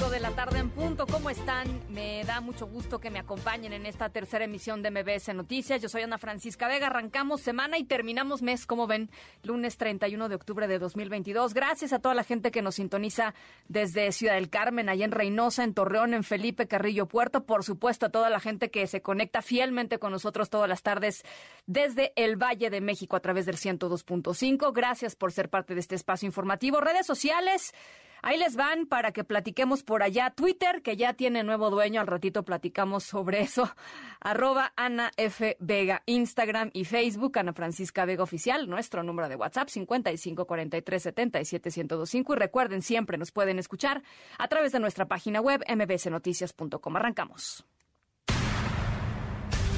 [0.00, 1.68] 5 de la tarde en punto, ¿cómo están?
[1.90, 5.82] Me da mucho gusto que me acompañen en esta tercera emisión de MBS Noticias.
[5.82, 9.10] Yo soy Ana Francisca Vega, arrancamos semana y terminamos mes, como ven,
[9.42, 11.52] lunes 31 de octubre de 2022.
[11.52, 13.34] Gracias a toda la gente que nos sintoniza
[13.68, 17.44] desde Ciudad del Carmen, allá en Reynosa, en Torreón, en Felipe Carrillo Puerto.
[17.44, 21.24] Por supuesto, a toda la gente que se conecta fielmente con nosotros todas las tardes
[21.66, 24.72] desde el Valle de México a través del 102.5.
[24.72, 26.80] Gracias por ser parte de este espacio informativo.
[26.80, 27.74] Redes sociales.
[28.22, 30.30] Ahí les van para que platiquemos por allá.
[30.30, 33.70] Twitter, que ya tiene nuevo dueño, al ratito platicamos sobre eso.
[34.20, 35.56] Arroba Ana F.
[35.60, 36.02] Vega.
[36.06, 38.68] Instagram y Facebook, Ana Francisca Vega Oficial.
[38.68, 42.34] Nuestro número de WhatsApp, 5543771025.
[42.34, 44.02] Y recuerden, siempre nos pueden escuchar
[44.38, 46.96] a través de nuestra página web, mbsnoticias.com.
[46.96, 47.64] Arrancamos.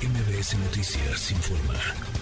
[0.03, 2.22] MBS Noticias informa.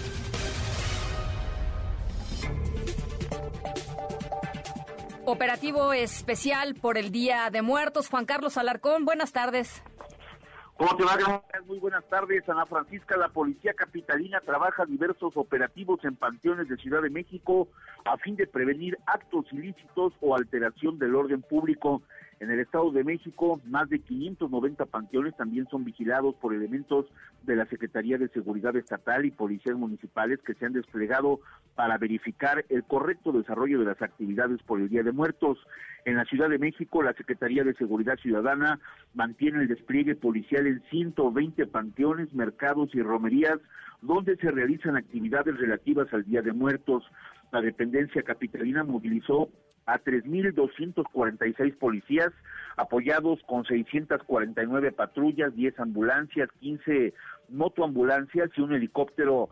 [5.25, 8.09] Operativo especial por el Día de Muertos.
[8.09, 9.83] Juan Carlos Alarcón, buenas tardes.
[10.77, 11.43] ¿Cómo te va?
[11.67, 13.15] Muy buenas tardes, Ana Francisca.
[13.17, 17.67] La Policía Capitalina trabaja diversos operativos en panteones de Ciudad de México
[18.03, 22.01] a fin de prevenir actos ilícitos o alteración del orden público.
[22.41, 27.05] En el Estado de México, más de 590 panteones también son vigilados por elementos
[27.43, 31.39] de la Secretaría de Seguridad Estatal y policías municipales que se han desplegado
[31.75, 35.59] para verificar el correcto desarrollo de las actividades por el Día de Muertos.
[36.03, 38.79] En la Ciudad de México, la Secretaría de Seguridad Ciudadana
[39.13, 43.59] mantiene el despliegue policial en 120 panteones, mercados y romerías
[44.01, 47.03] donde se realizan actividades relativas al Día de Muertos.
[47.51, 49.49] La dependencia capitalina movilizó
[49.85, 52.31] a 3.246 policías,
[52.77, 57.13] apoyados con 649 patrullas, 10 ambulancias, 15
[57.49, 59.49] motoambulancias y un helicóptero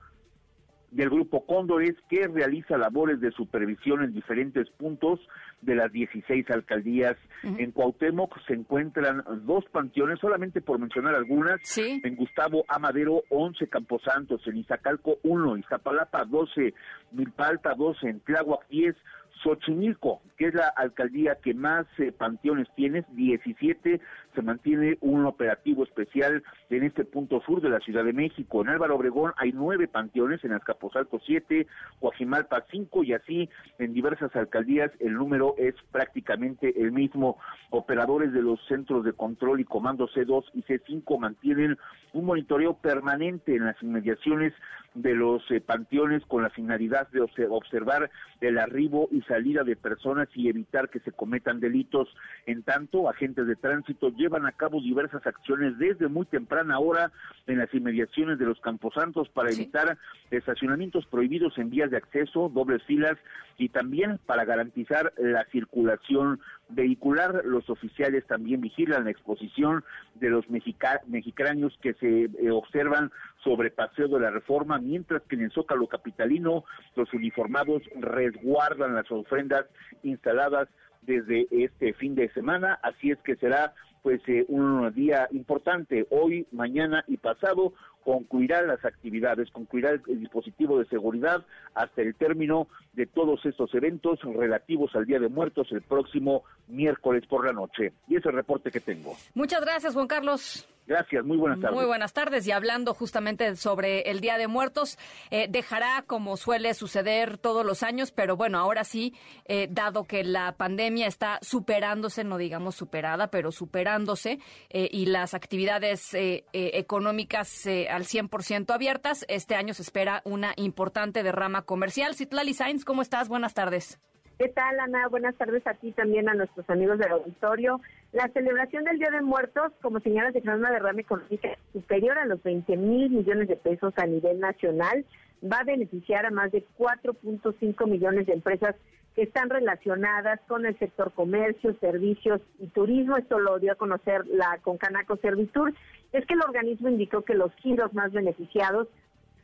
[0.91, 5.19] del grupo Cóndores que realiza labores de supervisión en diferentes puntos
[5.61, 7.15] de las 16 alcaldías.
[7.43, 11.59] En Cuauhtémoc se encuentran dos panteones, solamente por mencionar algunas.
[12.03, 16.73] En Gustavo Amadero, 11 Camposantos, en Izacalco, 1, Iztapalapa, 12,
[17.11, 18.95] Milpalta, 12, en Tláhuac, 10,
[19.43, 23.99] Xochimilco, que es la alcaldía que más eh, panteones tiene, 17,
[24.39, 28.61] se mantiene un operativo especial en este punto sur de la Ciudad de México.
[28.61, 31.67] En Álvaro Obregón hay nueve panteones, en Azcapotzalco siete,
[31.99, 37.37] Guajimalpa cinco y así en diversas alcaldías el número es prácticamente el mismo.
[37.71, 41.77] Operadores de los centros de control y comando C2 y C5 mantienen
[42.13, 44.53] un monitoreo permanente en las inmediaciones
[44.95, 48.09] de los eh, panteones con la finalidad de observar
[48.41, 52.07] el arribo y salida de personas y evitar que se cometan delitos.
[52.45, 57.11] En tanto, agentes de tránsito llevan a cabo diversas acciones desde muy temprana hora
[57.47, 59.97] en las inmediaciones de los camposantos para evitar
[60.31, 63.17] estacionamientos prohibidos en vías de acceso, dobles filas
[63.57, 67.43] y también para garantizar la circulación vehicular.
[67.43, 69.83] Los oficiales también vigilan la exposición
[70.15, 73.11] de los mexicanos que se eh, observan
[73.43, 76.63] sobre Paseo de la Reforma, mientras que en el Zócalo Capitalino
[76.95, 79.65] los uniformados resguardan las ofrendas
[80.03, 80.67] instaladas
[81.01, 86.47] desde este fin de semana, así es que será pues eh, un día importante hoy,
[86.51, 87.73] mañana y pasado
[88.03, 91.45] concluirá las actividades, concluirá el, dispositivo de seguridad
[91.75, 97.25] hasta el término de todos estos eventos relativos al Día de Muertos el próximo miércoles
[97.27, 97.93] por la noche.
[98.07, 99.15] Y ese reporte que tengo.
[99.35, 100.67] Muchas gracias, Juan Carlos.
[100.89, 101.75] Gracias, muy buenas tardes.
[101.75, 102.47] Muy buenas tardes.
[102.47, 104.97] Y hablando justamente sobre el Día de Muertos,
[105.29, 109.13] eh, dejará como suele suceder todos los años, pero bueno, ahora sí,
[109.45, 114.39] eh, dado que la pandemia está superándose, no digamos superada, pero superándose,
[114.71, 116.09] eh, y las actividades
[116.53, 122.15] económicas al 100% abiertas, este año se espera una importante derrama comercial.
[122.15, 123.29] Citlali Sainz, ¿cómo estás?
[123.29, 123.99] Buenas tardes.
[124.39, 125.09] ¿Qué tal, Ana?
[125.09, 127.81] Buenas tardes a ti también, a nuestros amigos del auditorio.
[128.11, 132.41] La celebración del Día de Muertos, como señala, de una derrama económica superior a los
[132.41, 135.05] 20 mil millones de pesos a nivel nacional.
[135.43, 138.75] Va a beneficiar a más de 4.5 millones de empresas
[139.15, 143.15] que están relacionadas con el sector comercio, servicios y turismo.
[143.15, 145.73] Esto lo dio a conocer la Concanaco Servitur.
[146.11, 148.87] Es que el organismo indicó que los giros más beneficiados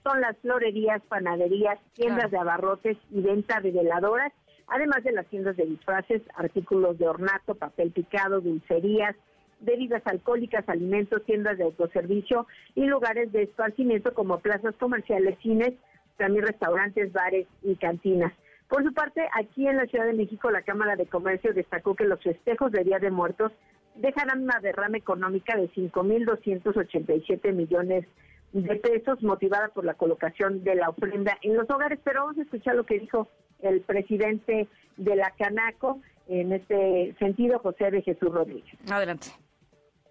[0.03, 4.33] son las florerías, panaderías, tiendas de abarrotes y venta de veladoras
[4.67, 9.15] además de las tiendas de disfraces, artículos de ornato, papel picado, dulcerías,
[9.59, 15.73] bebidas alcohólicas, alimentos, tiendas de autoservicio y lugares de esparcimiento como plazas comerciales, cines,
[16.17, 18.33] también restaurantes, bares y cantinas.
[18.67, 22.05] Por su parte, aquí en la Ciudad de México, la Cámara de Comercio destacó que
[22.05, 23.51] los festejos de Día de Muertos
[23.95, 28.05] dejarán una derrama económica de 5.287 millones
[28.53, 31.99] de pesos motivada por la colocación de la ofrenda en los hogares.
[32.03, 33.27] Pero vamos a escuchar lo que dijo
[33.61, 34.67] el presidente
[34.97, 38.73] de la Canaco en este sentido, José de Jesús Rodríguez.
[38.89, 39.27] Adelante.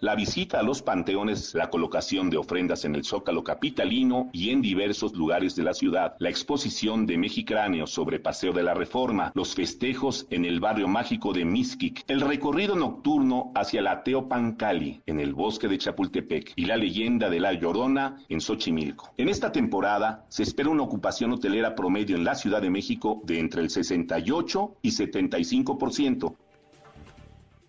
[0.00, 4.61] La visita a los panteones, la colocación de ofrendas en el Zócalo capitalino y en
[4.61, 9.55] diversos lugares de la ciudad, la exposición de Mexicráneos sobre Paseo de la Reforma, los
[9.55, 15.32] festejos en el barrio mágico de Mixquic, el recorrido nocturno hacia la Teopancali en el
[15.32, 19.14] bosque de Chapultepec y la leyenda de la Llorona en Xochimilco.
[19.17, 23.38] En esta temporada se espera una ocupación hotelera promedio en la Ciudad de México de
[23.38, 26.35] entre el 68 y 75%,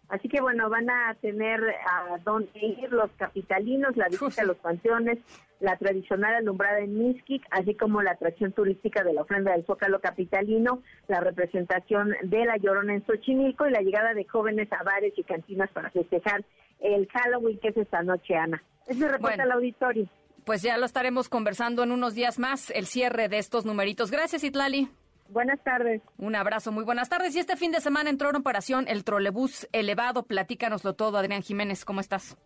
[0.09, 4.57] Así que bueno, van a tener a dónde ir los capitalinos, la visita a los
[4.57, 5.19] panteones,
[5.59, 9.99] la tradicional alumbrada en Mixquic, así como la atracción turística de la ofrenda del Zócalo
[9.99, 15.13] capitalino, la representación de la Llorona en Xochimilco y la llegada de jóvenes a bares
[15.17, 16.43] y cantinas para festejar
[16.79, 18.61] el Halloween que es esta noche, Ana.
[18.87, 20.07] Es mi reporte al auditorio.
[20.45, 24.11] Pues ya lo estaremos conversando en unos días más, el cierre de estos numeritos.
[24.11, 24.89] Gracias, Itlali.
[25.29, 26.01] Buenas tardes.
[26.17, 27.35] Un abrazo, muy buenas tardes.
[27.35, 30.23] Y este fin de semana entró en operación el trolebús elevado.
[30.23, 31.83] Platícanoslo todo, Adrián Jiménez.
[31.83, 32.37] ¿Cómo estás?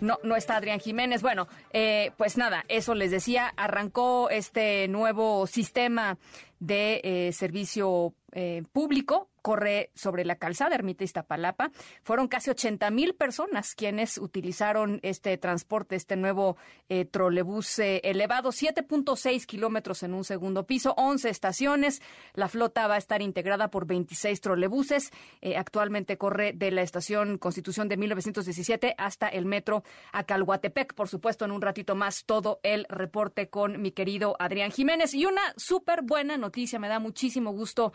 [0.00, 1.22] No, no está Adrián Jiménez.
[1.22, 6.18] Bueno, eh, pues nada, eso les decía, arrancó este nuevo sistema
[6.58, 11.70] de eh, servicio eh, público corre sobre la calzada Ermita Iztapalapa.
[12.02, 16.56] Fueron casi 80 mil personas quienes utilizaron este transporte, este nuevo
[16.88, 22.02] eh, trolebús eh, elevado, 7.6 kilómetros en un segundo piso, 11 estaciones.
[22.34, 25.10] La flota va a estar integrada por 26 trolebuses.
[25.40, 29.82] Eh, actualmente corre de la estación Constitución de 1917 hasta el metro
[30.12, 30.94] Acalhuatepec.
[30.94, 35.14] Por supuesto, en un ratito más todo el reporte con mi querido Adrián Jiménez.
[35.14, 37.92] Y una súper buena noticia, me da muchísimo gusto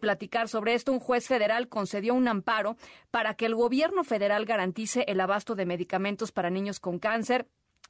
[0.00, 2.76] platicar sobre esto un juez federal concedió un amparo
[3.10, 7.46] para que el gobierno federal garantice el abasto de medicamentos para niños con cáncer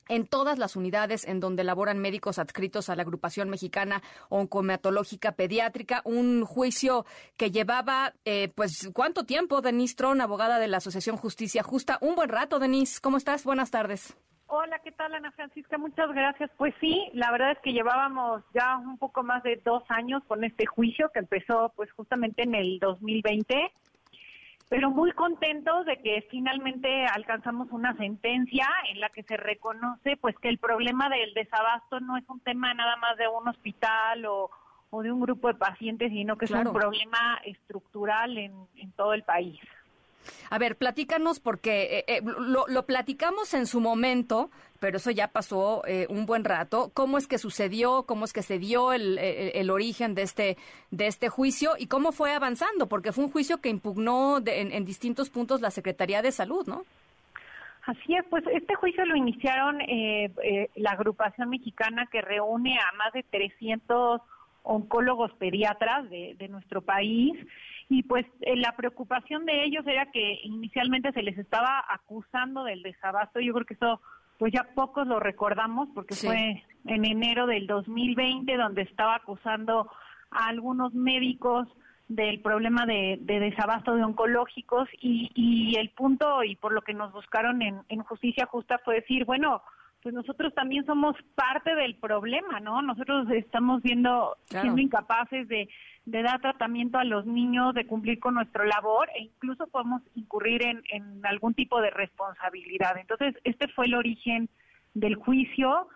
[0.09, 6.03] en todas las unidades en donde laboran médicos adscritos a la agrupación mexicana oncomatológica pediátrica,
[6.05, 7.07] un juicio
[7.37, 9.61] que llevaba, eh, pues, ¿cuánto tiempo?
[9.63, 11.99] Denise Tron, abogada de la Asociación Justicia Justa.
[12.01, 13.01] Un buen rato, Denise.
[13.01, 13.45] ¿Cómo estás?
[13.45, 14.17] Buenas tardes.
[14.49, 15.77] Hola, ¿qué tal Ana Francisca?
[15.77, 16.51] Muchas gracias.
[16.57, 20.45] Pues sí, la verdad es que llevábamos ya un poco más de dos años con
[20.45, 23.73] este juicio que empezó pues justamente en el 2020,
[24.69, 30.37] pero muy contentos de que finalmente alcanzamos una sentencia en la que se reconoce pues
[30.39, 34.51] que el problema del desabasto no es un tema nada más de un hospital o,
[35.03, 39.61] de un grupo de pacientes, sino que es un problema estructural en todo el país.
[40.51, 44.51] A ver, platícanos porque eh, eh, lo, platicamos en su momento,
[44.81, 46.91] pero eso ya pasó eh, un buen rato.
[46.95, 48.05] ¿Cómo es que sucedió?
[48.05, 50.57] ¿Cómo es que se dio el, origen de este,
[50.91, 51.73] de este juicio?
[51.79, 52.89] ¿Y cómo fue avanzando?
[52.89, 56.85] Porque fue un juicio que impugnó en, distintos puntos la Secretaría de Salud, ¿no?
[57.87, 59.79] Así es, pues este juicio lo iniciaron
[60.75, 64.21] la agrupación mexicana que reúne a más de 300
[64.65, 67.33] oncólogos pediatras de, de nuestro país
[67.89, 72.83] y pues eh, la preocupación de ellos era que inicialmente se les estaba acusando del
[72.83, 73.41] desabasto.
[73.41, 74.01] Yo creo que eso
[74.39, 79.91] pues ya pocos lo recordamos porque fue en enero del 2020 donde estaba acusando
[80.31, 81.69] a algunos médicos
[82.09, 87.13] del problema de, desabasto de oncológicos y, y, el punto y por lo que nos
[87.13, 89.63] buscaron en, en justicia justa fue decir, bueno,
[90.03, 92.81] pues nosotros también somos parte del problema, ¿no?
[92.81, 95.69] Nosotros estamos viendo, siendo incapaces de,
[96.07, 100.83] dar tratamiento a los niños, de cumplir con nuestra labor e incluso podemos incurrir en,
[100.91, 102.97] en algún tipo de responsabilidad.
[102.99, 104.49] Entonces, este fue el origen
[104.95, 105.89] del juicio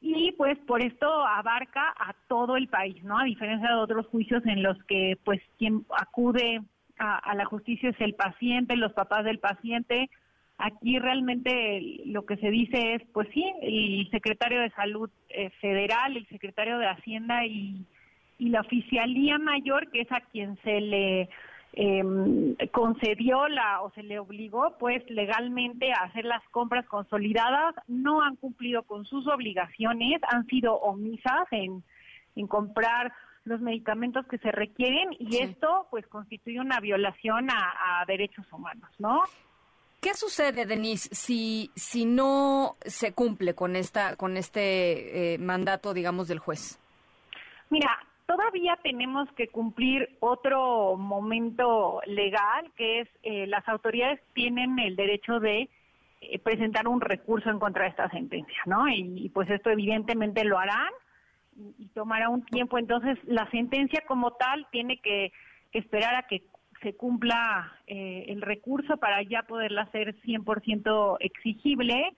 [0.00, 3.18] y pues por esto abarca a todo el país, ¿no?
[3.18, 6.62] A diferencia de otros juicios en los que pues quien acude
[6.98, 10.08] a, a la justicia es el paciente, los papás del paciente,
[10.62, 16.14] Aquí realmente lo que se dice es, pues sí, el secretario de Salud eh, Federal,
[16.14, 17.86] el secretario de Hacienda y,
[18.48, 21.28] la oficialía mayor, que es a quien se le
[21.72, 28.22] em, concedió la o se le obligó, pues legalmente a hacer las compras consolidadas, no
[28.22, 31.84] han cumplido con sus obligaciones, han sido omisas en,
[32.36, 33.12] en comprar
[33.44, 38.90] los medicamentos que se requieren y esto pues constituye una violación a, a derechos humanos,
[38.98, 39.22] ¿no?
[40.00, 46.26] ¿Qué sucede, Denise, si, si no se cumple con, esta, con este eh, mandato, digamos,
[46.26, 46.78] del juez?
[47.68, 47.98] Mira,
[48.30, 55.40] todavía tenemos que cumplir otro momento legal, que es eh, las autoridades tienen el derecho
[55.40, 55.68] de
[56.20, 58.88] eh, presentar un recurso en contra de esta sentencia, ¿no?
[58.88, 60.92] Y, pues esto evidentemente lo harán
[61.76, 62.78] y, tomará un tiempo.
[62.78, 65.32] Entonces, la sentencia como tal tiene que
[65.72, 66.44] esperar a que
[66.82, 72.14] se cumpla eh, el recurso para ya poderla hacer 100% exigible,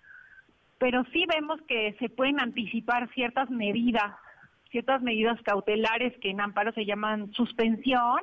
[0.77, 4.13] pero sí vemos que se pueden anticipar ciertas medidas,
[4.73, 8.19] ciertas medidas cautelares que en amparo se llaman suspensión,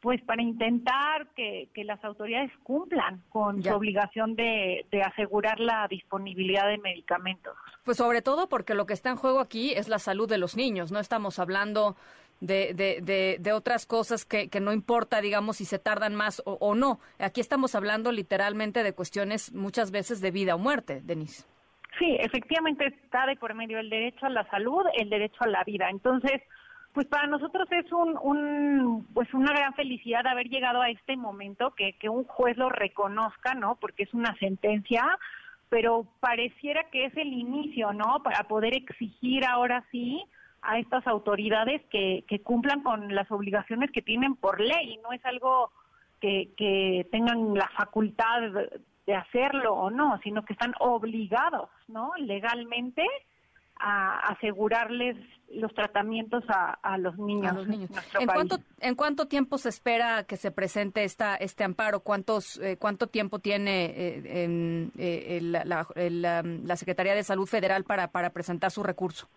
[0.00, 6.66] pues para intentar que, las autoridades cumplan con su obligación de, de, asegurar la disponibilidad
[6.66, 7.54] de medicamentos.
[7.84, 10.56] Pues sobre todo porque lo que está en juego aquí es la salud de los
[10.56, 11.96] niños, no estamos hablando
[12.40, 16.74] de, de, de, otras cosas que, que, no importa, digamos, si se tardan más o,
[16.74, 17.00] no.
[17.18, 21.44] Aquí estamos hablando literalmente de cuestiones muchas veces de vida o muerte, Denise.
[21.98, 25.62] Sí, efectivamente está de por medio el derecho a la salud, el derecho a la
[25.64, 25.88] vida.
[25.90, 26.42] Entonces,
[26.92, 31.72] pues para nosotros es un, un, pues una gran felicidad haber llegado a este momento,
[31.74, 33.76] que, que un juez lo reconozca, ¿no?
[33.76, 35.04] Porque es una sentencia,
[35.68, 38.22] pero pareciera que es el inicio, ¿no?
[38.22, 40.24] Para poder exigir ahora sí
[40.62, 45.24] a estas autoridades que, que cumplan con las obligaciones que tienen por ley, no es
[45.26, 45.70] algo
[46.20, 48.52] que, que tengan la facultad
[49.06, 52.12] de hacerlo o no, sino que están obligados, ¿no?
[52.18, 53.02] Legalmente
[53.76, 55.16] a asegurarles
[55.52, 57.54] los tratamientos a, los niños.
[58.18, 62.00] ¿En, Cuánto, ¿En cuánto tiempo se espera que se presente esta, este amparo?
[62.00, 68.08] ¿Cuántos, eh, ¿Cuánto tiempo tiene eh, en, eh, la, la, Secretaría de Salud Federal para,
[68.08, 69.28] para presentar su recurso?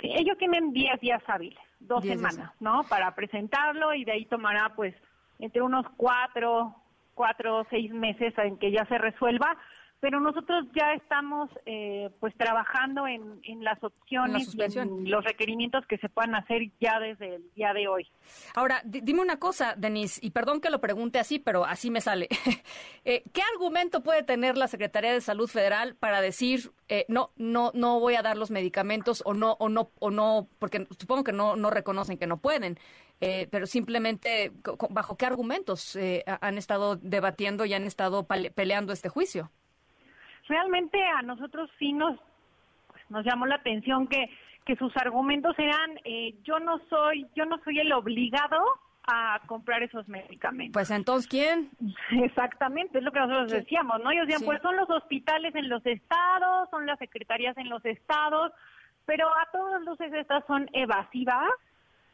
[0.00, 2.82] ellos tienen 10 días hábiles, dos semanas, ¿no?
[2.84, 4.94] Para presentarlo y de ahí tomará pues
[5.38, 6.74] entre unos cuatro,
[7.14, 9.56] cuatro o seis meses en que ya se resuelva
[10.04, 15.96] pero nosotros ya estamos eh, pues trabajando en, en las opciones, en los requerimientos que
[15.96, 18.06] se puedan hacer ya desde el día de hoy.
[18.54, 22.28] Ahora, dime una cosa, Denise, y perdón que lo pregunte así, pero así me sale.
[23.06, 27.70] Eh, ¿Qué argumento puede tener la Secretaría de Salud Federal para decir eh, no, no,
[27.74, 31.32] no voy a dar los medicamentos o no, o no, o no, porque supongo que
[31.32, 32.78] no, no reconocen que no pueden?
[33.20, 34.52] pero simplemente,
[34.90, 35.96] ¿bajo qué argumentos
[36.40, 39.50] han estado debatiendo y han estado peleando este juicio?
[40.48, 42.18] Realmente a nosotros sí nos,
[42.88, 44.30] pues, nos llamó la atención que,
[44.64, 48.58] que sus argumentos eran eh, yo no soy yo no soy el obligado
[49.06, 50.72] a comprar esos medicamentos.
[50.72, 51.70] Pues entonces, ¿quién?
[52.22, 54.10] Exactamente, es lo que nosotros decíamos, ¿no?
[54.10, 58.52] Ellos decían, pues son los hospitales en los estados, son las secretarías en los estados,
[59.04, 61.50] pero a todas luces estas son evasivas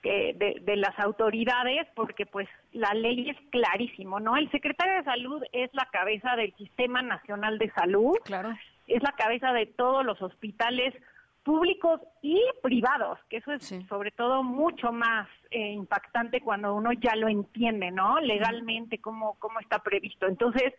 [0.02, 4.37] de, de, las autoridades porque pues la ley es clarísimo, ¿no?
[4.37, 8.57] El secretario de salud es la cabeza del Sistema Nacional de Salud, claro.
[8.87, 10.95] es la cabeza de todos los hospitales
[11.42, 17.16] públicos y privados, que eso es sobre todo mucho más eh, impactante cuando uno ya
[17.16, 18.21] lo entiende, ¿no?
[18.21, 20.26] Legalmente cómo cómo está previsto.
[20.26, 20.73] Entonces,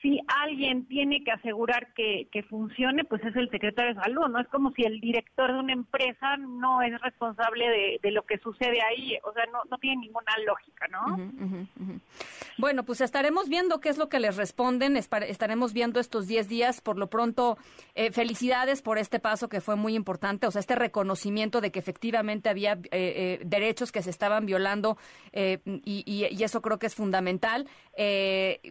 [0.00, 4.40] si alguien tiene que asegurar que, funcione, pues es el secretario de salud, ¿no?
[4.40, 8.80] Es como si el director de una empresa no es responsable de, lo que sucede
[8.80, 11.98] ahí, o sea, no, no tiene ninguna lógica, ¿no?
[12.58, 16.80] Bueno, pues estaremos viendo qué es lo que les responden, estaremos viendo estos 10 días,
[16.80, 17.58] por lo pronto,
[17.94, 21.78] eh, felicidades por este paso que fue muy importante, o sea, este reconocimiento de que
[21.78, 24.96] efectivamente había eh, eh, derechos que se estaban violando
[25.32, 27.68] y, y, eso creo que es fundamental,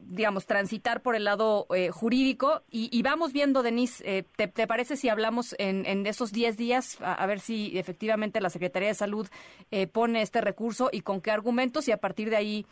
[0.03, 2.61] digamos, transitar por el lado eh, jurídico.
[2.71, 7.39] Y, vamos viendo, Denise, eh, te, parece si hablamos en, esos 10 días, a, ver
[7.39, 9.27] si efectivamente la Secretaría de Salud
[9.71, 12.65] eh, pone este recurso y con qué argumentos y a partir de ahí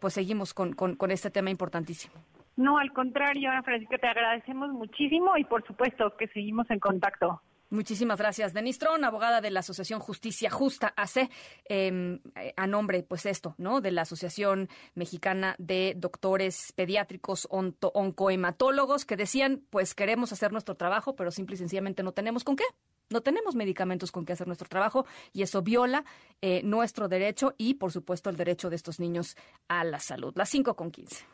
[0.00, 2.14] pues seguimos con, con, este tema importantísimo?
[2.56, 7.40] No, al contrario, Ana Francisca, te agradecemos muchísimo y por supuesto que seguimos en contacto.
[7.72, 8.52] Muchísimas gracias.
[8.52, 11.30] Denise Tron, abogada de la Asociación Justicia Justa AC,
[11.64, 12.20] em,
[12.54, 13.80] a nombre, pues esto, ¿no?
[13.80, 21.16] De la Asociación Mexicana de Doctores Pediátricos Oncohematólogos, que decían, pues queremos hacer nuestro trabajo,
[21.16, 22.64] pero simple y sencillamente no tenemos con qué.
[23.08, 26.04] No tenemos medicamentos con qué hacer nuestro trabajo y eso viola
[26.42, 29.34] eh, nuestro derecho y, por supuesto, el derecho de estos niños
[29.68, 30.34] a la salud.
[30.36, 31.24] Las 5 con 15.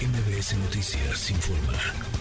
[0.00, 2.19] MBS Noticias informa.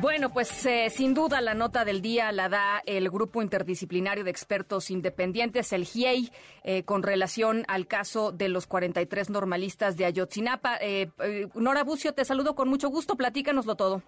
[0.00, 4.30] Bueno, pues eh, sin duda la nota del día la da el Grupo Interdisciplinario de
[4.30, 6.32] Expertos Independientes, el GIEI,
[6.64, 10.78] eh, con relación al caso de los 43 normalistas de Ayotzinapa.
[10.80, 14.02] Eh, eh, Nora Bucio, te saludo con mucho gusto, platícanoslo todo.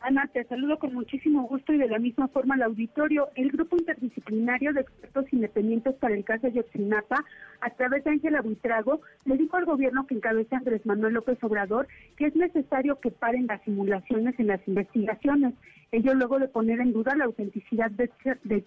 [0.00, 3.28] Ana, te saludo con muchísimo gusto y de la misma forma al auditorio.
[3.34, 7.24] El Grupo Interdisciplinario de Expertos Independientes para el caso de Yotzinapa,
[7.60, 11.88] a través de Ángela Buitrago, le dijo al gobierno que encabeza Andrés Manuel López Obrador
[12.16, 15.54] que es necesario que paren las simulaciones en las investigaciones.
[15.90, 18.10] Ello luego de poner en duda la autenticidad de,
[18.44, 18.64] de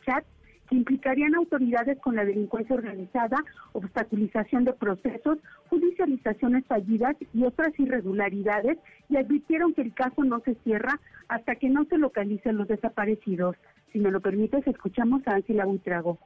[0.71, 3.37] implicarían autoridades con la delincuencia organizada,
[3.73, 5.37] obstaculización de procesos,
[5.69, 8.77] judicializaciones fallidas y otras irregularidades
[9.09, 13.55] y advirtieron que el caso no se cierra hasta que no se localicen los desaparecidos.
[13.91, 16.17] Si me lo permites, escuchamos a Ángela Buitrago.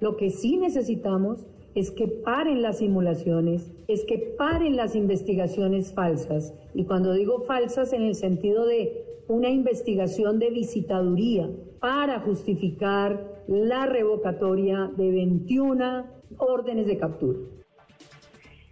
[0.00, 6.54] Lo que sí necesitamos es que paren las simulaciones, es que paren las investigaciones falsas.
[6.74, 11.48] Y cuando digo falsas en el sentido de una investigación de visitaduría
[11.80, 16.06] para justificar la revocatoria de 21
[16.38, 17.38] órdenes de captura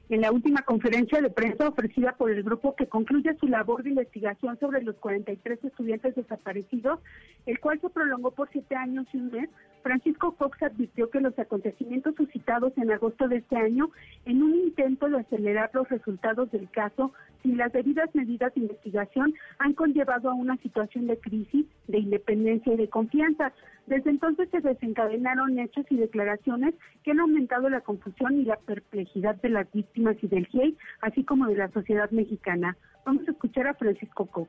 [0.08, 3.90] en la última conferencia de prensa ofrecida por el grupo que concluye su labor de
[3.90, 7.00] investigación sobre los 43 estudiantes desaparecidos,
[7.44, 9.50] el cual se prolongó por siete años y un mes,
[9.82, 13.90] Francisco Fox advirtió que los acontecimientos suscitados en agosto de este año,
[14.24, 17.12] en un intento de acelerar los resultados del caso,
[17.42, 22.74] sin las debidas medidas de investigación, han conllevado a una situación de crisis, de independencia
[22.74, 23.52] y de confianza.
[23.86, 26.74] Desde entonces se desencadenaron hechos y declaraciones
[27.04, 31.24] que han aumentado la confusión y la perplejidad de las víctimas y del GIEI, así
[31.24, 32.76] como de la sociedad mexicana.
[33.04, 34.48] Vamos a escuchar a Francisco Cox.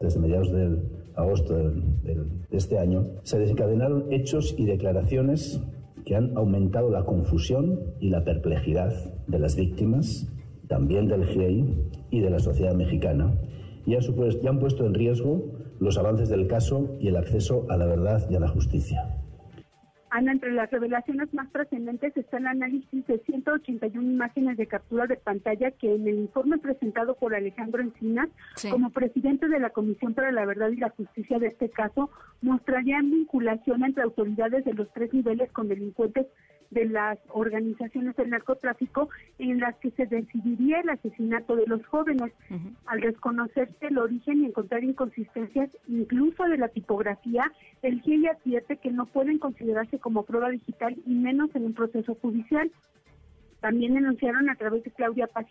[0.00, 0.78] Desde mediados de
[1.14, 5.62] agosto de este año, se desencadenaron hechos y declaraciones
[6.04, 8.92] que han aumentado la confusión y la perplejidad
[9.28, 10.28] de las víctimas,
[10.66, 13.32] también del GIEI y de la sociedad mexicana,
[13.86, 15.44] y han puesto en riesgo
[15.78, 19.21] los avances del caso y el acceso a la verdad y a la justicia.
[20.12, 25.16] Ana, entre las revelaciones más trascendentes está el análisis de 181 imágenes de captura de
[25.16, 28.28] pantalla que en el informe presentado por Alejandro Encinas,
[28.70, 32.10] como presidente de la Comisión para la Verdad y la Justicia de este caso,
[32.42, 36.26] mostrarían vinculación entre autoridades de los tres niveles con delincuentes
[36.72, 42.32] de las organizaciones del narcotráfico en las que se decidiría el asesinato de los jóvenes.
[42.86, 47.50] Al desconocerse el origen y encontrar inconsistencias incluso de la tipografía,
[47.82, 52.14] el GIEI advierte que no pueden considerarse como prueba digital y menos en un proceso
[52.16, 52.70] judicial.
[53.62, 55.46] También denunciaron a través de Claudia Paz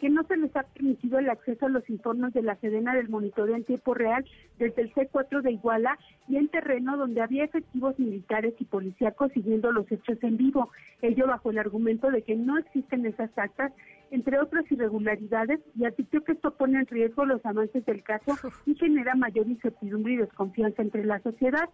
[0.00, 3.10] que no se les ha permitido el acceso a los informes de la Sedena del
[3.10, 4.24] monitoreo en tiempo real
[4.58, 9.72] desde el C4 de Iguala y en terreno donde había efectivos militares y policíacos siguiendo
[9.72, 10.70] los hechos en vivo.
[11.02, 13.72] Ello bajo el argumento de que no existen esas actas,
[14.10, 18.74] entre otras irregularidades, y advirtió que esto pone en riesgo los avances del caso y
[18.74, 21.68] genera mayor incertidumbre y desconfianza entre la sociedad.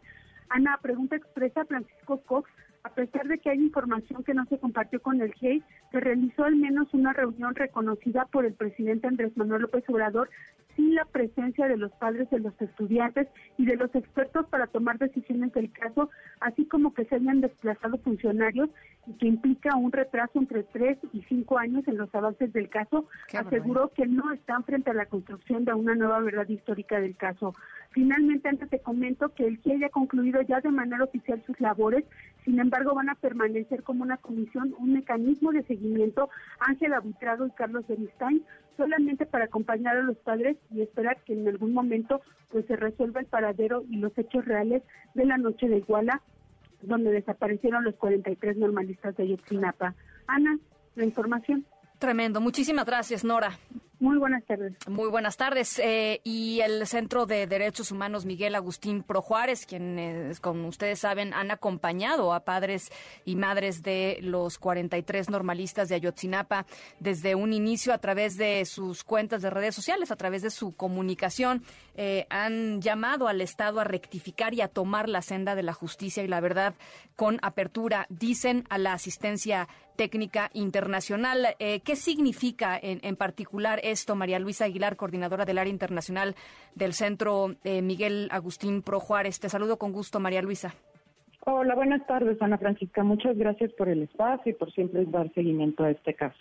[0.48, 2.50] Ana, pregunta expresa Francisco Cox
[2.82, 6.44] a pesar de que hay información que no se compartió con el GEI, se realizó
[6.44, 10.30] al menos una reunión reconocida por el presidente Andrés Manuel López Obrador
[10.76, 14.98] sin la presencia de los padres de los estudiantes y de los expertos para tomar
[14.98, 18.70] decisiones del caso, así como que se hayan desplazado funcionarios
[19.06, 23.06] y que implica un retraso entre tres y cinco años en los avances del caso,
[23.36, 27.54] aseguró que no están frente a la construcción de una nueva verdad histórica del caso.
[27.90, 32.04] Finalmente, antes te comento que el GIE ha concluido ya de manera oficial sus labores,
[32.44, 37.50] sin embargo, van a permanecer como una comisión, un mecanismo de seguimiento, Ángela Buitrago y
[37.50, 38.44] Carlos Beristain,
[38.76, 43.20] solamente para acompañar a los padres y esperar que en algún momento pues se resuelva
[43.20, 44.83] el paradero y los hechos reales
[45.14, 46.22] de la noche de Iguala,
[46.83, 49.94] donde desaparecieron los 43 normalistas de Ayotzinapa.
[50.26, 50.59] Ana,
[50.94, 51.64] la información.
[51.98, 52.40] Tremendo.
[52.40, 53.59] Muchísimas gracias, Nora.
[54.00, 54.72] Muy buenas tardes.
[54.88, 55.78] Muy buenas tardes.
[55.78, 61.34] Eh, y el Centro de Derechos Humanos Miguel Agustín Pro Juárez, quienes, como ustedes saben,
[61.34, 62.90] han acompañado a padres
[63.26, 66.64] y madres de los 43 normalistas de Ayotzinapa
[66.98, 70.74] desde un inicio a través de sus cuentas de redes sociales, a través de su
[70.74, 71.62] comunicación,
[71.94, 76.22] eh, han llamado al Estado a rectificar y a tomar la senda de la justicia
[76.22, 76.74] y la verdad
[77.16, 81.55] con apertura, dicen, a la asistencia técnica internacional.
[81.59, 86.35] Eh, ¿Qué significa en, en particular esto, María Luisa Aguilar, coordinadora del área internacional
[86.74, 89.40] del Centro eh, Miguel Agustín Pro Juárez.
[89.40, 90.74] Te saludo con gusto, María Luisa.
[91.46, 93.03] Hola, buenas tardes, Ana Francisca.
[93.03, 96.38] Muchas gracias por el espacio y por siempre dar seguimiento a este caso.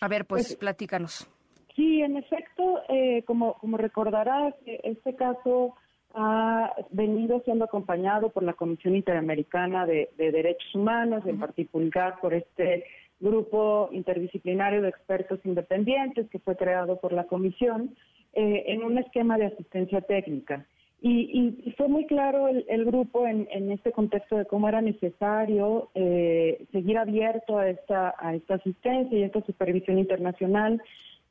[0.00, 1.28] A ver, pues, pues platícanos.
[1.74, 5.74] Sí, en efecto, eh, como, como recordarás, este caso
[6.14, 12.84] ha venido siendo acompañado por la Comisión Interamericana de, Derechos Humanos, en particular por este
[13.20, 17.94] grupo interdisciplinario de expertos independientes que fue creado por la Comisión
[18.34, 20.66] eh, en un esquema de asistencia técnica.
[21.04, 26.96] Y, fue muy claro el, grupo en, este contexto de cómo era necesario eh, seguir
[26.96, 30.80] abierto a esta, a esta asistencia y esta supervisión internacional.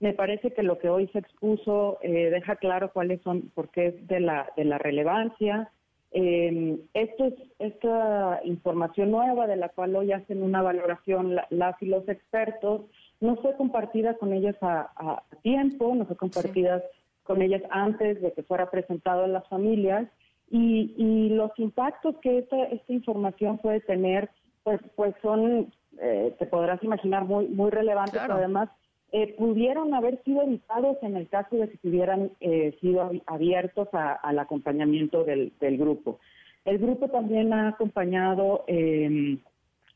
[0.02, 3.86] Me parece que lo que hoy se expuso eh, deja claro cuáles son, por qué
[3.86, 5.70] es de la, de la relevancia.
[6.12, 11.86] Eh, esto es, esta información nueva de la cual hoy hacen una valoración las y
[11.86, 12.82] los expertos
[13.20, 16.82] no fue compartida con ellas a, tiempo, no fue compartida
[17.22, 20.08] con ellas antes de que fuera presentado en las familias.
[20.50, 24.32] Y, los impactos que esta, esta información puede tener
[24.64, 28.70] pues pues son eh, te podrás imaginar muy muy relevantes además
[29.14, 33.90] eh, pudieron haber sido evitados en el caso de que se hubieran eh, sido abiertos
[33.94, 36.20] al acompañamiento del, grupo.
[36.64, 39.40] El grupo también ha acompañado em,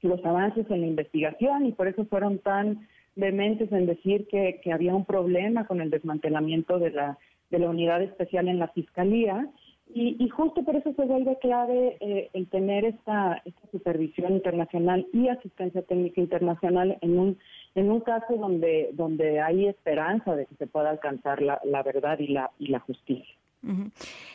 [0.02, 4.74] los avances en la investigación y por eso fueron tan vehementes en decir que, que
[4.74, 7.18] había un problema con el desmantelamiento de la,
[7.50, 9.48] de la unidad especial en la Fiscalía.
[9.94, 15.08] Y, y justo por eso se vuelve clave eh, el tener esta, esta supervisión internacional
[15.14, 17.38] y asistencia técnica internacional en un
[17.76, 22.18] en un caso donde donde hay esperanza de que se pueda alcanzar la, la verdad
[22.20, 23.36] y la y la justicia.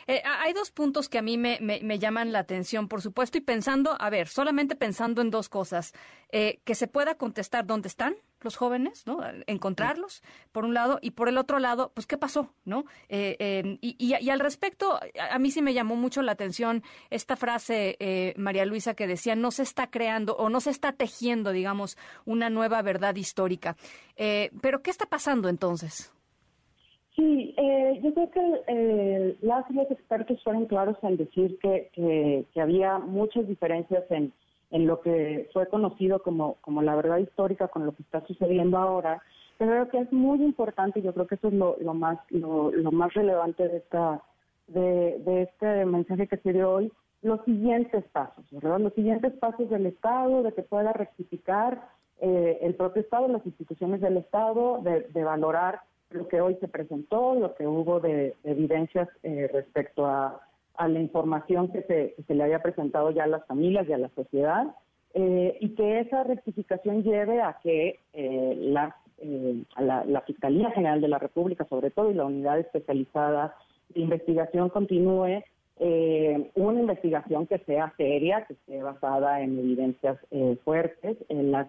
[0.07, 3.41] Eh, hay dos puntos que a mí me, me, llaman la atención, por supuesto, y
[3.41, 5.93] pensando, a ver, solamente pensando en dos cosas,
[6.31, 9.19] eh, que se pueda contestar dónde están los jóvenes, ¿no?
[9.45, 12.85] Encontrarlos, por un lado, y por el otro lado, pues, ¿qué pasó, no?
[13.07, 17.35] Eh, em, y, y, al respecto, a mí sí me llamó mucho la atención esta
[17.35, 21.97] frase, María Luisa, que decía, no se está creando o no se está tejiendo, digamos,
[22.25, 23.75] una nueva verdad histórica.
[24.15, 26.11] pero, ¿qué está pasando entonces?
[27.15, 32.99] Sí, eh, yo creo que eh, las y expertos fueron claros en decir que, había
[32.99, 34.33] muchas diferencias en,
[34.71, 39.21] lo que fue conocido como, la verdad histórica con lo que está sucediendo ahora.
[39.57, 43.13] Pero creo que es muy importante, yo creo que eso es lo, más lo, más
[43.13, 44.21] relevante de esta
[44.67, 48.79] de, de este mensaje que se dio hoy, los siguientes pasos, ¿verdad?
[48.79, 51.89] Los siguientes pasos del Estado, de que pueda rectificar
[52.21, 55.81] eh, el propio Estado, las instituciones del Estado, de, de valorar
[56.13, 60.41] lo que hoy se presentó, lo que hubo de, evidencias eh, respecto a,
[60.79, 64.75] la información que se, le había presentado ya a las familias y a la sociedad,
[65.13, 68.95] eh, y que esa rectificación lleve a que eh, la,
[69.77, 73.55] la, Fiscalía General de la República, sobre todo, y la unidad especializada
[73.89, 75.43] de investigación continúe
[76.55, 80.17] una investigación que sea seria, que esté basada en evidencias
[80.63, 81.17] fuertes.
[81.29, 81.67] En las,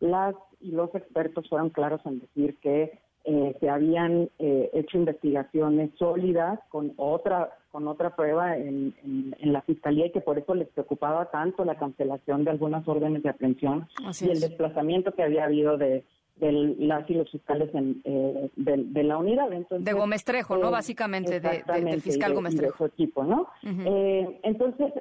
[0.00, 5.90] las y los expertos fueron claros en decir que eh, se habían eh, hecho investigaciones
[5.98, 8.94] sólidas con otra con otra prueba en,
[9.40, 13.30] la fiscalía y que por eso les preocupaba tanto la cancelación de algunas órdenes de
[13.30, 13.88] aprehensión
[14.20, 16.04] y el desplazamiento que había habido de,
[16.38, 19.48] las y los fiscales eh, de, la unidad.
[19.48, 20.70] de Gómez Trejo, ¿no?
[20.70, 22.76] Básicamente, del fiscal Gómez Trejo.
[22.76, 23.48] su equipo, ¿no?
[23.62, 24.92] entonces,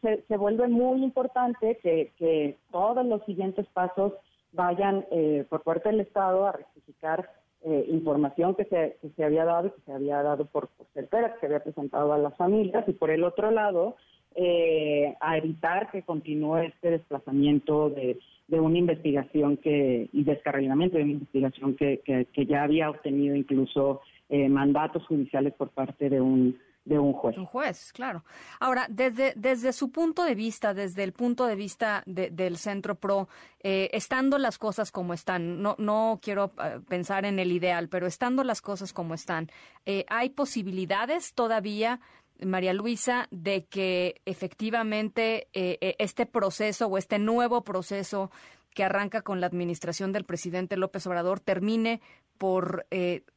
[0.00, 4.12] se, se, vuelve muy importante que, que todos los siguientes pasos
[4.52, 5.04] vayan
[5.50, 7.28] por parte del Estado a rectificar
[7.68, 11.46] eh, información que se, que se había dado que se había dado por, por que
[11.46, 13.96] había presentado a las familias, y por el otro lado,
[14.36, 21.02] eh, a evitar que continúe este desplazamiento de, de una investigación que y descarrilamiento de
[21.02, 26.56] una investigación que, que, ya había obtenido incluso eh, mandatos judiciales por parte de un
[26.86, 27.36] de un juez.
[27.36, 28.24] Un juez, claro.
[28.60, 33.28] Ahora, desde, desde su punto de vista, desde el punto de vista del Centro PRO,
[33.60, 38.06] eh, estando las cosas como están, no, no quiero eh, pensar en el ideal, pero
[38.06, 39.50] estando las cosas como están,
[39.84, 42.00] eh, ¿hay posibilidades todavía,
[42.40, 48.30] María Luisa, de que efectivamente este proceso o este nuevo proceso
[48.74, 52.02] que arranca con la administración del presidente López Obrador termine
[52.36, 52.86] por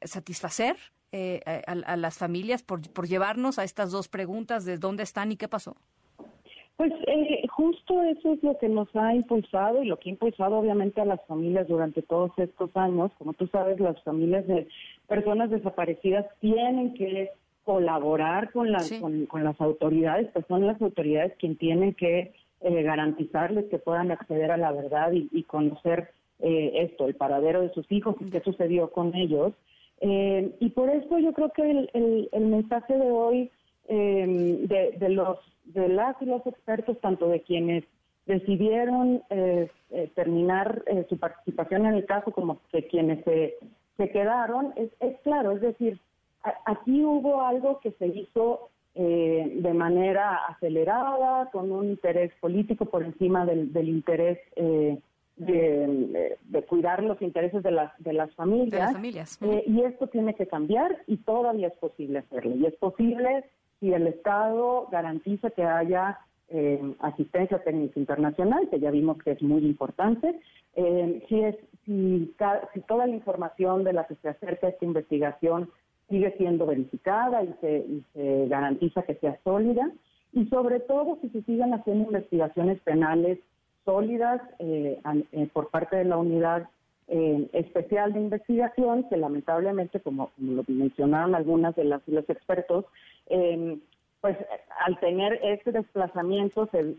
[0.01, 0.75] satisfacer
[1.11, 5.37] eh, a, las familias por, por llevarnos a estas dos preguntas de dónde están y
[5.37, 5.75] qué pasó?
[6.77, 10.57] Pues eh, justo eso es lo que nos ha impulsado y lo que ha impulsado
[10.57, 13.11] obviamente a las familias durante todos estos años.
[13.17, 14.67] Como tú sabes, las familias de
[15.07, 17.31] personas desaparecidas tienen que
[17.65, 23.65] colaborar con las, con, las autoridades, pues son las autoridades quienes tienen que eh, garantizarles
[23.65, 28.29] que puedan acceder a la verdad y, conocer esto, el paradero de sus hijos y
[28.29, 29.51] qué sucedió con ellos.
[30.01, 33.51] Eh, y por eso yo creo que el, el, mensaje de hoy
[33.87, 37.83] em, de, los de las y los expertos, tanto de quienes
[38.25, 43.55] decidieron eh, eh, terminar su participación en el caso como de quienes se,
[43.97, 45.99] se quedaron, es, es claro, es decir,
[46.65, 53.45] aquí hubo algo que se hizo de manera acelerada, con un interés político por encima
[53.45, 54.39] del, del interés
[55.39, 59.39] de, cuidar los intereses de las, de las familias.
[59.41, 62.55] Eh, y esto tiene que cambiar y todavía es posible hacerlo.
[62.55, 63.45] Y es posible
[63.79, 69.41] si el Estado garantiza que haya eh, asistencia técnica internacional, que ya vimos que es
[69.41, 70.39] muy importante,
[70.75, 72.35] eh, si, es, si,
[72.73, 75.69] si toda la información de la que se acerca esta investigación
[76.09, 79.89] sigue siendo verificada y se, y se garantiza que sea sólida,
[80.33, 83.39] y sobre todo si se siguen haciendo investigaciones penales
[83.89, 86.69] sólidas eh, eh, por parte de la unidad
[87.07, 92.85] eh, especial de investigación, que lamentablemente, como, lo mencionaron algunas de las los expertos,
[93.25, 93.79] em,
[94.21, 94.37] pues
[94.85, 96.97] al tener este desplazamiento se,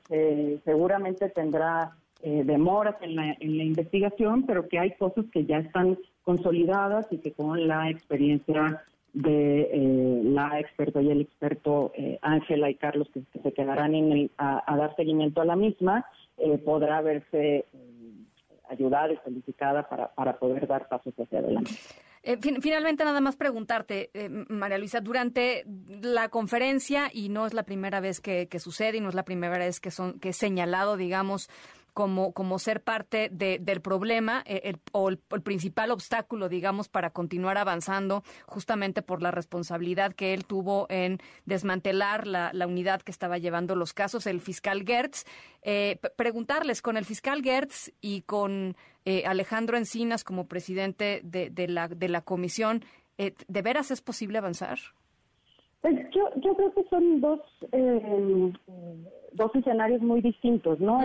[0.64, 5.98] seguramente tendrá demoras en la, en la investigación, pero que hay cosas que ya están
[6.22, 13.08] consolidadas y que con la experiencia de la experta y el experto Ángela y Carlos
[13.12, 16.06] que, se quedarán en a, dar seguimiento a la misma,
[16.40, 17.66] eh, podrá verse eh,
[18.68, 21.72] ayudada y felicitada para, para poder dar pasos hacia adelante.
[22.22, 25.64] Eh, finalmente, nada más preguntarte, eh, María Luisa, durante
[26.02, 29.56] la conferencia, y no es la primera vez que, sucede y no es la primera
[29.56, 31.48] vez que, son, que he señalado, digamos,
[31.92, 38.22] como, como ser parte del problema eh, o el, principal obstáculo, digamos, para continuar avanzando,
[38.46, 43.92] justamente por la responsabilidad que él tuvo en desmantelar la, unidad que estaba llevando los
[43.92, 45.24] casos, el fiscal Gertz.
[45.62, 51.68] Eh, preguntarles con el fiscal Gertz y con eh, Alejandro Encinas como presidente de, de,
[51.68, 52.84] la, de la comisión,
[53.18, 54.78] ¿de veras es posible avanzar?
[55.82, 57.40] Pues yo, yo creo que son dos,
[59.32, 61.00] dos escenarios muy distintos, ¿no?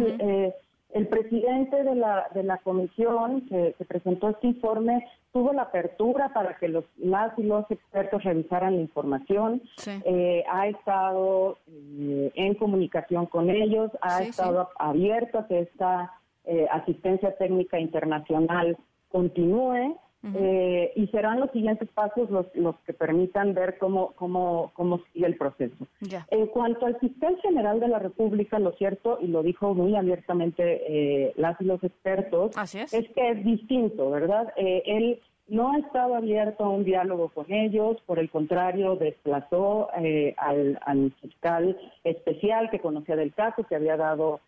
[0.96, 6.56] El presidente de la, de la comisión que, presentó este informe tuvo la apertura para
[6.56, 9.62] que los las y los expertos revisaran la información.
[10.06, 16.14] Eh, ha estado eh, en comunicación con ellos, ha estado abierto a que esta
[16.46, 18.78] eh, asistencia técnica internacional
[19.12, 19.98] continúe.
[20.34, 25.28] Eh, y serán los siguientes pasos los, los que permitan ver cómo, cómo, cómo sigue
[25.28, 25.86] el proceso.
[26.32, 30.64] En cuanto al fiscal general de la República, lo cierto, y lo dijo muy abiertamente
[30.88, 32.90] eh, las y los expertos, es.
[32.92, 34.52] que es distinto, ¿verdad?
[34.58, 39.90] Eh, él no ha estado abierto a un diálogo con ellos, por el contrario, desplazó
[39.92, 44.40] al, al, fiscal especial que conocía del caso, que había dado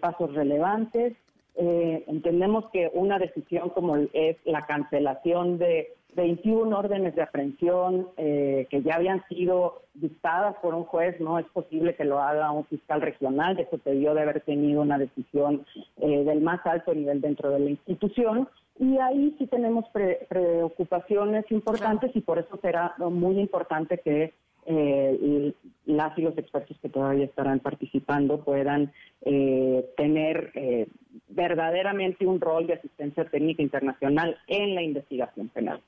[0.00, 1.14] pasos relevantes.
[1.56, 8.66] Eh, entendemos que una decisión como es la cancelación de 21 órdenes de aprehensión eh,
[8.70, 12.64] que ya habían sido dictadas por un juez, no es posible que lo haga un
[12.64, 15.64] fiscal regional, eso debió de haber tenido una decisión
[15.98, 18.48] eh, del más alto nivel dentro de la institución.
[18.78, 19.84] Y ahí sí tenemos
[20.28, 24.32] preocupaciones importantes y por eso será muy importante que
[24.66, 25.52] eh,
[25.86, 28.92] las y los expertos que todavía estarán participando puedan
[29.22, 30.86] eh, tener eh,
[31.28, 35.80] verdaderamente un rol de asistencia técnica internacional en la investigación penal.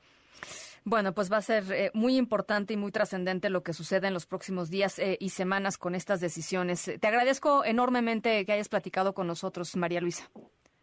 [0.85, 4.15] Bueno, pues va a ser eh, muy importante y muy trascendente lo que suceda en
[4.15, 6.99] los próximos días y semanas con estas decisiones.
[7.01, 10.29] Te agradezco enormemente que hayas platicado con nosotros, María Luisa.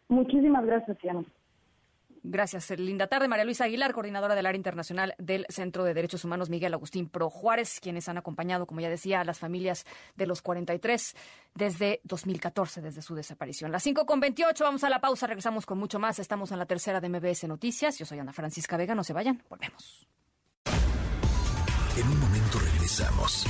[0.08, 1.24] Muchísimas gracias, Tiana.
[2.22, 3.28] Gracias, linda tarde.
[3.28, 7.30] María Luisa Aguilar, coordinadora del área internacional del Centro de Derechos Humanos Miguel Agustín Pro
[7.30, 11.14] Juárez, quienes han acompañado, como ya decía, a las familias de los 43
[11.54, 13.72] desde 2014, desde su desaparición.
[13.72, 16.18] Las 5 con 28, vamos a la pausa, regresamos con mucho más.
[16.18, 17.98] Estamos en la tercera de MBS Noticias.
[17.98, 20.06] Yo soy Ana Francisca Vega, no se vayan, volvemos.
[21.96, 23.46] En un momento regresamos.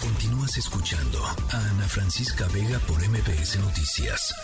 [0.00, 4.34] Continúas escuchando a Ana Francisca Vega por MBS Noticias.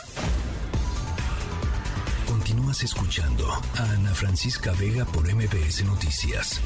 [2.46, 3.44] Continúas escuchando
[3.76, 6.60] a Ana Francisca Vega por MBS Noticias.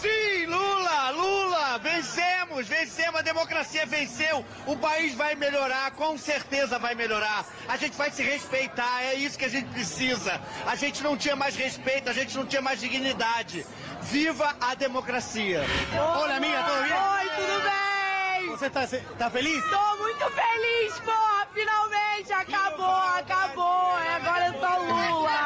[0.00, 6.96] Sim, Lula, Lula, vencemos, vencemos, a democracia venceu, o país vai melhorar, com certeza vai
[6.96, 7.46] melhorar.
[7.68, 10.40] A gente vai se respeitar, é isso que a gente precisa.
[10.66, 13.64] A gente não tinha mais respeito, a gente não tinha mais dignidade.
[14.02, 15.62] Viva a democracia.
[15.92, 16.92] Olá, amiga, tudo bem?
[16.92, 18.50] Oi, tudo bem?
[18.50, 19.62] Você tá, tá feliz?
[19.70, 23.94] Tô muito feliz, porra, finalmente acabou, acabou.
[24.16, 25.40] Agora eu sou Lula.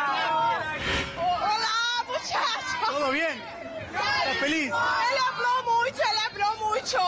[1.17, 2.87] Olá, muchacho.
[2.87, 3.39] Tudo bem?
[3.93, 4.65] Tá feliz?
[4.65, 6.99] Ele falou muito, ele falou muito.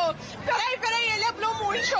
[0.45, 1.97] Peraí, peraí, ele falou muito.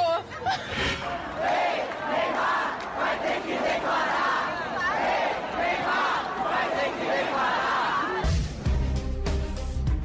[1.41, 4.40] Vem, lá, vai ter que declarar.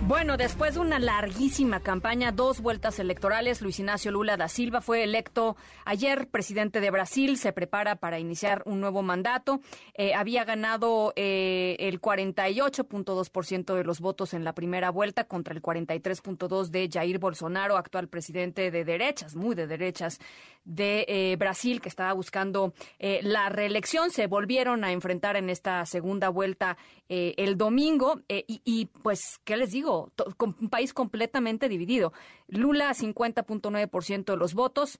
[0.07, 5.03] Bueno, después de una larguísima campaña, dos vueltas electorales, Luis Ignacio Lula da Silva fue
[5.03, 9.61] electo ayer presidente de Brasil, se prepara para iniciar un nuevo mandato.
[9.95, 15.63] Eh, había ganado eh, el 48.2% de los votos en la primera vuelta contra el
[15.63, 20.19] 43.2% de Jair Bolsonaro, actual presidente de derechas, muy de derechas
[20.65, 24.11] de eh, Brasil, que estaba buscando la reelección.
[24.11, 29.71] Se volvieron a enfrentar en esta segunda vuelta el domingo y, y pues, ¿qué les
[29.71, 30.11] digo?
[30.39, 32.13] un país completamente dividido.
[32.47, 34.99] Lula 50.9% de los votos,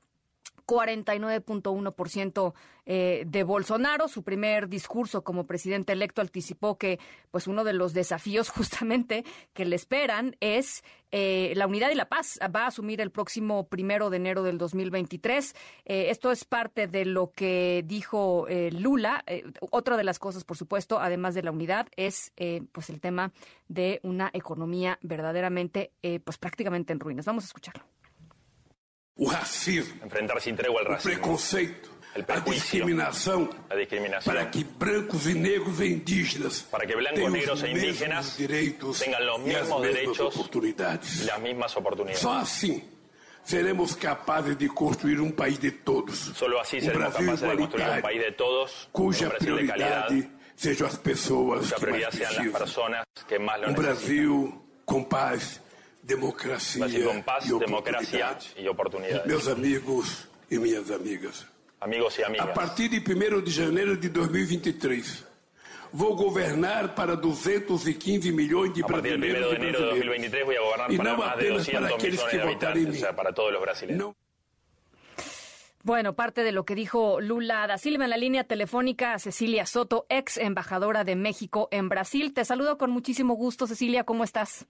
[0.66, 2.54] 49.1%
[2.88, 4.08] eh, de Bolsonaro.
[4.08, 7.00] Su primer discurso como presidente electo anticipó que
[7.32, 12.10] pues uno de los desafíos justamente que le esperan es eh, la unidad y la
[12.10, 12.40] paz.
[12.44, 15.56] Va a asumir el próximo primero de enero del 2023.
[15.86, 19.24] Eh, esto es parte de lo que dijo Lula.
[19.72, 22.34] otra de las cosas, por supuesto, además de la unidad, es
[22.72, 23.32] pues el tema
[23.68, 25.92] de una economía verdaderamente,
[26.24, 27.26] pues prácticamente en ruinas.
[27.26, 27.95] Vamos a escucharlo.
[29.18, 34.64] O racismo, enfrentar sem tregua o racismo, o preconceito, a discriminação, a discriminação, para que
[34.64, 39.82] brancos e negros e indígenas para que blancos, negros e indígenas direitos tenham os mesmos
[39.82, 41.26] direitos oportunidades.
[41.26, 42.22] e as mesmas oportunidades.
[42.22, 42.84] Só assim
[43.44, 46.32] seremos capazes de construir um país de todos.
[46.36, 50.08] Solo así um seremos Brasil capaces de construir igualitário, país de todos, cuja de calidad,
[50.08, 51.86] prioridade sejam as pessoas que
[53.40, 53.70] mais precisam.
[53.70, 53.74] Um.
[53.74, 55.62] Brasil com paz,
[56.06, 58.62] democracia Brasil con paz, e democracia oportunidade.
[58.62, 59.26] y oportunidades.
[59.26, 61.48] Meus amigos e minhas amigas,
[61.82, 65.26] Amigos y a amigas, partir de 1 de janeiro de 2023,
[65.92, 69.86] vou governar para 215 milhões de a partir del 1 brasileiros de e enero de.
[69.90, 72.38] 2023 voy a gobernar Y para no más de apenas para 200 aquellos millones que
[72.38, 73.00] de votaron habitantes, en o mí.
[73.00, 74.14] sea, para todos los brasileños.
[75.84, 80.08] Bueno, parte de lo que dijo Lula da Silva en la línea telefónica, Cecilia Soto,
[80.10, 82.34] ex embajadora de México en Brasil.
[82.34, 84.66] Te saludo con muchísimo gusto, Cecilia, ¿cómo estás?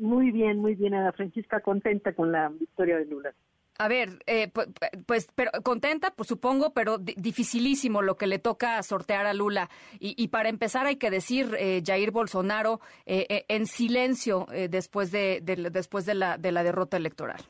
[0.00, 3.32] Muy bien, muy bien, Ana Francisca, contenta con la victoria de Lula.
[3.78, 8.26] A ver, eh, pu- pu- pues, pero contenta, pues supongo, pero di- dificilísimo lo que
[8.26, 9.70] le toca sortear a Lula.
[9.98, 14.68] Y, y para empezar hay que decir, eh, Jair Bolsonaro eh, eh, en silencio eh,
[14.68, 17.40] después de, de- después de la de la derrota electoral.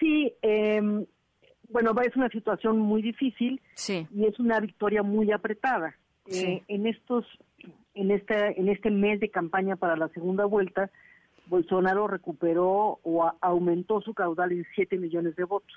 [0.00, 0.80] Sí, eh,
[1.68, 5.94] bueno, es una situación muy difícil y es una victoria muy apretada.
[6.26, 6.62] Eh, Sí.
[6.68, 7.24] en estos,
[7.94, 10.90] en este, en este mes de campaña para la segunda vuelta,
[11.48, 15.74] Bolsonaro recuperó o aumentó su caudal en 7 millones de votos.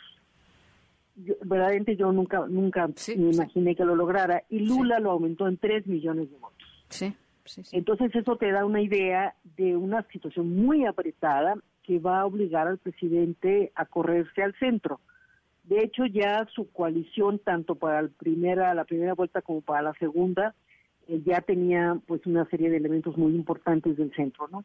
[1.16, 5.58] Yo- verdaderamente yo nunca, nunca me imaginé que lo lograra y Lula lo aumentó en
[5.58, 6.68] 3 millones de votos.
[6.90, 7.14] Sí,
[7.74, 12.68] Entonces eso te da una idea de una situación muy apretada que va a obligar
[12.68, 15.00] al presidente a correrse al centro.
[15.64, 19.94] De hecho, ya su coalición, tanto para el primera, la primera vuelta como para la
[19.94, 20.54] segunda,
[21.08, 24.64] eh, ya tenía pues una serie de elementos muy importantes del centro, ¿no?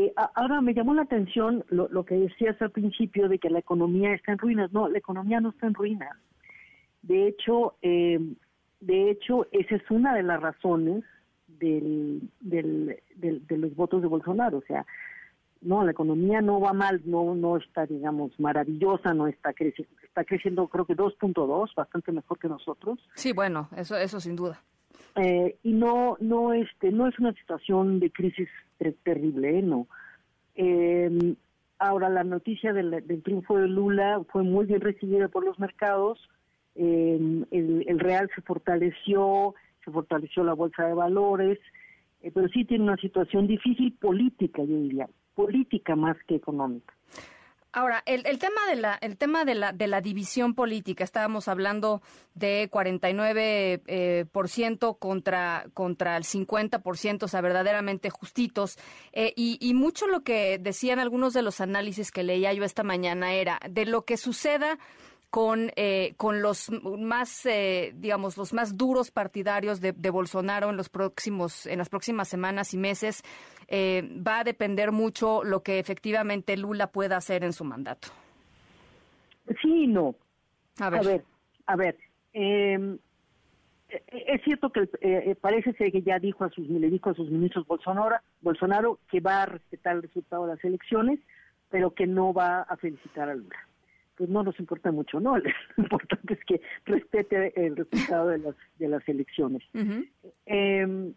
[0.00, 4.14] Eh, ahora me llamó la atención lo, que decías al principio de que la economía
[4.14, 4.72] está en ruinas.
[4.72, 6.16] No, la economía no está en ruinas.
[7.02, 8.18] De hecho, eh,
[8.80, 11.02] de hecho, esa es una de las razones
[11.48, 14.58] del, del- de los votos de Bolsonaro.
[14.58, 14.86] O sea,
[15.62, 20.22] no, la economía no va mal, no, no está, digamos, maravillosa, no está creciendo, está
[20.24, 23.00] creciendo creo que 2.2, bastante mejor que nosotros.
[23.14, 24.62] Sí, bueno, eso, eso sin duda.
[25.20, 29.62] Eh, y no no este no es una situación de crisis ter- terrible ¿eh?
[29.62, 29.88] no.
[30.54, 31.34] Eh,
[31.80, 36.18] ahora la noticia del, triunfo de Lula fue muy bien recibida por los mercados.
[36.76, 37.18] Eh,
[37.50, 39.54] el, el real se fortaleció
[39.84, 41.58] se fortaleció la bolsa de valores
[42.22, 46.94] eh, pero sí tiene una situación difícil política yo diría política más que económica
[47.78, 51.46] Ahora, el, el tema de la el tema de la de la división política, estábamos
[51.46, 52.02] hablando
[52.34, 58.78] de 49 eh, por ciento contra contra el 50 por ciento, o sea, verdaderamente justitos.
[59.12, 62.82] Eh, y, y mucho lo que decían algunos de los análisis que leía yo esta
[62.82, 64.80] mañana era de lo que suceda
[65.30, 70.76] con, eh, con los más, eh, digamos, los más duros partidarios de, de Bolsonaro en
[70.76, 73.22] los próximos, en las próximas semanas y meses,
[73.68, 78.08] eh, va a depender mucho lo que efectivamente Lula pueda hacer en su mandato.
[79.60, 80.14] Sí y no.
[80.80, 81.24] A ver.
[81.66, 81.96] a ver.
[82.32, 82.98] eh,
[83.88, 87.14] eh, es cierto que eh, parece ser que ya dijo a sus le dijo a
[87.14, 91.20] sus ministros Bolsonaro, Bolsonaro que va a respetar el resultado de las elecciones,
[91.70, 93.67] pero que no va a felicitar a Lula.
[94.18, 95.38] Pues no nos importa mucho, ¿no?
[95.38, 95.44] Lo
[95.76, 99.62] importante es que respete el resultado de las de las elecciones.
[100.44, 101.12] Eh,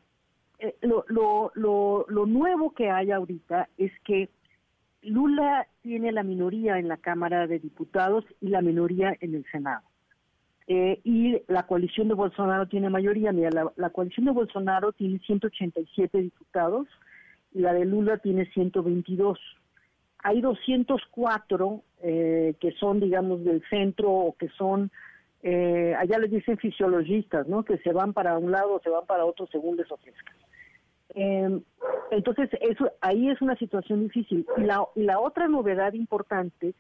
[0.60, 4.30] eh, lo, lo, lo, lo nuevo que hay ahorita es que
[5.02, 9.82] Lula tiene la minoría en la Cámara de Diputados y la minoría en el Senado.
[10.68, 13.32] Eh, y la coalición de Bolsonaro tiene mayoría.
[13.32, 16.88] Mira, la, la coalición de Bolsonaro tiene 187 diputados
[17.52, 19.40] y la de Lula tiene 122.
[20.24, 24.92] Hay 204 eh, que son, digamos, del centro o que son,
[25.44, 27.64] eh, allá les dicen fisiologistas, ¿no?
[27.64, 30.36] Que se van para un lado o se van para otro según les ofrezcan.
[31.14, 31.60] Eh,
[32.12, 34.46] entonces, eso ahí es una situación difícil.
[34.58, 36.74] Y la, la otra novedad importante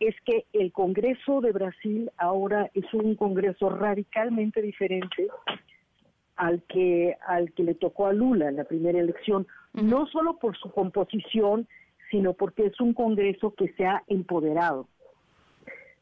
[0.00, 5.28] es que el Congreso de Brasil ahora es un Congreso radicalmente diferente
[6.36, 10.56] al que al que le tocó a Lula en la primera elección, no solo por
[10.56, 11.66] su composición,
[12.10, 14.88] sino porque es un Congreso que se ha empoderado.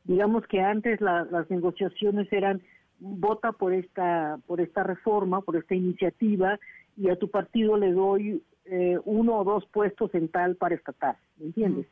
[0.04, 2.62] Digamos que antes la- las negociaciones eran
[2.98, 6.58] vota por esta por esta reforma, por esta iniciativa
[6.96, 11.16] y a tu partido le doy eh, uno o dos puestos en tal para estatal,
[11.38, 11.86] ¿me entiendes?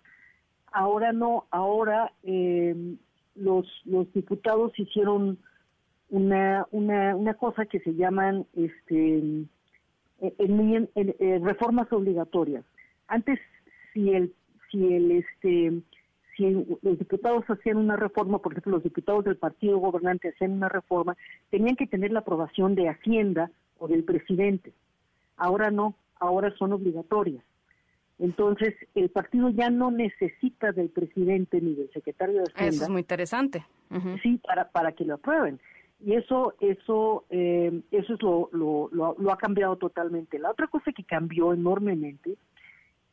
[0.72, 2.74] Ahora no, ahora eh,
[3.34, 5.38] los los diputados hicieron
[6.08, 9.48] una una una cosa que se llaman este en-
[11.18, 12.64] eh, reformas obligatorias.
[13.08, 13.38] Antes
[13.94, 14.34] si el
[14.70, 15.72] si el este
[16.36, 16.50] si
[16.82, 21.16] los diputados hacían una reforma, por ejemplo, los diputados del partido gobernante hacían una reforma,
[21.50, 24.72] tenían que tener la aprobación de Hacienda o del presidente.
[25.36, 27.44] Ahora no, ahora son obligatorias.
[28.18, 32.74] Entonces, el partido ya no necesita del presidente ni del secretario de Hacienda.
[32.74, 33.64] Eso es muy interesante.
[34.22, 35.60] Sí, para, para que lo aprueben.
[36.00, 40.38] Y eso, eso, eh, eso es lo, lo, lo, lo ha cambiado totalmente.
[40.38, 42.36] La otra cosa que cambió enormemente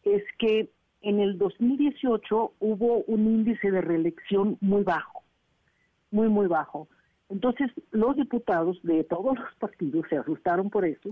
[0.04, 0.70] es que
[1.02, 5.24] en el 2018 hubo un índice de reelección muy bajo,
[6.12, 6.88] muy, muy bajo.
[7.30, 11.10] Entonces, los diputados de todos los partidos se asustaron por eso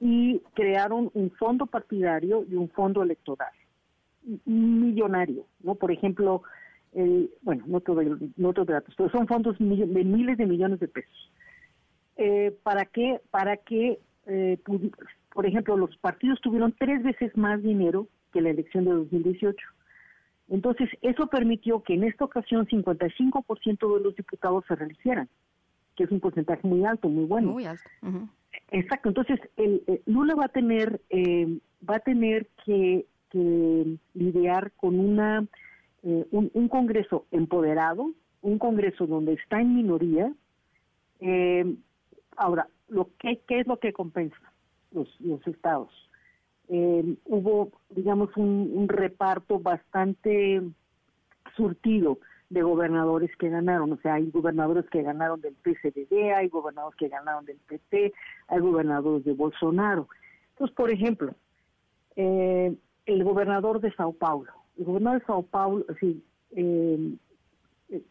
[0.00, 3.52] y crearon un fondo partidario y un fondo electoral
[4.44, 5.74] millonario, ¿no?
[5.74, 6.42] Por ejemplo,
[6.92, 8.02] eh, bueno, no todo,
[8.36, 11.32] no todo datos, pero son fondos de miles de millones de pesos.
[12.16, 13.20] Eh, ¿Para qué?
[13.30, 14.58] Para que, eh,
[15.32, 19.56] por ejemplo, los partidos tuvieron tres veces más dinero que la elección de 2018.
[20.48, 25.28] Entonces, eso permitió que en esta ocasión 55% de los diputados se reeligieran,
[25.96, 27.52] que es un porcentaje muy alto, muy bueno.
[27.52, 27.84] Muy alto.
[28.70, 29.08] Exacto.
[29.08, 31.58] Entonces, el, Lula va a tener eh,
[31.88, 35.46] va a tener que, que lidiar con una
[36.02, 38.12] eh, un, un, Congreso empoderado,
[38.42, 40.32] un Congreso donde está en minoría.
[41.20, 41.76] Eh,
[42.36, 44.51] ahora, lo que, ¿qué es lo que compensa
[44.92, 45.90] los, los estados?
[46.68, 50.62] Eh, hubo, digamos, un, un, reparto bastante
[51.56, 52.18] surtido
[52.50, 53.92] de gobernadores que ganaron.
[53.92, 58.12] O sea, hay gobernadores que ganaron del PCDD, hay gobernadores que ganaron del PT,
[58.48, 60.08] hay gobernadores de Bolsonaro.
[60.50, 61.34] Entonces, por ejemplo,
[62.16, 62.74] eh,
[63.06, 64.52] el gobernador de Sao Paulo.
[64.78, 66.22] El gobernador de Sao Paulo, sí,
[66.52, 67.16] eh,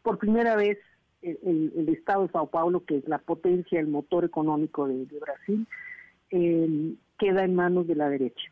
[0.02, 0.78] por primera vez
[1.22, 5.20] el, el, estado de Sao Paulo, que es la potencia, el motor económico de, de
[5.20, 5.68] Brasil,
[6.32, 8.52] eh, queda en manos de la derecha.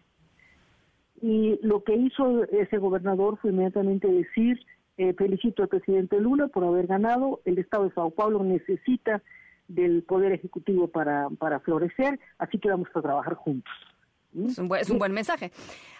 [1.21, 4.59] Y lo que hizo ese gobernador fue inmediatamente decir,
[4.97, 9.21] eh, felicito al presidente Lula por haber ganado, el Estado de Sao Paulo necesita
[9.67, 13.73] del Poder Ejecutivo para, para florecer, así que vamos a trabajar juntos.
[14.33, 15.51] Es un, buen, es un buen mensaje.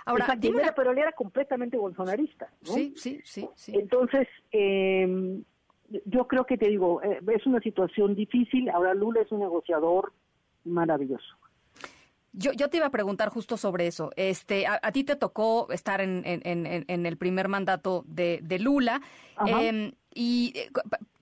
[0.05, 0.73] Ahora, dime una...
[0.73, 2.47] pero él era completamente bolsonarista.
[2.67, 2.73] ¿no?
[2.73, 3.73] Sí, sí, sí, sí.
[3.75, 5.41] Entonces, eh,
[6.05, 8.69] yo creo que te digo, eh, es una situación difícil.
[8.69, 10.13] Ahora Lula es un negociador
[10.63, 11.35] maravilloso.
[12.33, 14.11] Yo, yo te iba a preguntar justo sobre eso.
[14.15, 18.39] Este, a, a ti te tocó estar en, en, en, en, el primer mandato de,
[18.43, 19.01] de Lula.
[19.47, 20.53] Eh, y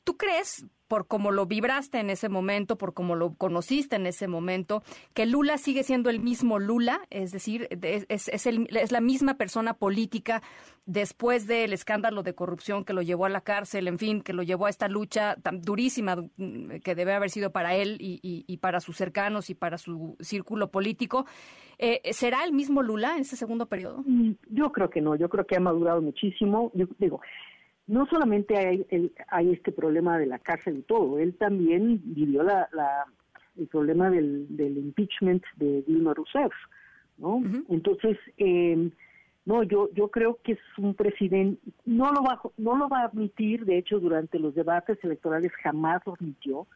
[0.07, 4.29] tú crees, por cómo lo vibraste en ese momento, por cómo lo conociste en ese
[4.29, 4.83] momento,
[5.13, 9.73] que Lula sigue siendo el mismo Lula, es decir, es, el, es la misma persona
[9.73, 10.41] política
[10.85, 14.43] después del escándalo de corrupción que lo llevó a la cárcel, en fin, que lo
[14.43, 16.15] llevó a esta lucha tan durísima
[16.81, 20.15] que debe haber sido para él y, y, y para sus cercanos y para su
[20.21, 21.25] círculo político.
[21.79, 24.05] Eh, ¿Será el mismo Lula en ese segundo periodo?
[24.49, 26.71] Yo creo que no, yo creo que ha madurado muchísimo.
[26.73, 27.19] Yo digo,
[27.87, 32.43] no solamente hay, el, hay este problema de la cárcel y todo, él también vivió
[32.43, 33.05] la, la
[33.57, 36.53] el problema del, del impeachment de Dilma Rousseff,
[37.17, 37.37] ¿no?
[37.37, 37.65] Uh -huh.
[37.69, 38.91] Entonces, eh,
[39.45, 43.05] no, yo yo creo que es un presidente, no lo va no lo va a
[43.05, 46.67] admitir, de hecho durante los debates electorales jamás lo admitió,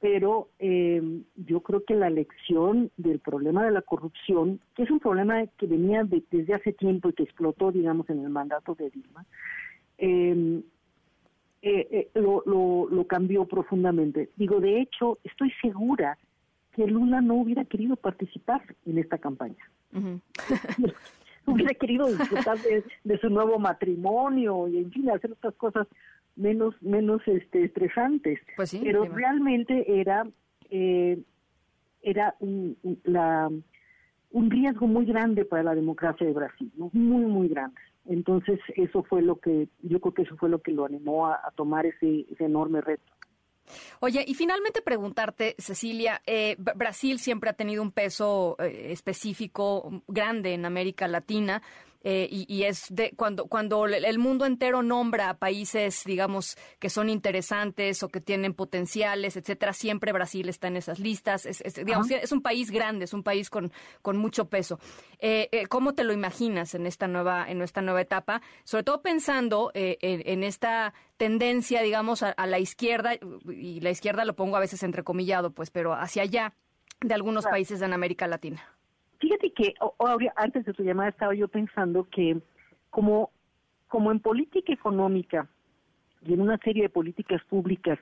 [0.00, 1.02] pero eh,
[1.36, 5.66] yo creo que la lección del problema de la corrupción, que es un problema que
[5.66, 9.24] venía de, desde hace tiempo y que explotó, digamos, en el mandato de Dilma,
[10.00, 10.62] eh,
[11.62, 14.30] eh, eh, lo, lo, lo, cambió profundamente.
[14.36, 16.16] Digo, de hecho, estoy segura
[16.72, 19.70] que Lula no hubiera querido participar en esta campaña.
[19.92, 20.94] Uh -huh.
[21.46, 25.86] hubiera querido disfrutar de, de, su nuevo matrimonio y, en fin, hacer otras cosas
[26.36, 28.40] menos menos este estresantes.
[28.56, 30.26] Pues sí, Pero realmente era
[30.70, 31.20] eh,
[32.02, 33.50] era un, la,
[34.30, 36.90] un riesgo muy grande para la democracia de Brasil, ¿no?
[36.92, 37.80] muy, muy grande.
[38.06, 41.40] Entonces, eso fue lo que, yo creo que eso fue lo que lo animó a,
[41.54, 43.04] tomar ese, ese, enorme reto.
[44.00, 50.54] Oye, y finalmente preguntarte, Cecilia, eh, Brasil siempre ha tenido un peso eh, específico grande
[50.54, 51.62] en América Latina.
[52.02, 56.88] Eh, y, y, es de cuando cuando el mundo entero nombra a países digamos que
[56.88, 61.44] son interesantes o que tienen potenciales etcétera siempre Brasil está en esas listas.
[61.44, 63.70] Es, es digamos es un país grande es un país con
[64.00, 64.80] con mucho peso.
[65.18, 69.02] Eh, eh, cómo te lo imaginas en esta nueva en esta nueva etapa sobre todo
[69.02, 73.12] pensando en, en, esta tendencia digamos a, a la izquierda
[73.46, 76.54] y la izquierda lo pongo a veces entrecomillado pues pero hacia allá
[77.02, 77.56] de algunos claro.
[77.56, 78.62] países en América Latina
[79.20, 79.74] Fíjate que
[80.36, 82.40] antes de tu llamada estaba yo pensando que
[82.88, 83.30] como,
[83.86, 85.46] como en política económica
[86.22, 87.98] y en una serie de políticas públicas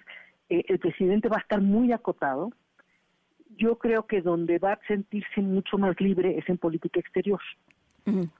[0.48, 2.50] eh, el presidente va a estar muy acotado,
[3.56, 7.40] yo creo que donde va a sentirse mucho más libre es en política exterior.
[8.06, 8.30] Uh -huh.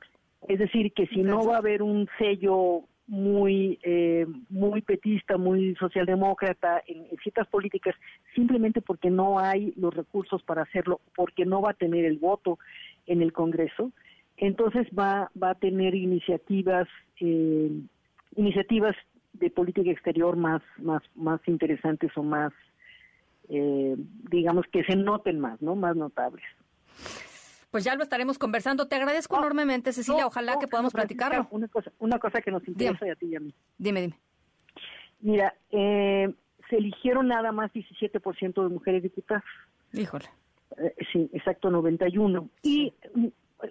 [0.47, 5.75] Es decir, que si no va a haber un sello muy eh, muy petista, muy
[5.77, 7.95] socialdemócrata en, en, ciertas políticas,
[8.35, 12.59] simplemente porque no hay los recursos para hacerlo, porque no va a tener el voto
[13.07, 13.91] en el Congreso.
[14.37, 16.87] entonces va, va a tener iniciativas,
[17.21, 17.71] eh,
[18.37, 18.95] iniciativas
[19.33, 22.53] de política exterior más, más, más interesantes o más,
[23.49, 23.97] eh,
[24.31, 25.75] digamos, que se noten más, ¿no?
[25.75, 26.45] Más notables.
[27.71, 28.89] Pues ya lo estaremos conversando.
[28.89, 30.27] Te agradezco enormemente, Cecilia.
[30.27, 31.47] Ojalá que podamos platicarlo.
[31.51, 33.13] Una cosa, una cosa que nos interesa Dime.
[33.13, 33.55] a ti y a mí.
[33.77, 34.19] Dime, dime.
[35.21, 36.33] Mira, eh,
[36.71, 39.45] se eligieron nada más 17% de mujeres diputadas.
[39.93, 40.27] Híjole.
[40.79, 42.49] Eh, sí, exacto, 91.
[42.63, 42.95] Y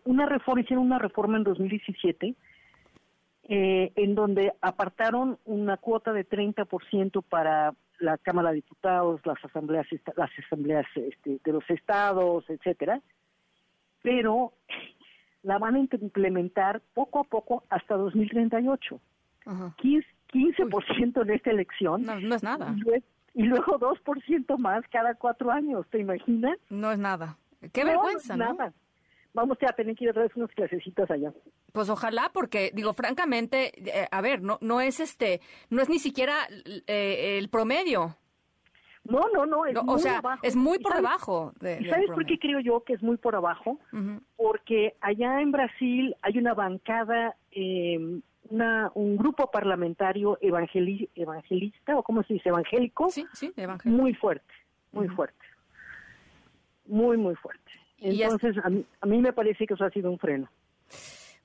[0.04, 2.36] una reforma, hicieron una reforma en 2017
[3.50, 9.88] eh, en donde apartaron una cuota de 30% para la Cámara de Diputados, las asambleas,
[10.18, 13.02] las asambleas este, de los estados, etcétera,
[14.02, 14.54] pero
[15.44, 19.00] la van a implementar poco a poco hasta 2038.
[19.46, 19.76] Ajá.
[19.82, 22.04] 15%, 15% en esta elección.
[22.04, 22.74] No, no es nada.
[22.76, 26.58] Y lue- Y luego 2% más cada cuatro años, ¿te imaginas?
[26.70, 27.38] No es nada.
[27.72, 28.74] Qué No, vergüenza, no es nada.
[29.34, 31.32] Vamos a tener que ir a traer unas clasecitas allá.
[31.72, 33.72] Pues ojalá, porque digo, francamente,
[34.02, 35.40] eh, a ver, no, no es este,
[35.70, 36.34] no es ni siquiera
[36.88, 38.16] eh, el promedio.
[39.10, 40.40] No, no, no, es No, muy o sea, abajo.
[40.44, 41.54] es muy ¿Y por debajo.
[41.60, 43.80] de- ¿Y del sabes por qué creo yo que es muy por abajo?
[44.36, 52.04] Porque allá en Brasil hay una bancada, eh, una, un grupo parlamentario evangeli- evangelista, o
[52.04, 54.02] cómo se dice, evangélico, Sí, sí, evangélico.
[54.02, 54.54] muy fuerte,
[54.92, 55.38] muy fuerte.
[56.86, 57.72] Muy, muy fuerte.
[58.00, 60.48] Entonces, a, mí, a mí me parece que eso ha sido un freno.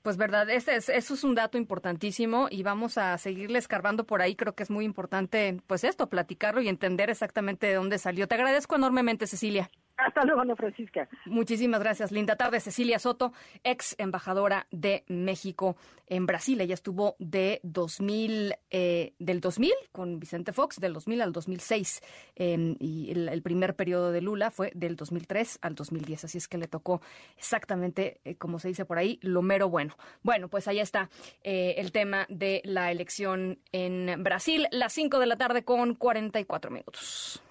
[0.03, 4.21] Pues verdad, ese es, eso es un dato importantísimo y vamos a seguirle escarbando por
[4.21, 4.35] ahí.
[4.35, 8.27] Creo que es muy importante, pues esto, platicarlo y entender exactamente de dónde salió.
[8.27, 9.71] Te agradezco enormemente, Cecilia.
[9.97, 11.07] Hasta luego, Ana Francisca.
[11.25, 12.11] Muchísimas gracias.
[12.11, 13.31] Linda tarde, Cecilia Soto,
[13.63, 15.77] ex embajadora de México
[16.07, 16.59] en Brasil.
[16.61, 22.01] Ella estuvo de 2000, eh, del 2000 con Vicente Fox, del 2000 al 2006.
[22.35, 26.25] eh, y el, el primer periodo de Lula fue del 2003 al 2010.
[26.25, 27.01] Así es que le tocó
[27.37, 29.95] exactamente, eh, como se dice por ahí, lo mero bueno.
[30.23, 31.09] Bueno, pues ahí está
[31.43, 34.67] eh, el tema de la elección en Brasil.
[34.71, 37.41] Las 5 de la tarde con 44 minutos.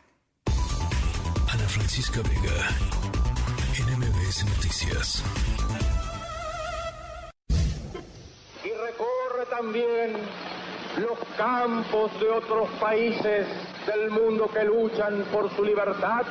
[1.53, 2.57] Ana Francisca Vega,
[3.85, 5.23] NMBS Noticias.
[8.65, 10.17] y recorre también
[10.97, 13.47] los campos de otros países
[13.87, 16.23] del mundo que luchan por su libertad,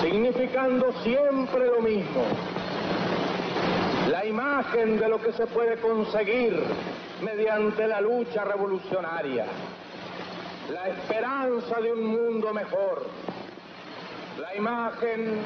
[0.00, 2.24] significando siempre lo mismo.
[4.10, 6.58] La imagen de lo que se puede conseguir
[7.20, 9.44] mediante la lucha revolucionaria,
[10.72, 13.06] la esperanza de un mundo mejor,
[14.40, 15.42] la imagen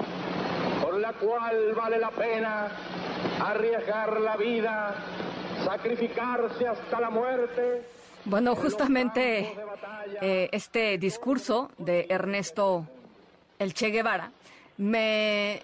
[0.82, 2.70] por la cual vale la pena
[3.40, 4.94] arriesgar la vida,
[5.64, 7.82] sacrificarse hasta la muerte.
[8.24, 9.54] Bueno, justamente
[10.20, 12.86] eh, este discurso de Ernesto
[13.58, 14.30] El Che Guevara
[14.78, 15.60] me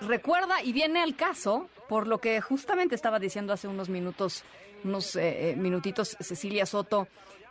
[0.00, 4.44] recuerda y viene al caso por lo que justamente estaba diciendo hace unos minutos,
[4.84, 7.08] unos eh, eh, minutitos Cecilia Soto,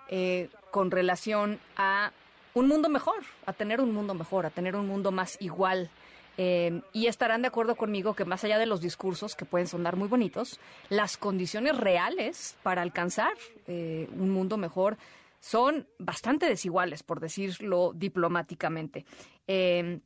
[0.10, 2.12] eh, con relación a
[2.56, 5.92] un mundo mejor, a tener un mundo mejor, a tener un mundo más igual.
[6.38, 9.98] Eh, y estarán de acuerdo conmigo que más allá de los discursos, que pueden sonar
[9.98, 13.34] muy bonitos, las condiciones reales para alcanzar
[13.68, 14.98] eh, un mundo mejor
[15.42, 19.06] son bastante desiguales, por decirlo diplomáticamente.
[19.48, 20.00] Eh,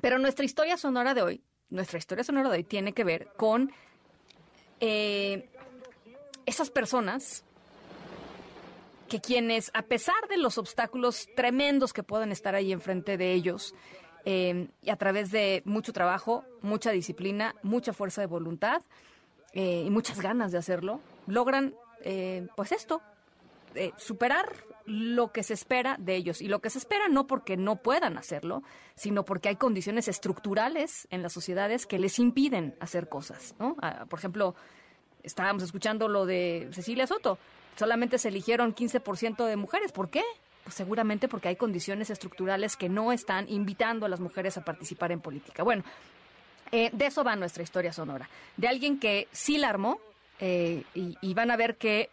[0.00, 3.70] pero nuestra historia sonora de hoy, nuestra historia sonora de hoy tiene que ver con
[4.80, 7.44] esas personas
[9.14, 13.72] que quienes, a pesar de los obstáculos tremendos que pueden estar ahí enfrente de ellos,
[14.24, 18.82] eh, y a través de mucho trabajo, mucha disciplina, mucha fuerza de voluntad
[19.52, 23.02] eh, y muchas ganas de hacerlo, logran, eh, pues esto,
[23.76, 24.52] eh, superar
[24.84, 26.42] lo que se espera de ellos.
[26.42, 28.64] Y lo que se espera no porque no puedan hacerlo,
[28.96, 33.54] sino porque hay condiciones estructurales en las sociedades que les impiden hacer cosas.
[33.80, 34.56] Ah, por ejemplo,
[35.22, 37.38] estábamos escuchando lo de Cecilia Soto.
[37.76, 39.92] Solamente se eligieron 15% de mujeres.
[39.92, 40.22] ¿Por qué?
[40.62, 45.12] Pues seguramente porque hay condiciones estructurales que no están invitando a las mujeres a participar
[45.12, 45.62] en política.
[45.62, 45.84] Bueno,
[46.72, 48.28] eh, de eso va nuestra historia sonora.
[48.56, 50.00] De alguien que sí la armó
[50.40, 52.10] eh, y, van a ver que,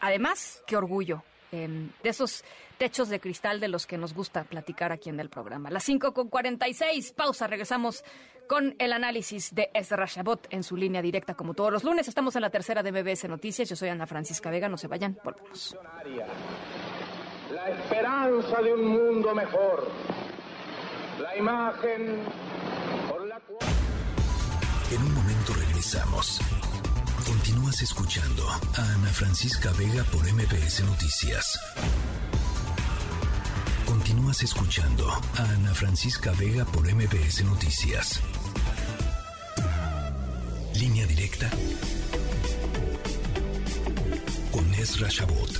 [0.00, 1.22] además, qué orgullo.
[1.52, 2.44] eh, de esos
[2.78, 5.68] techos de cristal de los que nos gusta platicar aquí en el programa.
[5.68, 8.02] Las 5 con 46, pausa, regresamos
[8.50, 12.08] con el análisis de Ezra Shabot en su línea directa como todos los lunes.
[12.08, 13.68] Estamos en la tercera de MBS Noticias.
[13.68, 15.76] Yo soy Ana Francisca Vega, no se vayan, volvemos.
[17.54, 19.88] La esperanza de un mundo mejor,
[21.22, 22.24] la imagen
[23.08, 23.70] por la cual...
[24.90, 26.40] En un momento regresamos.
[27.24, 31.56] Continúas escuchando a Ana Francisca Vega por MBS Noticias.
[33.86, 38.20] Continúas escuchando a Ana Francisca Vega por MBS Noticias.
[40.78, 41.48] Línea directa
[44.52, 45.50] con Ezra Shabot.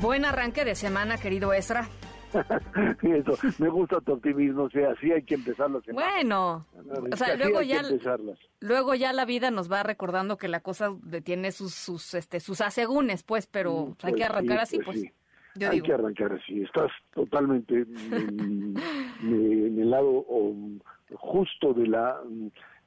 [0.00, 1.88] Buen arranque de semana, querido Ezra.
[3.02, 6.12] Eso, me gusta tu optimismo, o sea, así hay que empezar las semanas.
[6.14, 6.66] Bueno,
[7.10, 8.38] o sea, Así luego ya, empezarlas.
[8.60, 10.90] luego ya la vida nos va recordando que la cosa
[11.24, 14.86] tiene sus, sus, este, sus asegúnes, pues, pero hay que Pues arrancar sí, así, pues
[14.86, 15.00] pues.
[15.00, 15.10] sí.
[15.54, 15.86] Yo hay digo.
[15.86, 16.62] que arrancar así.
[16.62, 18.74] Estás totalmente en,
[19.22, 20.54] en el lado o,
[21.14, 22.20] justo de la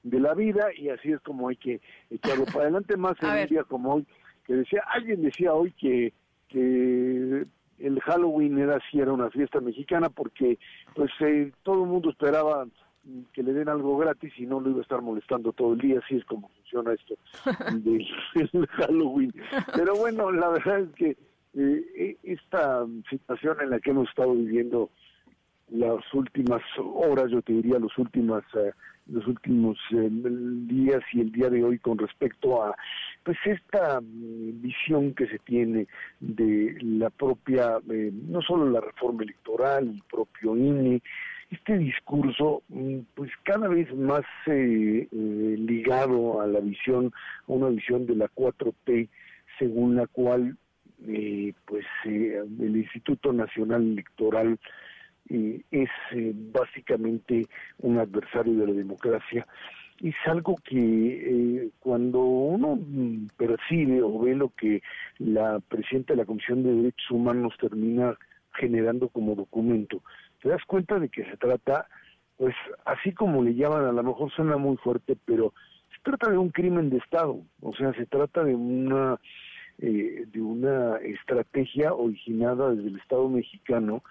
[0.03, 3.47] de la vida y así es como hay que echarlo para adelante más en un
[3.47, 4.07] día como hoy
[4.45, 6.13] que decía alguien decía hoy que
[6.47, 7.45] que
[7.79, 10.57] el Halloween era así era una fiesta mexicana porque
[10.95, 12.67] pues eh, todo el mundo esperaba
[13.33, 15.99] que le den algo gratis y no lo iba a estar molestando todo el día
[16.03, 17.15] así es como funciona esto
[17.83, 18.07] del
[18.51, 19.33] del Halloween.
[19.75, 21.17] Pero bueno la verdad es que
[21.53, 24.89] eh, e- esta situación en la que hemos estado viviendo
[25.71, 28.71] las últimas horas, yo te diría los últimas eh,
[29.07, 32.75] los últimos eh, días y el día de hoy con respecto a
[33.23, 35.87] pues esta mm, visión que se tiene
[36.19, 41.01] de la propia eh, no solo la reforma electoral, el propio INE,
[41.49, 47.11] este discurso mm, pues cada vez más eh, ligado a la visión,
[47.47, 49.09] a una visión de la 4T
[49.59, 50.57] según la cual
[51.65, 54.59] pues el Instituto Nacional Electoral
[55.33, 57.47] eh, es eh, básicamente
[57.79, 59.47] un adversario de la democracia.
[60.01, 64.81] Es algo que eh, cuando uno mm, percibe o ve lo que
[65.19, 68.17] la presidenta de la Comisión de Derechos Humanos termina
[68.55, 70.03] generando como documento,
[70.41, 71.87] te das cuenta de que se trata,
[72.35, 72.53] pues
[72.83, 75.53] así como le llaman, a lo mejor suena muy fuerte, pero
[75.95, 79.17] se trata de un crimen de Estado, o sea, se trata de una
[79.79, 84.03] eh, de una estrategia originada desde el Estado mexicano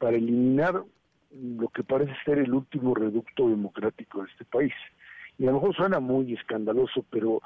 [0.00, 0.82] para eliminar
[1.30, 4.72] lo que parece ser el último reducto democrático de este país.
[5.38, 7.40] Y a lo mejor suena muy escandaloso, pero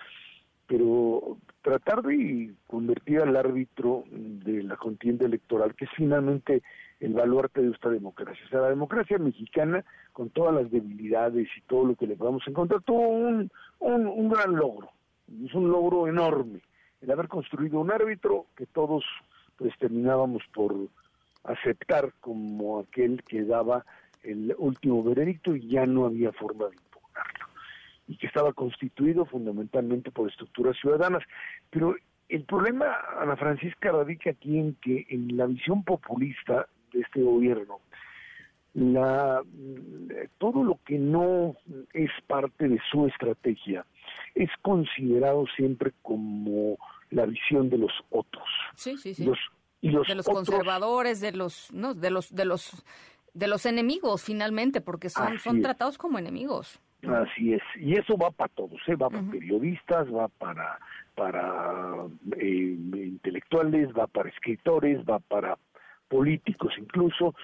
[0.66, 6.62] pero tratar de convertir al árbitro de la contienda electoral, que es finalmente
[7.00, 8.42] el baluarte de esta democracia.
[8.46, 9.84] O sea, la democracia mexicana,
[10.14, 13.50] con todas las debilidades y todo lo que le podamos encontrar, tuvo un,
[13.80, 14.88] un, un gran logro.
[15.44, 16.62] Es un logro enorme
[17.02, 19.05] el haber construido un árbitro que todos
[19.57, 20.74] pues terminábamos por
[21.45, 23.84] aceptar como aquel que daba
[24.22, 27.47] el último veredicto y ya no había forma de impugnarlo
[28.09, 31.22] y que estaba constituido fundamentalmente por estructuras ciudadanas
[31.70, 31.95] pero
[32.28, 32.86] el problema
[33.20, 37.80] Ana Francisca radica aquí en que en la visión populista de este gobierno
[38.74, 39.42] la
[40.38, 41.55] todo lo que no
[41.92, 43.84] es parte de su estrategia
[44.34, 46.76] es considerado siempre como
[47.11, 48.49] la visión de los otros.
[48.74, 49.24] Sí, sí, sí.
[49.24, 49.38] Los-
[49.89, 52.85] y los de los otros- conservadores, de los, no, de los, de los,
[53.35, 55.62] de los enemigos finalmente, porque son, Así son es.
[55.62, 56.80] tratados como enemigos.
[57.07, 58.97] Así es, y eso va para todos, ¿eh?
[58.97, 60.78] va para periodistas, va para
[61.14, 62.07] para
[62.39, 65.59] eh, intelectuales, va para escritores, va para
[66.09, 67.35] políticos incluso,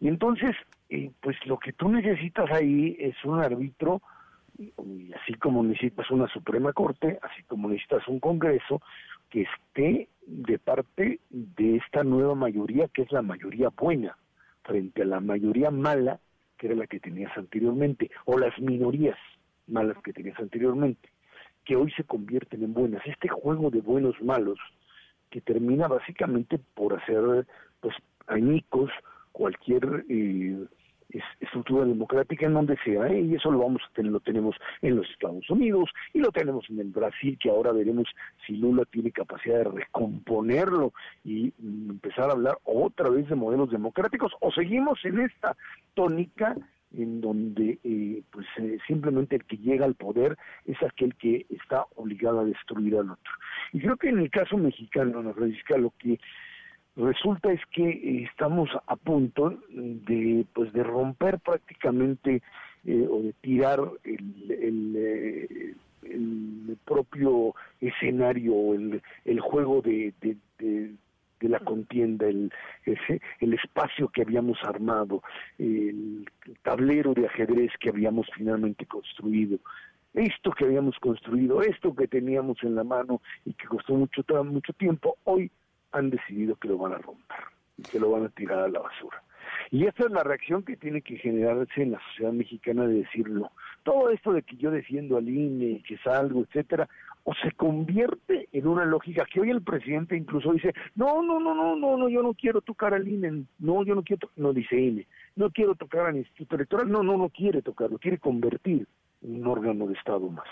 [0.00, 0.54] y entonces,
[0.90, 4.02] eh, pues lo que tú necesitas ahí es un árbitro,
[4.58, 8.80] y así como necesitas una Suprema Corte, así como necesitas un Congreso
[9.30, 14.16] que esté de parte de esta nueva mayoría, que es la mayoría buena,
[14.64, 16.20] frente a la mayoría mala,
[16.58, 19.16] que era la que tenías anteriormente, o las minorías
[19.66, 21.08] malas que tenías anteriormente,
[21.64, 23.02] que hoy se convierten en buenas.
[23.06, 24.58] Este juego de buenos malos,
[25.30, 27.46] que termina básicamente por hacer
[27.80, 27.94] pues
[28.26, 28.90] añicos
[29.32, 30.66] cualquier eh,
[31.40, 33.20] estructura democrática en donde sea, ¿eh?
[33.20, 36.68] y eso lo vamos a tener, lo tenemos en los Estados Unidos y lo tenemos
[36.70, 38.08] en el Brasil, que ahora veremos
[38.46, 40.92] si Lula tiene capacidad de recomponerlo
[41.24, 45.56] y mm, empezar a hablar otra vez de modelos democráticos, o seguimos en esta
[45.94, 46.56] tónica
[46.96, 51.84] en donde eh, pues eh, simplemente el que llega al poder es aquel que está
[51.96, 53.32] obligado a destruir al otro.
[53.72, 56.18] Y creo que en el caso mexicano, Ana Francisca, lo que
[56.96, 62.42] resulta es que eh, estamos a punto de pues de romper prácticamente
[62.84, 65.74] eh, o de tirar el, el, eh,
[66.04, 70.94] el propio escenario el, el juego de, de, de-
[71.40, 72.50] la contienda el,
[72.86, 75.22] ese- el espacio que habíamos armado
[75.58, 76.26] el
[76.62, 79.58] tablero de ajedrez que habíamos finalmente construido
[80.14, 84.72] esto que habíamos construido, esto que teníamos en la mano y que costó mucho, mucho
[84.72, 85.50] tiempo, hoy
[85.92, 87.38] han decidido que lo van a romper
[87.76, 89.22] y que lo van a tirar a la basura.
[89.70, 93.28] Y esta es la reacción que tiene que generarse en la sociedad mexicana de decir
[93.28, 93.52] no.
[93.82, 96.88] Todo esto de que yo defiendo al INE, que salgo, etcétera,
[97.24, 101.54] o se convierte en una lógica que hoy el presidente incluso dice, no, no, no,
[101.54, 104.78] no, no, no, yo no quiero tocar al INE, no, yo no quiero, no dice
[104.78, 108.86] INE, no quiero tocar al Instituto Electoral, no, no, no quiere tocarlo, quiere convertir
[109.22, 110.46] en un órgano de Estado más,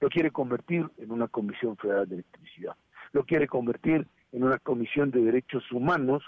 [0.00, 2.76] lo quiere convertir en una Comisión Federal de Electricidad,
[3.12, 6.22] lo quiere convertir en una Comisión de Derechos Humanos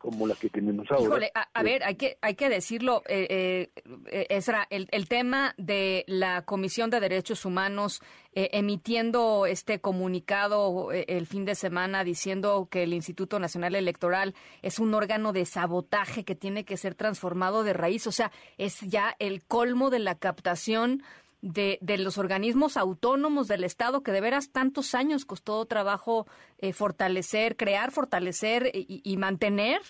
[0.00, 1.04] como la que tenemos ahora.
[1.04, 3.68] Híjole, a, ver, hay que, hay que decirlo, eh,
[4.06, 8.00] eh, Esra, el, el, tema de la Comisión de Derechos Humanos
[8.32, 14.34] eh, emitiendo este comunicado eh, el fin de semana diciendo que el Instituto Nacional Electoral
[14.62, 18.80] es un órgano de sabotaje que tiene que ser transformado de raíz, o sea, es
[18.80, 21.02] ya el colmo de la captación
[21.42, 26.26] de, de, los organismos autónomos del Estado que de veras tantos años costó trabajo
[26.58, 29.80] eh, fortalecer, crear, fortalecer y, y mantener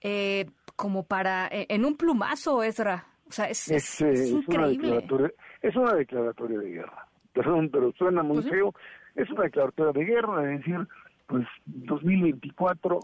[0.00, 0.46] eh,
[0.76, 3.06] como para eh, en un plumazo, Ezra.
[3.28, 5.04] O sea, es, es, es increíble.
[5.10, 5.30] Una
[5.60, 7.08] es una declaratoria de guerra.
[7.32, 8.74] Perdón, pero suena muy pues feo.
[9.14, 10.86] Es una declaratoria de guerra, es decir,
[11.26, 13.00] pues 2024,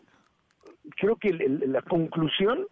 [0.96, 2.66] creo que el, el, la conclusión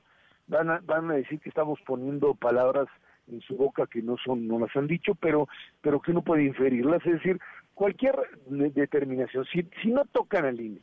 [0.47, 2.87] van a, van a decir que estamos poniendo palabras
[3.29, 5.49] en su boca que no son no las han dicho pero
[5.81, 7.05] pero que uno puede inferirlas.
[7.07, 7.39] Es decir
[7.75, 8.15] cualquier
[8.47, 10.81] determinación si si no tocan al INE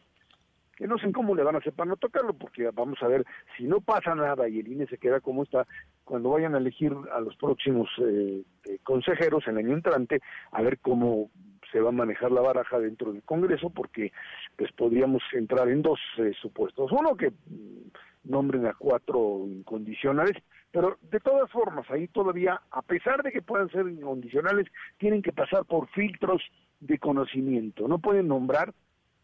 [0.75, 3.25] que no sé cómo le van a hacer para no tocarlo porque vamos a ver
[3.57, 5.67] si no pasa nada y el INE se queda como está
[6.05, 8.43] cuando vayan a elegir a los próximos eh,
[8.83, 10.21] consejeros en el año entrante
[10.51, 11.29] a ver cómo
[11.71, 14.11] se va a manejar la baraja dentro del Congreso porque
[14.55, 16.91] pues podríamos entrar en dos eh, supuestos.
[16.91, 17.31] Uno que
[18.23, 20.41] nombren a cuatro incondicionales,
[20.71, 24.67] pero de todas formas, ahí todavía, a pesar de que puedan ser incondicionales,
[24.97, 26.41] tienen que pasar por filtros
[26.79, 27.87] de conocimiento.
[27.87, 28.73] No pueden nombrar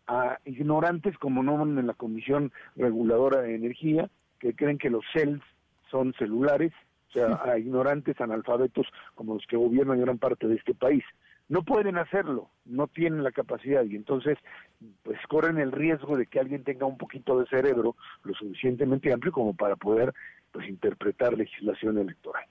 [0.07, 5.41] a ignorantes como nombran en la Comisión Reguladora de Energía, que creen que los CELS
[5.89, 6.73] son celulares,
[7.09, 11.03] o sea, a ignorantes analfabetos como los que gobiernan gran parte de este país
[11.47, 14.37] no pueden hacerlo, no tienen la capacidad y entonces
[15.03, 19.31] pues corren el riesgo de que alguien tenga un poquito de cerebro lo suficientemente amplio
[19.31, 20.13] como para poder
[20.51, 22.45] pues interpretar legislación electoral.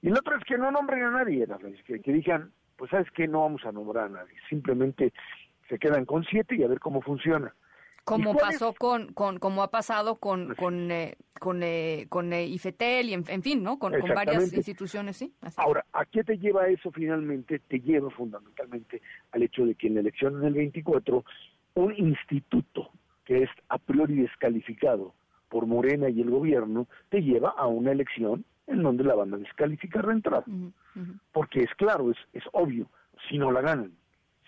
[0.00, 1.46] Y el otro es que no nombren a nadie,
[1.86, 5.12] que, que digan, pues sabes que no vamos a nombrar a nadie, simplemente
[5.68, 7.54] se quedan con siete y a ver cómo funciona.
[8.04, 13.08] Como pasó con, con, como ha pasado con, con, eh, con, eh, con eh, IFETEL
[13.08, 13.78] y en, en, fin, ¿no?
[13.78, 15.32] Con, con varias instituciones, sí.
[15.40, 15.56] Así.
[15.60, 17.60] Ahora, ¿a qué te lleva eso finalmente?
[17.60, 19.00] Te lleva fundamentalmente
[19.30, 21.24] al hecho de que en la elección del 24,
[21.74, 22.90] un instituto
[23.24, 25.14] que es a priori descalificado
[25.48, 29.36] por Morena y el gobierno, te lleva a una elección en donde la van a
[29.36, 30.44] descalificar de entrada.
[30.46, 31.18] Uh -huh, uh -huh.
[31.32, 32.88] Porque es claro, es, es obvio,
[33.28, 33.92] si no la ganan.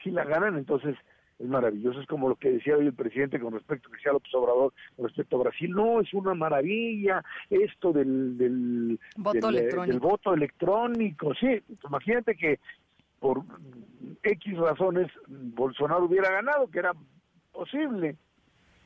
[0.02, 0.96] Si la ganan, entonces
[1.38, 4.72] es maravilloso, es como lo que decía hoy el presidente con respecto, decía López Obrador
[4.96, 9.92] con respecto a Brasil, no, es una maravilla esto del, del, voto, del, electrónico.
[9.92, 12.60] del voto electrónico, sí, imagínate que
[13.18, 13.42] por
[14.22, 16.92] X razones Bolsonaro hubiera ganado, que era
[17.52, 18.16] posible,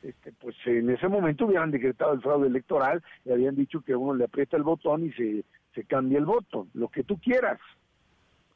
[0.02, 4.14] este, pues en ese momento hubieran decretado el fraude electoral y habían dicho que uno
[4.14, 5.44] le aprieta el botón y se,
[5.74, 7.58] se cambia el voto, lo que tú quieras.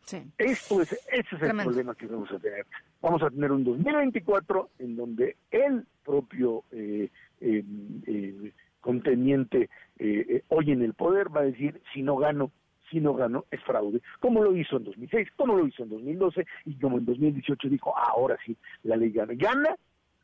[0.03, 0.23] Sí.
[0.39, 1.63] Esto es, ese es Tremendo.
[1.63, 2.67] el problema que vamos a tener.
[3.01, 7.09] Vamos a tener un 2024 en donde el propio eh,
[7.41, 7.65] eh,
[8.07, 12.51] eh, conteniente eh, hoy en el poder va a decir, si no gano,
[12.91, 16.47] si no gano, es fraude, como lo hizo en 2006, como lo hizo en 2012
[16.67, 19.33] y como en 2018 dijo, ahora sí, la ley gana.
[19.35, 19.77] Gana,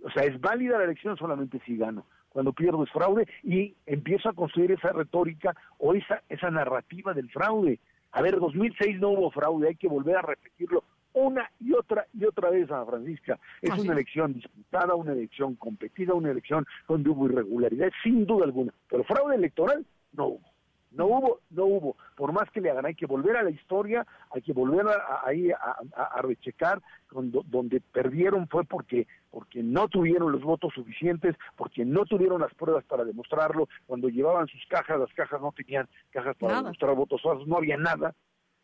[0.02, 2.06] o sea, es válida la elección solamente si gano.
[2.28, 7.30] Cuando pierdo es fraude y empiezo a construir esa retórica o esa, esa narrativa del
[7.30, 7.78] fraude.
[8.12, 12.24] A ver, 2006 no hubo fraude, hay que volver a repetirlo una y otra y
[12.24, 13.38] otra vez, Ana Francisca.
[13.60, 18.44] Es Así una elección disputada, una elección competida, una elección donde hubo irregularidades, sin duda
[18.44, 18.72] alguna.
[18.88, 20.57] Pero fraude electoral no hubo.
[20.90, 21.96] No hubo, no hubo.
[22.16, 24.92] Por más que le hagan, hay que volver a la historia, hay que volver a,
[24.92, 26.80] a- ahí a, a- a rechecar
[27.12, 32.54] cuando- donde perdieron fue porque porque no tuvieron los votos suficientes, porque no tuvieron las
[32.54, 33.68] pruebas para demostrarlo.
[33.86, 36.62] Cuando llevaban sus cajas, las cajas no tenían cajas para Nada.
[36.64, 38.14] demostrar votos falsos, no había nada.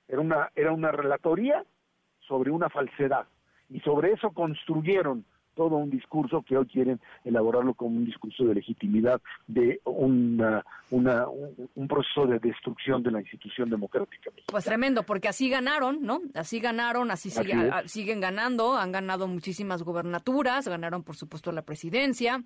[0.08, 1.64] Era una era una relatoría
[2.20, 3.26] sobre una falsedad
[3.68, 8.54] y sobre eso construyeron todo un discurso que hoy quieren elaborarlo como un discurso de
[8.54, 14.30] legitimidad de una, una un, un proceso de destrucción de la institución democrática.
[14.46, 16.20] Pues tremendo, porque así ganaron, ¿no?
[16.34, 22.44] Así ganaron, así, Así siguen ganando, han ganado muchísimas gubernaturas, ganaron por supuesto la presidencia.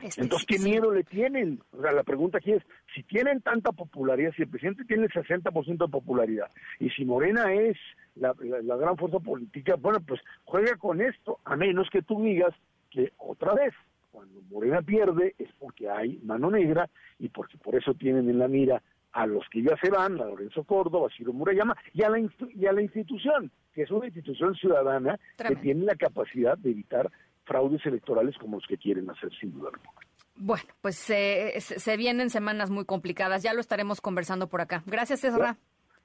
[0.00, 1.60] Este, Entonces, ¿qué sí, miedo le tienen?
[1.72, 2.62] O sea, la pregunta aquí es,
[2.94, 7.52] si tienen tanta popularidad, si el presidente tiene el 60% de popularidad, y si Morena
[7.54, 7.76] es
[8.16, 12.22] la, la- la gran fuerza política, bueno, pues juega con esto, a menos que tú
[12.22, 12.52] digas
[12.90, 13.72] que otra vez,
[14.10, 16.88] cuando Morena pierde, es porque hay mano negra
[17.18, 18.82] y porque por eso tienen en la mira
[19.12, 22.18] a los que ya se van, a Lorenzo Córdoba, a Ciro Murayama, y a la,
[22.20, 27.10] y a la institución, que es una institución ciudadana que tiene la capacidad de evitar
[27.44, 29.90] fraudes electorales como los que quieren hacer sin duda alguna.
[30.36, 34.82] Bueno, pues eh, se vienen semanas muy complicadas, ya lo estaremos conversando por acá.
[34.86, 35.56] Gracias, César.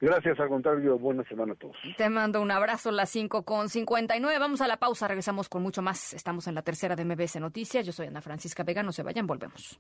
[0.01, 1.75] Gracias, al contrario, buena semana a todos.
[1.97, 4.39] Te mando un abrazo, las 5 con 59.
[4.39, 6.13] Vamos a la pausa, regresamos con mucho más.
[6.13, 7.85] Estamos en la tercera de MBS Noticias.
[7.85, 9.79] Yo soy Ana Francisca Vega, no se vayan, volvemos.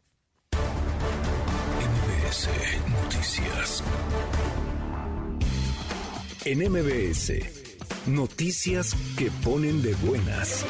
[1.79, 2.49] MBS
[2.89, 3.83] Noticias.
[6.45, 10.65] En MBS, noticias que ponen de buenas.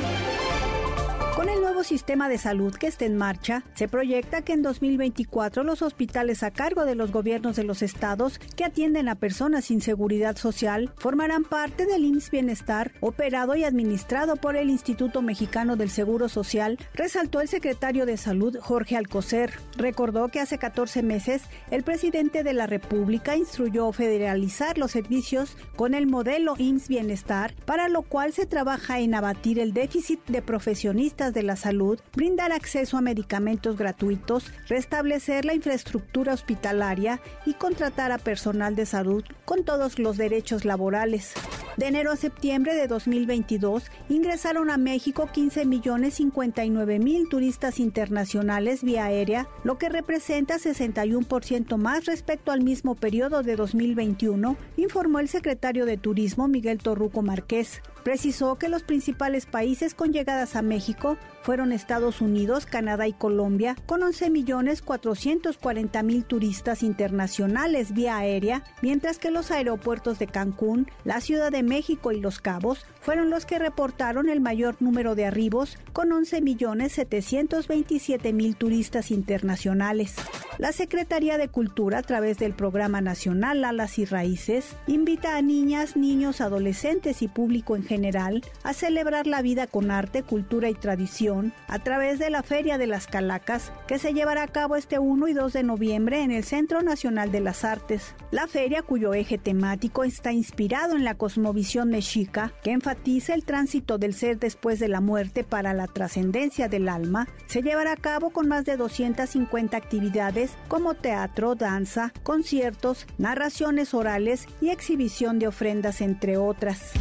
[1.40, 5.64] Con el nuevo sistema de salud que está en marcha, se proyecta que en 2024
[5.64, 9.82] los hospitales a cargo de los gobiernos de los estados que atienden a personas sin
[9.82, 15.90] seguridad social formarán parte del IMSS Bienestar, operado y administrado por el Instituto Mexicano del
[15.90, 19.54] Seguro Social, resaltó el secretario de Salud Jorge Alcocer.
[19.78, 25.94] Recordó que hace 14 meses el presidente de la República instruyó federalizar los servicios con
[25.94, 31.34] el modelo IMSS Bienestar, para lo cual se trabaja en abatir el déficit de profesionistas
[31.34, 31.69] de la salud,
[32.16, 39.24] brindar acceso a medicamentos gratuitos, restablecer la infraestructura hospitalaria y contratar a personal de salud
[39.46, 41.34] con todos los derechos laborales.
[41.78, 48.84] De enero a septiembre de 2022 ingresaron a México 15 millones 59 mil turistas internacionales
[48.84, 55.30] vía aérea, lo que representa 61% más respecto al mismo periodo de 2021, informó el
[55.30, 57.82] secretario de Turismo Miguel Torruco Márquez.
[58.04, 63.76] Precisó que los principales países con llegadas a México fueron Estados Unidos, Canadá y Colombia,
[63.86, 70.88] con 11 millones 440 mil turistas internacionales vía aérea, mientras que los aeropuertos de Cancún,
[71.04, 75.26] la Ciudad de México y Los Cabos fueron los que reportaron el mayor número de
[75.26, 80.16] arribos, con 11 millones 727 mil turistas internacionales.
[80.58, 85.96] La Secretaría de Cultura, a través del Programa Nacional Alas y Raíces, invita a niñas,
[85.96, 91.52] niños, adolescentes y público en general a celebrar la vida con arte, cultura y tradición
[91.68, 95.28] a través de la Feria de las Calacas, que se llevará a cabo este 1
[95.28, 98.14] y 2 de noviembre en el Centro Nacional de las Artes.
[98.32, 103.98] La feria, cuyo eje temático está inspirado en la cosmovisión mexica, que enfatiza el tránsito
[103.98, 108.30] del ser después de la muerte para la trascendencia del alma, se llevará a cabo
[108.30, 116.02] con más de 250 actividades como teatro, danza, conciertos, narraciones orales y exhibición de ofrendas,
[116.02, 116.92] entre otras.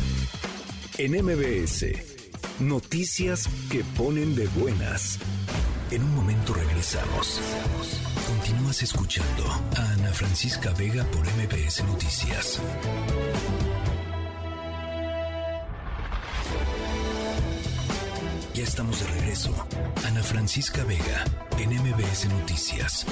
[0.98, 1.86] En MBS,
[2.58, 5.20] noticias que ponen de buenas.
[5.92, 7.40] En un momento regresamos.
[8.26, 9.44] Continúas escuchando
[9.76, 12.60] a Ana Francisca Vega por MBS Noticias.
[18.54, 19.54] Ya estamos de regreso.
[20.04, 21.24] Ana Francisca Vega
[21.58, 23.06] en MBS Noticias.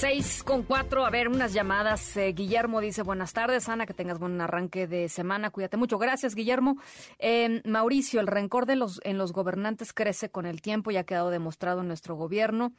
[0.00, 2.16] 6 con 4, a ver, unas llamadas.
[2.16, 5.98] Eh, Guillermo dice, buenas tardes, Ana, que tengas buen arranque de semana, cuídate mucho.
[5.98, 6.76] Gracias, Guillermo.
[7.18, 11.04] Eh, Mauricio, el rencor de los, en los gobernantes crece con el tiempo, ya ha
[11.04, 12.72] quedado demostrado en nuestro gobierno.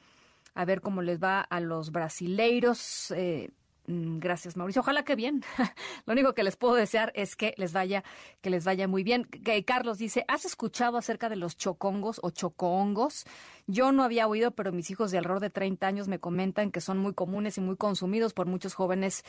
[0.56, 3.12] A ver cómo les va a los brasileiros.
[3.12, 3.50] Eh,
[3.88, 4.82] Mm, gracias, Mauricio.
[4.82, 5.44] Ojalá que bien.
[6.06, 8.04] Lo único que les puedo desear es que les vaya,
[8.42, 9.28] que les vaya muy bien.
[9.66, 13.26] Carlos dice, ¿has escuchado acerca de los chocongos o chocongos?
[13.68, 16.82] Yo no había oído, pero mis hijos de alrededor de 30 años me comentan que
[16.82, 19.24] son muy comunes y muy consumidos por muchos jóvenes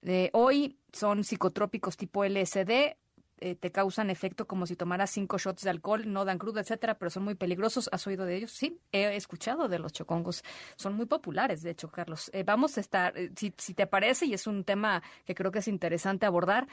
[0.00, 0.78] de hoy.
[0.92, 2.96] Son psicotrópicos tipo LSD,
[3.40, 6.98] eh, te causan efecto como si tomaras cinco shots de alcohol, no dan crudo, etcétera,
[6.98, 7.88] pero son muy peligrosos.
[7.92, 8.52] ¿Has oído de ellos?
[8.52, 10.44] Sí, he escuchado de los chocongos.
[10.76, 12.30] Son muy populares, de hecho, Carlos.
[12.32, 15.60] Eh, vamos a estar, eh, si, te parece, y es un tema que creo que
[15.60, 16.66] es interesante abordar,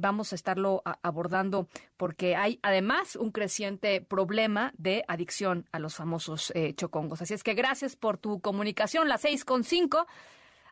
[0.00, 6.52] vamos a estarlo abordando porque hay además un creciente problema de adicción a los famosos
[6.76, 7.20] chocongos.
[7.22, 10.06] Así es que gracias por tu comunicación, las seis con cinco,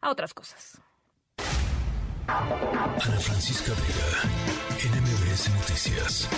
[0.01, 0.81] a otras cosas.
[2.27, 6.29] Ana Francisca Vega, NMBS Noticias.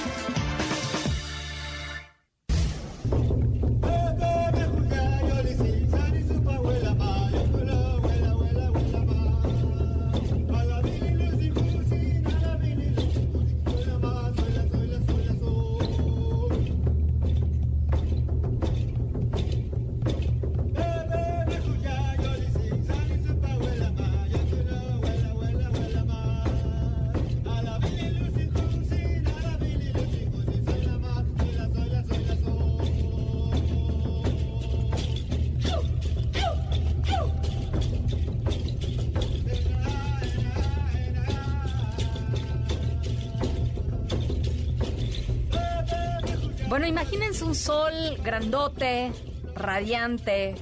[47.65, 49.11] Sol grandote,
[49.55, 50.55] radiante,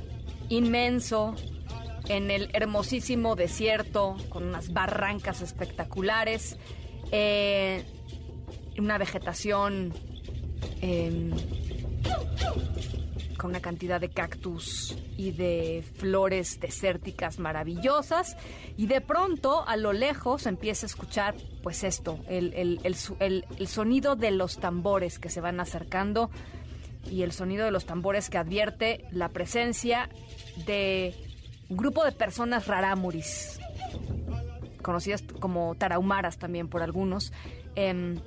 [0.50, 1.34] inmenso,
[2.06, 6.56] en el hermosísimo desierto, con unas barrancas espectaculares,
[7.10, 7.84] eh,
[8.78, 9.92] una vegetación
[10.80, 11.32] em,
[13.36, 18.36] con una cantidad de cactus y de flores desérticas maravillosas.
[18.76, 21.34] Y de pronto a lo lejos empieza a escuchar
[21.64, 22.78] pues esto, el,
[23.66, 26.30] sonido de los tambores que se van acercando
[27.10, 30.08] y el sonido de los tambores que advierte la presencia
[30.66, 31.14] de
[31.68, 33.58] un grupo de personas rarámuris,
[34.82, 37.32] conocidas como tarahumaras también por algunos,
[37.74, 38.20] em,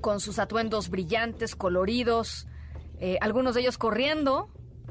[0.00, 2.46] con sus atuendos brillantes, coloridos,
[3.00, 4.48] eh, algunos de ellos corriendo,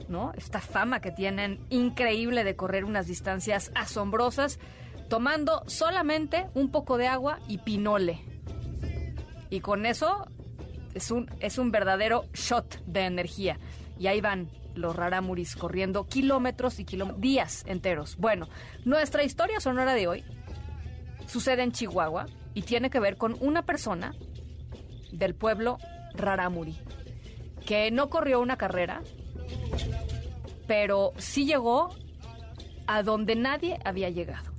[0.09, 0.31] ¿no?
[0.35, 4.59] Esta fama que tienen increíble de correr unas distancias asombrosas,
[5.09, 8.21] tomando solamente un poco de agua y pinole.
[9.49, 10.27] Y con eso
[10.95, 13.59] es un, es un verdadero shot de energía.
[13.99, 18.17] Y ahí van los raramuris corriendo kilómetros y kilómetros, días enteros.
[18.17, 18.47] Bueno,
[18.83, 20.23] nuestra historia sonora de hoy
[21.27, 24.15] sucede en Chihuahua y tiene que ver con una persona
[25.11, 25.77] del pueblo
[26.13, 26.77] raramuri
[27.65, 29.01] que no corrió una carrera,
[30.67, 31.95] pero sí llegó
[32.87, 34.54] a donde nadie había llegado.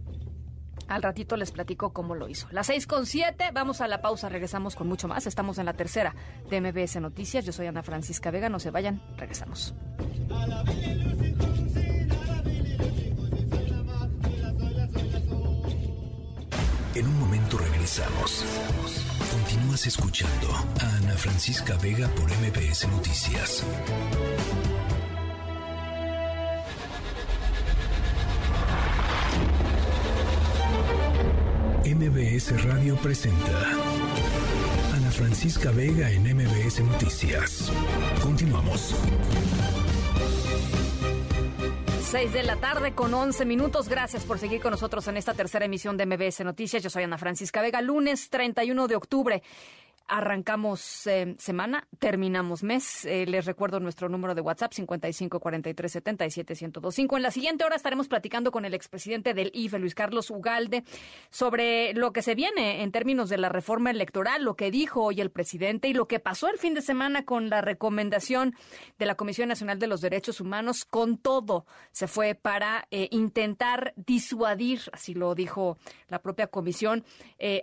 [0.88, 2.46] Al ratito les platico cómo lo hizo.
[2.50, 5.26] Las seis con siete, vamos a la pausa, regresamos con mucho más.
[5.26, 6.14] Estamos en la tercera
[6.48, 7.44] de MBS Noticias.
[7.44, 9.74] Yo soy Ana Francisca Vega, no se vayan, regresamos.
[16.94, 18.44] En un momento regresamos.
[19.32, 20.48] Continúas escuchando
[20.80, 23.64] a Ana Francisca Vega por MBS Noticias.
[31.86, 33.70] MBS Radio presenta
[34.92, 37.70] Ana Francisca Vega en MBS Noticias.
[38.20, 38.92] Continuamos.
[42.02, 43.88] 6 de la tarde con 11 minutos.
[43.88, 46.82] Gracias por seguir con nosotros en esta tercera emisión de MBS Noticias.
[46.82, 49.42] Yo soy Ana Francisca Vega, lunes 31 de octubre.
[50.08, 53.04] Arrancamos eh, semana, terminamos mes.
[53.06, 57.16] Eh, les recuerdo nuestro número de WhatsApp 55 43 77 1025.
[57.16, 60.84] En la siguiente hora estaremos platicando con el expresidente del IFE, Luis Carlos Ugalde,
[61.30, 65.20] sobre lo que se viene en términos de la reforma electoral, lo que dijo hoy
[65.20, 68.54] el presidente y lo que pasó el fin de semana con la recomendación
[69.00, 70.84] de la Comisión Nacional de los Derechos Humanos.
[70.84, 77.04] Con todo, se fue para eh, intentar disuadir, así lo dijo la propia comisión,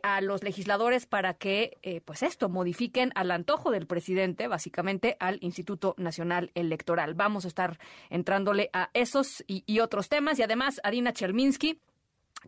[0.04, 6.52] a los legisladores para que, pues, modifiquen al antojo del presidente, básicamente al Instituto Nacional
[6.56, 7.14] Electoral.
[7.14, 7.80] Vamos a estar
[8.10, 11.80] entrándole a esos y, otros temas y además a Dina Chelminsky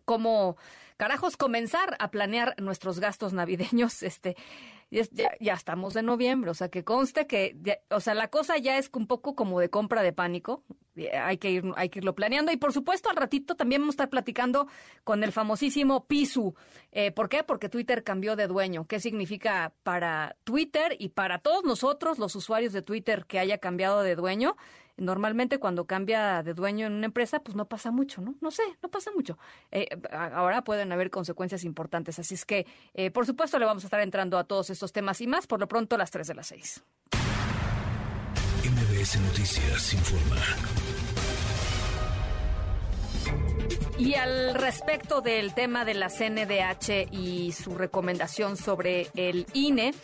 [0.04, 0.56] cómo
[0.96, 4.36] carajos comenzar a planear nuestros gastos navideños, este
[4.90, 5.04] ya,
[5.40, 7.56] ya, estamos en noviembre, o sea, que conste que,
[7.90, 10.64] o sea, la cosa ya es un poco como de compra de pánico,
[11.12, 13.96] hay que, ir, hay que irlo planeando y por supuesto al ratito también vamos a
[13.96, 14.66] estar platicando
[15.04, 16.54] con el famosísimo Pisu.
[16.92, 17.44] Eh, ¿Por qué?
[17.44, 18.86] Porque Twitter cambió de dueño.
[18.86, 24.02] ¿Qué significa para Twitter y para todos nosotros, los usuarios de Twitter, que haya cambiado
[24.02, 24.56] de dueño?
[24.98, 28.34] Normalmente cuando cambia de dueño en una empresa, pues no pasa mucho, ¿no?
[28.40, 29.36] No sé, no pasa mucho.
[29.70, 32.18] Eh, ahora pueden haber consecuencias importantes.
[32.18, 35.20] Así es que, eh, por supuesto, le vamos a estar entrando a todos estos temas
[35.20, 36.82] y más, por lo pronto a las 3 de las 6.
[38.64, 40.36] MBS Noticias informa.
[43.98, 49.94] Y al respecto del tema de la CNDH y su recomendación sobre el INE,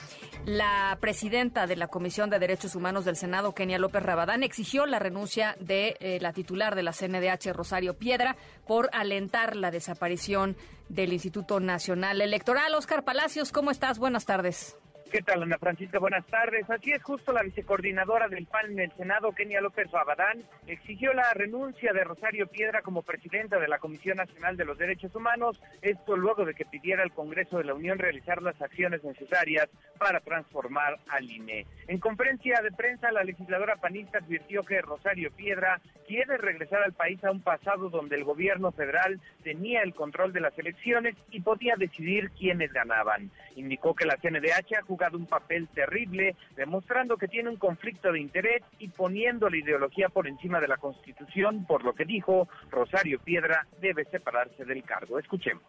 [0.47, 4.99] la presidenta de la Comisión de Derechos Humanos del Senado, Kenia López Rabadán, exigió la
[4.99, 8.37] renuncia de eh, la titular de la CNDH, Rosario Piedra,
[8.67, 10.57] por alentar la desaparición
[10.89, 12.75] del Instituto Nacional Electoral.
[12.75, 13.99] Oscar Palacios, ¿cómo estás?
[13.99, 14.77] Buenas tardes.
[15.13, 15.99] ¿Qué tal, Ana Francisca?
[15.99, 16.71] Buenas tardes.
[16.71, 21.35] Así es, justo la vicecoordinadora del PAN en el Senado, Kenia López Rabadán, exigió la
[21.35, 26.17] renuncia de Rosario Piedra como presidenta de la Comisión Nacional de los Derechos Humanos, esto
[26.17, 30.99] luego de que pidiera al Congreso de la Unión realizar las acciones necesarias para transformar
[31.09, 31.67] al INE.
[31.89, 37.23] En conferencia de prensa, la legisladora panista advirtió que Rosario Piedra quiere regresar al país
[37.23, 41.75] a un pasado donde el gobierno federal tenía el control de las elecciones y podía
[41.77, 43.31] decidir quiénes ganaban.
[43.57, 48.21] Indicó que la CNDH ha jugado un papel terrible, demostrando que tiene un conflicto de
[48.21, 53.19] interés y poniendo la ideología por encima de la Constitución, por lo que dijo Rosario
[53.19, 55.19] Piedra debe separarse del cargo.
[55.19, 55.65] Escuchemos.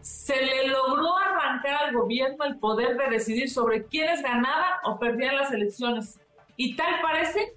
[0.00, 5.36] Se le logró arrancar al gobierno el poder de decidir sobre quiénes ganaban o perdían
[5.36, 6.18] las elecciones.
[6.56, 7.52] Y tal parece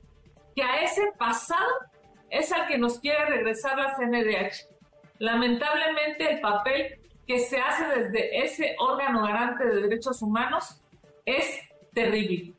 [0.54, 1.70] que a ese pasado
[2.30, 4.68] es al que nos quiere regresar la CNDH.
[5.20, 10.79] Lamentablemente el papel que se hace desde ese órgano garante de derechos humanos
[11.38, 11.60] es
[11.94, 12.54] terrible,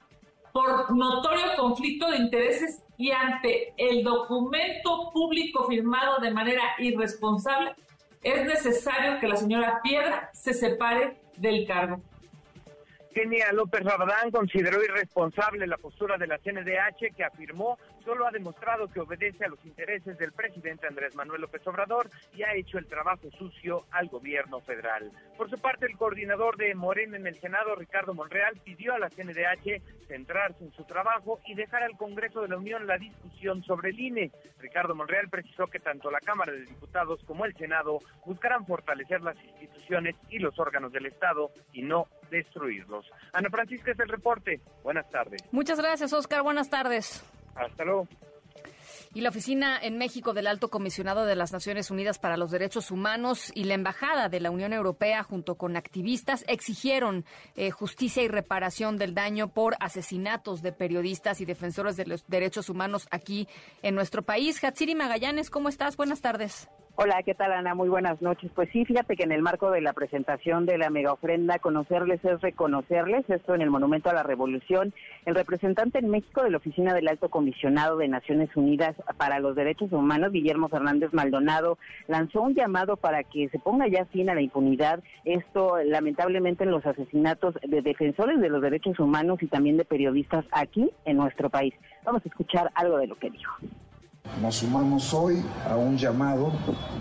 [0.53, 7.75] por notorio conflicto de intereses y ante el documento público firmado de manera irresponsable,
[8.23, 12.03] es necesario que la señora Piedra se separe del cargo.
[13.15, 17.79] Kenia López Rabadán consideró irresponsable la postura de la CNDH que afirmó
[18.11, 22.43] solo ha demostrado que obedece a los intereses del presidente Andrés Manuel López Obrador y
[22.43, 25.13] ha hecho el trabajo sucio al gobierno federal.
[25.39, 29.11] Por su parte, el coordinador de Morena en el Senado, Ricardo Monreal, pidió a la
[29.11, 33.91] CNDH centrarse en su trabajo y dejar al Congreso de la Unión la discusión sobre
[33.91, 34.33] el INE.
[34.59, 39.37] Ricardo Monreal precisó que tanto la Cámara de Diputados como el Senado buscarán fortalecer las
[39.37, 43.07] instituciones y los órganos del Estado y no destruirlos.
[43.33, 44.61] Ana Francisca es el reporte.
[44.83, 45.41] Buenas tardes.
[45.53, 46.43] Muchas gracias, Oscar.
[46.43, 47.25] Buenas tardes.
[47.55, 48.09] Hasta luego.
[49.13, 52.93] Y la oficina en México del Alto Comisionado de las Naciones Unidas para los Derechos
[52.93, 57.25] Humanos y la Embajada de la Unión Europea, junto con activistas, exigieron
[57.57, 62.69] eh, justicia y reparación del daño por asesinatos de periodistas y defensores de los derechos
[62.69, 63.49] humanos aquí
[63.83, 64.63] en nuestro país.
[64.63, 65.97] Hatsiri Magallanes, ¿cómo estás?
[65.97, 66.69] Buenas tardes.
[67.03, 67.75] Hola, ¿qué tal Ana?
[67.75, 68.51] Muy buenas noches.
[68.55, 72.23] Pues sí, fíjate que en el marco de la presentación de la mega ofrenda, conocerles
[72.23, 74.93] es reconocerles, esto en el Monumento a la Revolución,
[75.25, 79.57] el representante en México de la Oficina del Alto Comisionado de Naciones Unidas para los
[79.57, 84.35] Derechos Humanos, Guillermo Fernández Maldonado, lanzó un llamado para que se ponga ya fin a
[84.35, 89.79] la impunidad, esto lamentablemente en los asesinatos de defensores de los derechos humanos y también
[89.79, 91.73] de periodistas aquí en nuestro país.
[92.05, 93.57] Vamos a escuchar algo de lo que dijo.
[94.41, 96.51] Nos sumamos hoy a un llamado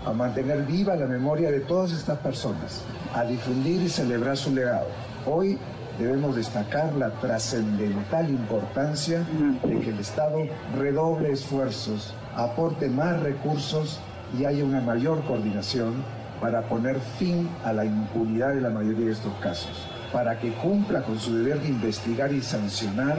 [0.04, 2.82] a mantener viva la memoria de todas estas personas,
[3.14, 4.88] a difundir y celebrar su legado.
[5.24, 5.58] Hoy
[5.98, 9.24] debemos destacar la trascendental importancia
[9.64, 10.40] de que el Estado
[10.76, 14.00] redoble esfuerzos, aporte más recursos
[14.38, 15.94] y haya una mayor coordinación
[16.42, 21.02] para poner fin a la impunidad de la mayoría de estos casos, para que cumpla
[21.02, 23.16] con su deber de investigar y sancionar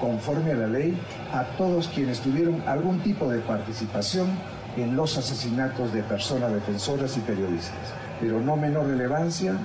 [0.00, 0.98] conforme a la ley
[1.32, 4.28] a todos quienes tuvieron algún tipo de participación
[4.76, 7.94] en los asesinatos de personas defensoras y periodistas.
[8.20, 9.56] Pero no menor relevancia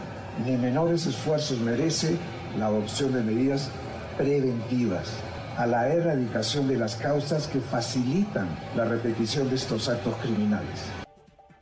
[0.46, 2.18] ni menores esfuerzos merece
[2.58, 3.72] la adopción de medidas
[4.18, 5.22] preventivas
[5.58, 10.92] a la erradicación de las causas que facilitan la repetición de estos actos criminales.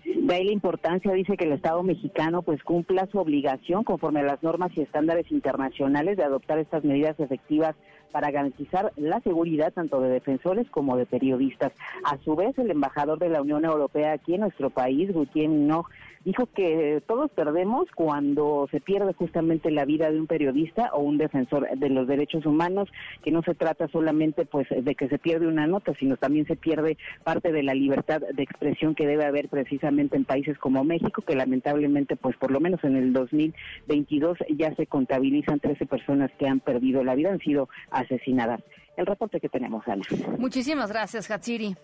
[0.03, 4.24] De ahí la importancia, dice que el Estado mexicano pues cumpla su obligación conforme a
[4.24, 7.76] las normas y estándares internacionales de adoptar estas medidas efectivas
[8.12, 11.74] para garantizar la seguridad tanto de defensores como de periodistas.
[12.03, 15.86] A su vez, el embajador de la Unión Europea aquí en nuestro país, Gutien No,
[16.28, 21.18] dijo que todos perdemos cuando se pierde justamente la vida de un periodista o un
[21.18, 22.90] defensor de los derechos humanos,
[23.24, 26.58] que no se trata solamente pues de que se pierde una nota, sino también se
[26.58, 31.22] pierde parte de la libertad de expresión que debe haber precisamente en países como México,
[31.22, 36.46] que lamentablemente pues por lo menos en el 2022 ya se contabilizan 13 personas que
[36.46, 38.60] han perdido la vida, han sido asesinadas.
[38.98, 40.04] El reporte que tenemos, Ana.
[40.38, 41.78] Muchísimas gracias, Hatsiri.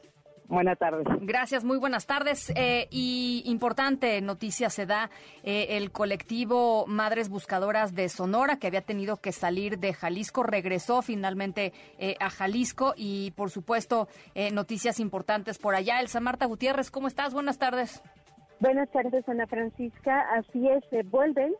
[0.48, 1.06] Buenas tardes.
[1.22, 2.52] Gracias, muy buenas tardes.
[2.56, 5.10] Eh, y importante noticia se da
[5.44, 11.02] eh, el colectivo Madres Buscadoras de Sonora, que había tenido que salir de Jalisco, regresó
[11.02, 14.08] finalmente eh, a Jalisco y, por supuesto,
[14.52, 16.00] noticias importantes por allá.
[16.00, 17.34] Elsa Marta Gutiérrez, ¿cómo estás?
[17.34, 18.02] Buenas tardes.
[18.60, 20.26] Buenas tardes, Ana Francisca.
[20.38, 21.54] Así es, vuelven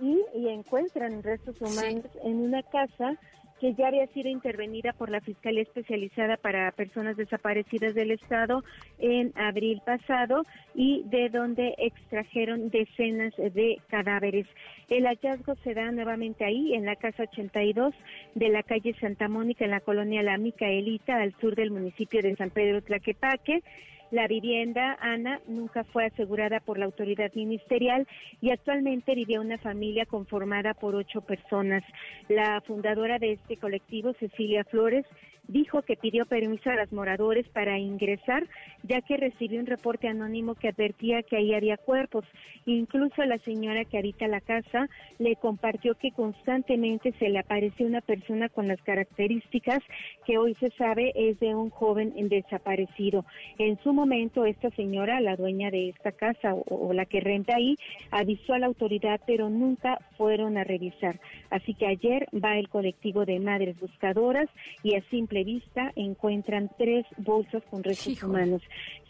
[0.00, 3.18] y, encuentran restos humanos en una casa
[3.60, 8.62] que ya había sido intervenida por la Fiscalía Especializada para Personas Desaparecidas del Estado
[8.98, 10.44] en abril pasado
[10.74, 14.46] y de donde extrajeron decenas de cadáveres.
[14.88, 17.94] El hallazgo se da nuevamente ahí, en la casa 82
[18.34, 22.36] de la calle Santa Mónica, en la colonia La Micaelita, al sur del municipio de
[22.36, 23.62] San Pedro Tlaquepaque.
[24.10, 28.06] La vivienda, Ana, nunca fue asegurada por la autoridad ministerial
[28.40, 31.84] y actualmente vive una familia conformada por ocho personas.
[32.28, 35.04] La fundadora de este colectivo, Cecilia Flores,
[35.48, 38.46] dijo que pidió permiso a los moradores para ingresar,
[38.82, 42.24] ya que recibió un reporte anónimo que advertía que ahí había cuerpos.
[42.66, 44.88] Incluso la señora que habita la casa
[45.18, 49.80] le compartió que constantemente se le apareció una persona con las características
[50.26, 53.24] que hoy se sabe es de un joven desaparecido.
[53.58, 57.56] En su momento, esta señora, la dueña de esta casa o, o la que renta
[57.56, 57.76] ahí,
[58.10, 61.18] avisó a la autoridad, pero nunca fueron a revisar.
[61.50, 64.48] Así que ayer va el colectivo de madres buscadoras
[64.82, 68.62] y a simple vista encuentran tres bolsas con restos humanos.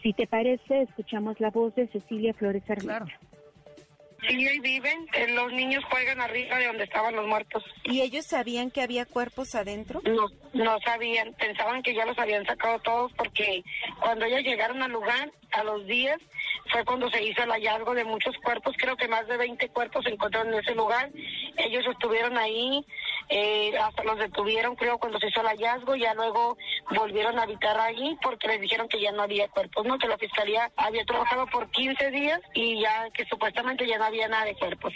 [0.03, 3.07] Si te parece, escuchamos la voz de Cecilia Flores Armenta.
[4.27, 5.07] Sí, ahí viven.
[5.13, 7.65] Eh, los niños juegan arriba de donde estaban los muertos.
[7.85, 10.01] ¿Y ellos sabían que había cuerpos adentro?
[10.05, 11.35] No, no sabían.
[11.35, 13.63] Pensaban que ya los habían sacado todos porque
[14.01, 16.19] cuando ellos llegaron al lugar, a los días,
[16.71, 18.75] fue cuando se hizo el hallazgo de muchos cuerpos.
[18.77, 21.11] Creo que más de 20 cuerpos se encontraron en ese lugar.
[21.57, 22.85] Ellos estuvieron ahí
[23.31, 26.57] eh, hasta los detuvieron creo cuando se hizo el hallazgo, ya luego
[26.91, 29.99] volvieron a habitar allí porque les dijeron que ya no había cuerpos, ¿no?
[29.99, 34.29] Que la fiscalía había trabajado por 15 días y ya que supuestamente ya no había
[34.29, 34.93] nada de cuerpos.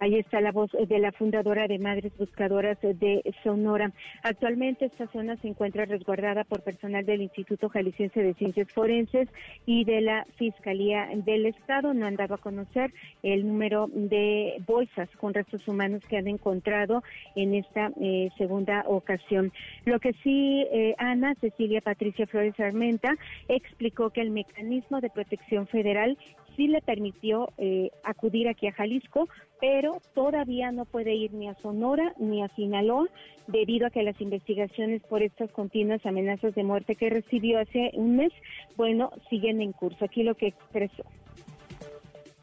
[0.00, 3.92] Ahí está la voz de la fundadora de Madres Buscadoras de Sonora.
[4.22, 9.28] Actualmente esta zona se encuentra resguardada por personal del Instituto Jalisciense de Ciencias Forenses
[9.66, 11.92] y de la Fiscalía del Estado.
[11.92, 17.02] No han dado a conocer el número de bolsas con restos humanos que han encontrado
[17.36, 19.52] en esta eh, segunda ocasión.
[19.84, 23.18] Lo que sí, eh, Ana Cecilia Patricia Flores Armenta
[23.48, 26.16] explicó que el mecanismo de protección federal
[26.56, 29.28] sí le permitió eh, acudir aquí a Jalisco,
[29.60, 33.06] pero todavía no puede ir ni a Sonora ni a Sinaloa
[33.46, 38.16] debido a que las investigaciones por estas continuas amenazas de muerte que recibió hace un
[38.16, 38.32] mes,
[38.76, 40.04] bueno, siguen en curso.
[40.04, 41.04] Aquí lo que expresó.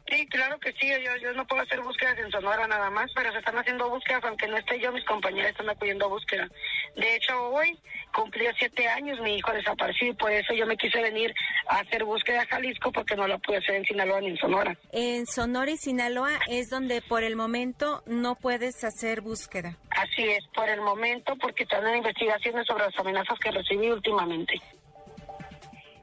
[0.08, 0.88] Sí, claro que sí.
[0.88, 4.24] Yo, yo no puedo hacer búsquedas en Sonora nada más, pero se están haciendo búsquedas,
[4.24, 6.48] aunque no esté yo, mis compañeras están acudiendo a búsqueda.
[6.96, 7.78] De hecho, hoy
[8.14, 11.34] cumplió siete años mi hijo desaparecido y por eso yo me quise venir
[11.68, 14.78] a hacer búsqueda a Jalisco porque no la pude hacer en Sinaloa ni en Sonora.
[14.92, 19.76] En Sonora y Sinaloa es donde por el momento no puedes hacer búsqueda.
[19.90, 24.54] Así es, por el momento, porque están en investigaciones sobre las amenazas que recibí últimamente.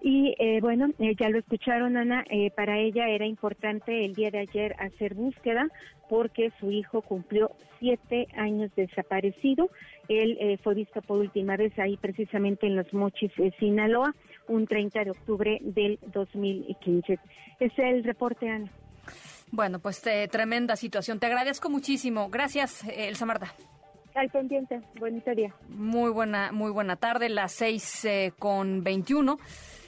[0.07, 4.30] Y eh, bueno, eh, ya lo escucharon, Ana, eh, para ella era importante el día
[4.30, 5.68] de ayer hacer búsqueda
[6.07, 7.49] porque su hijo cumplió
[7.80, 9.72] siete años desaparecido.
[10.07, 14.14] Él eh, fue visto por última vez ahí precisamente en Los Mochis, eh, Sinaloa,
[14.48, 17.18] un 30 de octubre del 2015.
[17.60, 18.69] Es el reporte, Ana.
[19.52, 21.19] Bueno, pues eh, tremenda situación.
[21.19, 22.30] Te agradezco muchísimo.
[22.30, 23.56] Gracias, Elsa Marta.
[24.14, 24.82] Al pendiente.
[24.99, 25.52] Bonito día.
[25.68, 28.07] Muy buena, muy buena tarde, las seis
[28.38, 29.40] con 21.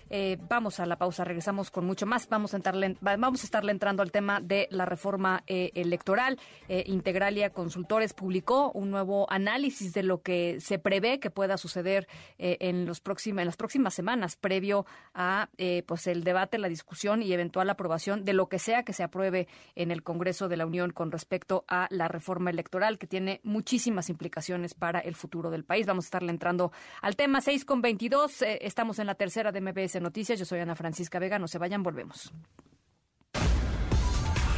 [0.10, 2.28] Eh, vamos a la pausa, regresamos con mucho más.
[2.30, 6.40] Vamos a, entrarle, vamos a estarle entrando al tema de la reforma eh, electoral.
[6.68, 12.08] Eh, Integralia Consultores publicó un nuevo análisis de lo que se prevé que pueda suceder
[12.38, 15.50] en, los próximos, en las próximas semanas, previo a
[15.86, 19.48] pues el debate, la discusión y eventual aprobación de lo que sea que se apruebe
[19.76, 24.10] en el Congreso de la Unión con respecto a la reforma electoral, que tiene muchísimas
[24.10, 25.86] implicaciones para el futuro del país.
[25.86, 26.72] Vamos a estarle entrando
[27.02, 28.42] al tema 6 con 22.
[28.42, 30.40] Eh, estamos en la tercera de MBS Noticias.
[30.40, 31.40] Yo soy Ana Francisca Vega.
[31.40, 32.32] No se vayan, volvemos.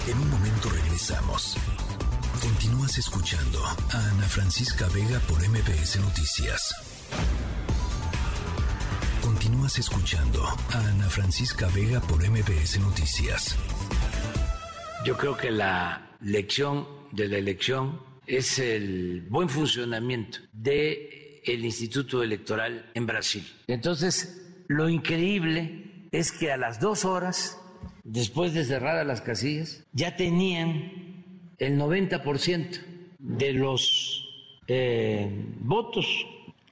[0.08, 1.56] En un momento regresamos.
[2.42, 6.74] Continúas escuchando a Ana Francisca Vega por MBS Noticias.
[9.22, 13.58] Continúas escuchando a Ana Francisca Vega por MBS Noticias.
[15.06, 22.24] Yo creo que la lección de la elección es el buen funcionamiento de el Instituto
[22.24, 23.46] Electoral en Brasil.
[23.68, 27.60] Entonces, lo increíble es que a las dos horas,
[28.04, 31.26] después de cerradas las casillas, ya tenían
[31.58, 32.80] el 90%
[33.18, 34.30] de los
[34.68, 36.06] eh, votos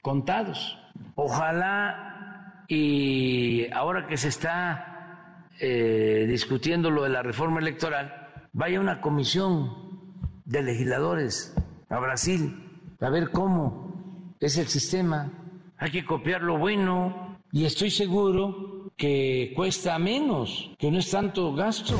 [0.00, 0.78] contados.
[1.16, 9.00] Ojalá y ahora que se está eh, discutiendo lo de la reforma electoral, vaya una
[9.00, 11.52] comisión de legisladores
[11.88, 12.64] a Brasil
[13.00, 15.32] a ver cómo es el sistema.
[15.78, 21.54] Hay que copiar lo bueno y estoy seguro que cuesta menos, que no es tanto
[21.54, 21.96] gasto.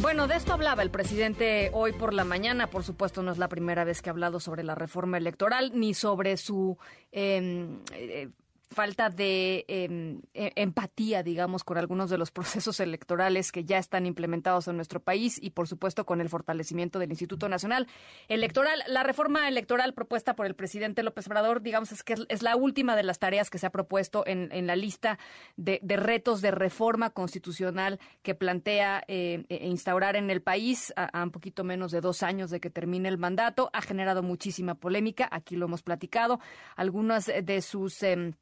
[0.00, 2.68] Bueno, de esto hablaba el presidente hoy por la mañana.
[2.68, 5.94] Por supuesto, no es la primera vez que ha hablado sobre la reforma electoral ni
[5.94, 6.76] sobre su
[7.12, 8.28] eh, eh,
[8.72, 14.68] falta de eh, empatía, digamos, con algunos de los procesos electorales que ya están implementados
[14.68, 17.86] en nuestro país y, por supuesto, con el fortalecimiento del Instituto Nacional
[18.28, 18.82] Electoral.
[18.86, 22.96] La reforma electoral propuesta por el presidente López Obrador, digamos, es que es la última
[22.96, 25.18] de las tareas que se ha propuesto en, en la lista
[25.56, 31.30] de, de, retos de reforma constitucional que plantea eh, instaurar en el país a, un
[31.30, 33.70] poquito menos de dos años de que termine el mandato.
[33.72, 36.40] Ha generado muchísima polémica, aquí lo hemos platicado.
[36.76, 38.02] Algunas de sus...
[38.02, 38.34] Eh,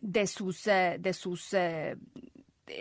[0.00, 1.96] de sus, eh, de sus eh,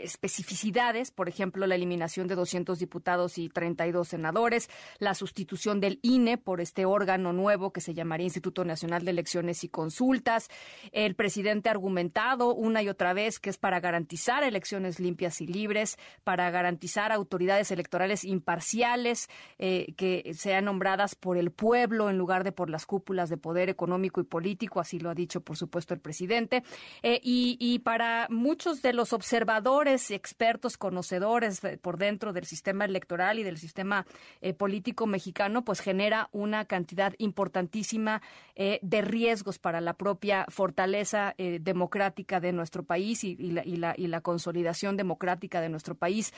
[0.03, 6.38] especificidades, por ejemplo, la eliminación de 200 diputados y 32 senadores, la sustitución del INE
[6.38, 10.49] por este órgano nuevo que se llamaría Instituto Nacional de Elecciones y Consultas.
[10.91, 15.48] El presidente ha argumentado una y otra vez que es para garantizar elecciones limpias y
[15.48, 22.44] libres, para garantizar autoridades electorales imparciales eh, que sean nombradas por el pueblo en lugar
[22.44, 25.94] de por las cúpulas de poder económico y político, así lo ha dicho, por supuesto,
[25.94, 26.64] el presidente.
[27.03, 33.39] Eh, y, y para muchos de los observadores, expertos, conocedores por dentro del sistema electoral
[33.39, 34.06] y del sistema
[34.41, 38.22] eh, político mexicano, pues genera una cantidad importantísima
[38.56, 43.65] eh, de riesgos para la propia fortaleza eh, democrática de nuestro país y, y, la,
[43.65, 46.34] y, la, y, la, consolidación democrática de nuestro país.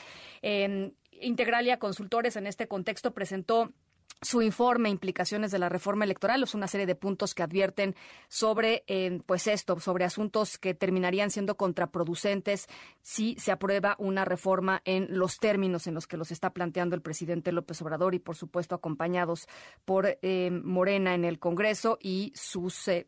[1.20, 3.72] Integralia Consultores en este contexto presentó
[4.20, 7.96] su informe implicaciones de la reforma electoral es una serie de puntos que advierten
[8.28, 12.68] sobre eh, pues esto sobre asuntos que terminarían siendo contraproducentes
[13.02, 17.02] si se aprueba una reforma en los términos en los que los está planteando el
[17.02, 19.48] presidente López Obrador y por supuesto acompañados
[19.84, 23.06] por eh, Morena en el Congreso y sus eh,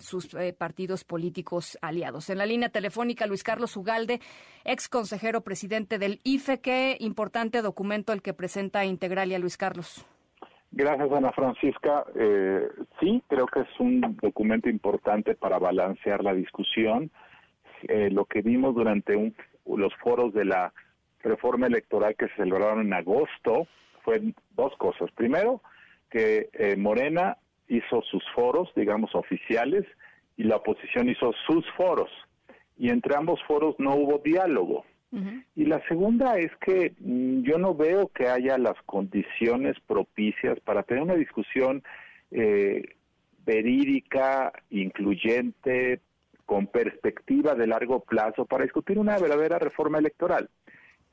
[0.00, 2.30] sus partidos políticos aliados.
[2.30, 4.20] En la línea telefónica Luis Carlos Ugalde
[4.64, 10.04] ex consejero presidente del IFE qué importante documento el que presenta Integralia Luis Carlos
[10.76, 12.04] Gracias, Ana Francisca.
[12.16, 12.68] Eh,
[12.98, 17.12] sí, creo que es un documento importante para balancear la discusión.
[17.82, 19.34] Eh, lo que vimos durante
[19.66, 20.72] los foros de la
[21.22, 23.68] reforma electoral que se celebraron en agosto
[24.02, 24.20] fue
[24.56, 25.12] dos cosas.
[25.12, 25.62] Primero,
[26.10, 27.36] que eh, Morena
[27.68, 29.84] hizo sus foros, digamos, oficiales,
[30.36, 32.10] y la oposición hizo sus foros.
[32.76, 34.84] Y entre ambos foros no hubo diálogo.
[35.54, 40.82] Y la segunda es que mm, yo no veo que haya las condiciones propicias para
[40.82, 41.82] tener una discusión
[42.30, 42.82] eh,
[43.44, 46.00] verídica, incluyente,
[46.46, 50.50] con perspectiva de largo plazo para discutir una verdadera reforma electoral.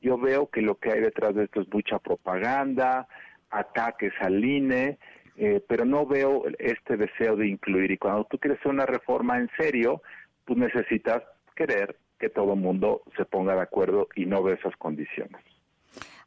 [0.00, 3.06] Yo veo que lo que hay detrás de esto es mucha propaganda,
[3.50, 4.98] ataques al INE,
[5.36, 7.90] eh, pero no veo este deseo de incluir.
[7.92, 10.02] Y cuando tú quieres hacer una reforma en serio,
[10.44, 11.22] tú necesitas
[11.54, 15.42] querer que todo el mundo se ponga de acuerdo y no ve esas condiciones.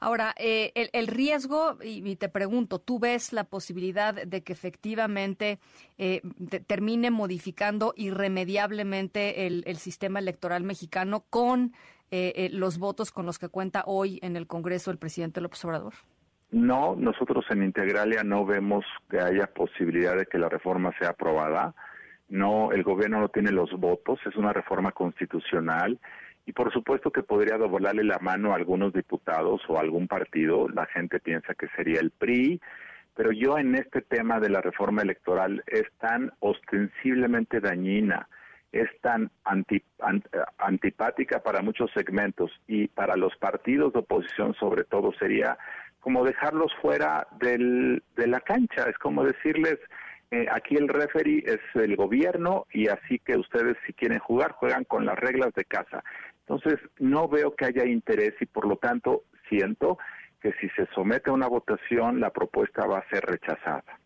[0.01, 5.57] Ahora, eh, el, riesgo, y, te pregunto, ¿tú ves la posibilidad de que efectivamente
[5.97, 6.21] eh,
[6.67, 11.71] termine modificando irremediablemente el, sistema electoral mexicano con
[12.11, 15.93] eh, los votos con los que cuenta hoy en el Congreso el presidente López Obrador?
[16.51, 21.73] No, nosotros en Integralia no vemos que haya posibilidad de que la reforma sea aprobada
[22.29, 25.99] no, el gobierno no tiene los votos, es una reforma constitucional
[26.45, 30.85] y por supuesto que podría doblarle la mano a algunos diputados o algún partido, la
[30.85, 32.61] gente piensa que sería el PRI,
[33.15, 38.27] pero yo en este tema de la reforma electoral es tan ostensiblemente dañina,
[38.71, 39.31] es tan
[40.57, 45.57] antipática para muchos segmentos y para los partidos de oposición sobre todo sería
[46.01, 49.79] como dejarlos fuera del, de la cancha, es como decirles,
[50.31, 54.83] eh, aquí el referee es el gobierno y así que ustedes si quieren jugar juegan
[54.83, 56.03] con las reglas de casa.
[56.47, 59.97] Entonces no veo que haya interés y por lo tanto siento
[60.41, 63.99] que si se somete a una votación la propuesta va a ser rechazada.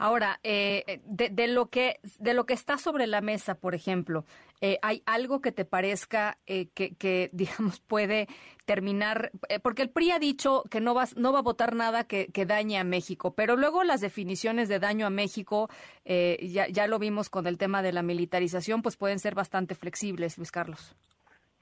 [0.00, 4.24] Ahora, eh, de, lo que de lo que está sobre la mesa, por ejemplo,
[4.62, 8.26] eh, ¿hay algo que te parezca eh, que, digamos, puede
[8.64, 9.30] terminar?
[9.62, 12.78] porque el PRI ha dicho que no va, no va a votar nada que, dañe
[12.78, 15.68] a México, pero luego las definiciones de daño a México,
[16.06, 20.38] ya, ya lo vimos con el tema de la militarización, pues pueden ser bastante flexibles,
[20.38, 20.96] Luis Carlos.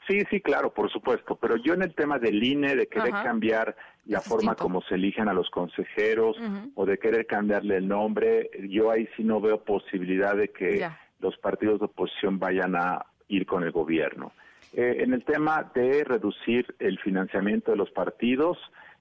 [0.09, 1.37] Sí, sí, claro, por supuesto.
[1.37, 3.77] Pero yo en el tema del INE, de querer cambiar
[4.07, 6.37] la forma como se eligen a los consejeros
[6.75, 10.89] o de querer cambiarle el nombre, yo ahí sí no veo posibilidad de que
[11.21, 14.33] los partidos de oposición vayan a ir con el gobierno.
[14.73, 18.59] Eh, en el tema de reducir el financiamiento de los partidos,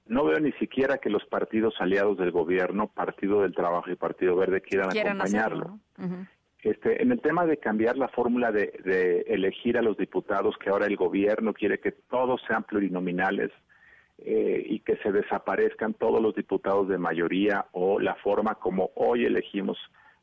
[0.07, 4.35] no veo ni siquiera que los partidos aliados del gobierno, Partido del Trabajo y Partido
[4.35, 5.79] Verde, quieran, acompañarlo.
[6.67, 10.85] Este, en el tema de cambiar la fórmula de, elegir a los diputados, que ahora
[10.85, 13.51] el gobierno quiere que todos sean plurinominales
[14.17, 19.23] eh, y que se desaparezcan todos los diputados de mayoría o la forma como hoy
[19.23, 19.77] elegimos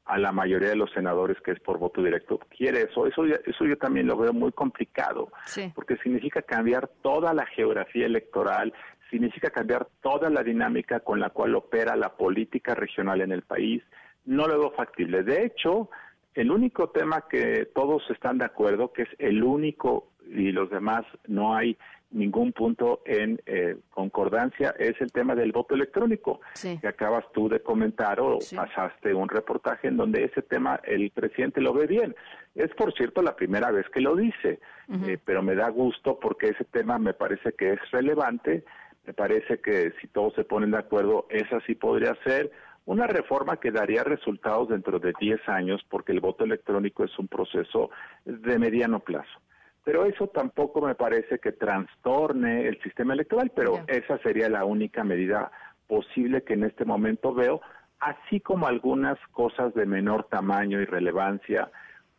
[0.05, 3.65] a la mayoría de los senadores que es por voto directo quiere eso eso eso
[3.65, 5.31] yo también lo veo muy complicado
[5.75, 8.75] porque significa cambiar toda la geografía electoral
[9.09, 13.83] significa cambiar toda la dinámica con la cual opera la política regional en el país
[14.27, 15.23] no lo veo factible.
[15.23, 15.91] De hecho
[16.35, 21.05] el único tema que todos están de acuerdo, que es el único y los demás
[21.27, 21.77] no hay
[22.11, 26.41] ningún punto en eh, concordancia, es el tema del voto electrónico,
[26.81, 31.61] que acabas tú de comentar o pasaste un reportaje en donde ese tema el presidente
[31.61, 32.15] lo ve bien.
[32.55, 36.51] Es, por cierto, la primera vez que lo dice, eh, pero me da gusto porque
[36.51, 38.65] ese tema me parece que es relevante,
[39.05, 42.53] me parece que si todos se ponen de acuerdo, esa sí podría ser
[42.87, 47.29] una reforma que daría resultados dentro de 10 años porque el voto electrónico es un
[47.29, 47.91] proceso
[48.25, 49.41] de mediano plazo.
[49.85, 55.05] Pero eso tampoco me parece que trastorne el sistema electoral, pero esa sería la única
[55.05, 55.51] medida
[55.87, 57.61] posible que en este momento veo,
[58.01, 61.71] así como algunas cosas de menor tamaño y relevancia,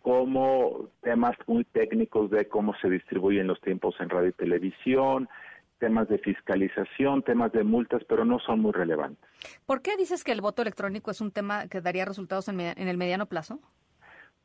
[0.03, 5.27] como temas muy técnicos de cómo se distribuyen los tiempos en radio y televisión,
[5.85, 9.23] temas de fiscalización, temas de multas, pero no son muy relevantes.
[9.67, 12.97] ¿Por qué dices que el voto electrónico es un tema que daría resultados en, el
[12.97, 13.59] mediano plazo?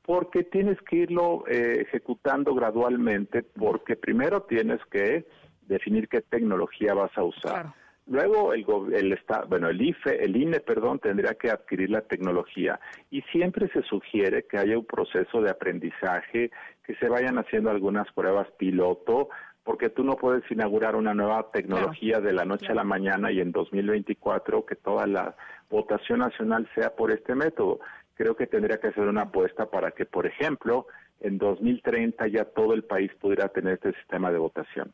[0.02, 5.24] Porque tienes que irlo eh, ejecutando gradualmente, porque primero tienes que
[5.62, 7.72] definir qué tecnología vas a usar.
[8.06, 9.18] Luego el, el
[9.48, 12.78] bueno, el IFE, el INE, perdón, tendría que adquirir la tecnología
[13.10, 16.50] y siempre se sugiere que haya un proceso de aprendizaje,
[16.84, 19.30] que se vayan haciendo algunas pruebas piloto,
[19.64, 23.40] porque tú no puedes inaugurar una nueva tecnología de la noche a la mañana y
[23.40, 25.36] en 2024 que toda la
[25.68, 27.80] votación nacional sea por este método.
[28.14, 30.86] Creo que tendría que ser una apuesta para que, por ejemplo,
[31.20, 34.92] en 2030 ya todo el país pudiera tener este sistema de votación.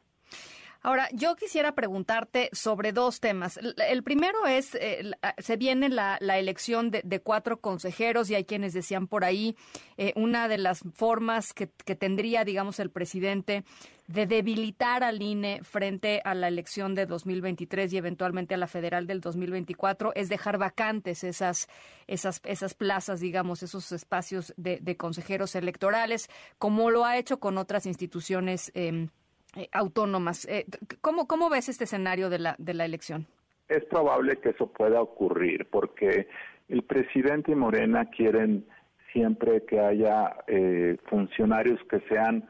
[0.86, 3.58] Ahora, yo quisiera preguntarte sobre dos temas.
[3.88, 9.08] El primero es, eh, se viene la, elección de, cuatro consejeros y hay quienes decían
[9.08, 9.56] por ahí,
[9.96, 13.64] eh, una de las formas que, tendría, digamos, el presidente
[14.06, 19.08] de debilitar al INE frente a la elección de 2023 y eventualmente a la federal
[19.08, 21.66] del 2024 es dejar vacantes esas,
[22.06, 27.86] esas, esas plazas, digamos, esos espacios de, consejeros electorales, como lo ha hecho con otras
[27.86, 28.70] instituciones.
[28.76, 29.08] Em,
[29.56, 30.46] eh, autónomas.
[30.46, 30.66] Eh,
[31.00, 33.26] ¿cómo, ¿Cómo ves este escenario de la, de la elección?
[33.68, 36.28] Es probable que eso pueda ocurrir porque
[36.68, 38.66] el presidente y Morena quieren
[39.12, 42.48] siempre que haya eh, funcionarios que sean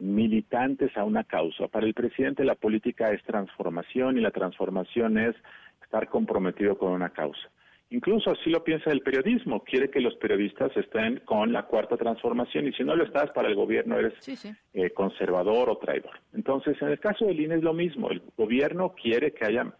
[0.00, 1.66] militantes a una causa.
[1.66, 5.34] Para el presidente la política es transformación y la transformación es
[5.82, 7.50] estar comprometido con una causa.
[7.90, 12.68] Incluso así lo piensa el periodismo, quiere que los periodistas estén con la cuarta transformación
[12.68, 14.12] y si no lo estás para el gobierno eres
[14.74, 16.20] eh, conservador o traidor.
[16.34, 19.72] Entonces, en el caso del INE es lo mismo, el gobierno quiere que haya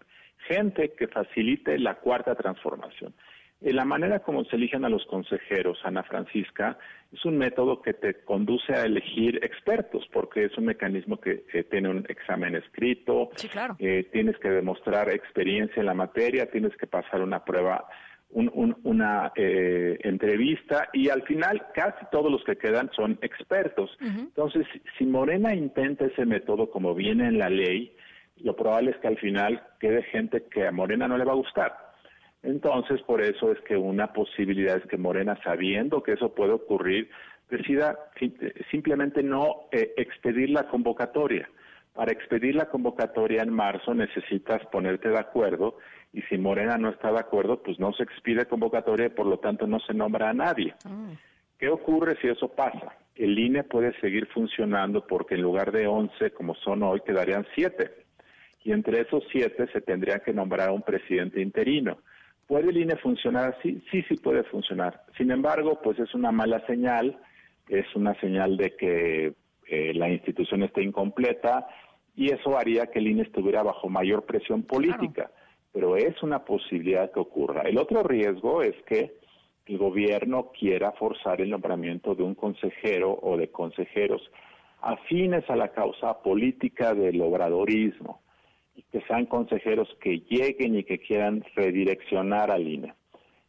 [0.46, 3.14] gente que facilite la cuarta transformación.
[3.60, 6.78] Eh, la manera como se eligen a los consejeros, Ana Francisca,
[7.12, 11.88] es un método que te conduce a elegir expertos, porque es un mecanismo que tiene
[11.88, 13.30] un examen escrito,
[13.78, 17.88] eh, tienes que demostrar experiencia en la materia, tienes que pasar una prueba,
[18.30, 23.90] una eh, entrevista y al final casi todos los que quedan son expertos.
[24.00, 24.66] Entonces,
[24.98, 27.96] si Morena intenta ese método como viene en la ley,
[28.36, 31.36] lo probable es que al final quede gente que a Morena no le va a
[31.36, 31.87] gustar
[32.48, 37.10] entonces, por eso es que una posibilidad es que Morena, sabiendo que eso puede ocurrir,
[37.50, 37.98] decida
[38.70, 41.48] simplemente no eh, expedir la convocatoria.
[41.92, 45.76] Para expedir la convocatoria en marzo necesitas ponerte de acuerdo
[46.12, 49.38] y si Morena no está de acuerdo, pues no se expide convocatoria y por lo
[49.40, 50.74] tanto no se nombra a nadie.
[50.86, 51.10] Ah.
[51.58, 52.96] ¿Qué ocurre si eso pasa?
[53.14, 57.90] El INE puede seguir funcionando porque en lugar de 11 como son hoy quedarían 7
[58.64, 61.98] y entre esos 7 se tendría que nombrar a un presidente interino.
[62.48, 63.82] ¿Puede el INE funcionar así?
[63.90, 65.02] Sí, sí puede funcionar.
[65.18, 67.18] Sin embargo, pues es una mala señal,
[67.68, 69.34] es una señal de que
[69.66, 71.68] eh, la institución esté incompleta
[72.16, 75.30] y eso haría que el INE estuviera bajo mayor presión política.
[75.74, 77.62] Pero es una posibilidad que ocurra.
[77.68, 79.18] El otro riesgo es que
[79.66, 84.22] el gobierno quiera forzar el nombramiento de un consejero o de consejeros
[84.80, 88.22] afines a la causa política del obradorismo
[88.90, 92.94] que sean consejeros que lleguen y que quieran redireccionar al INE.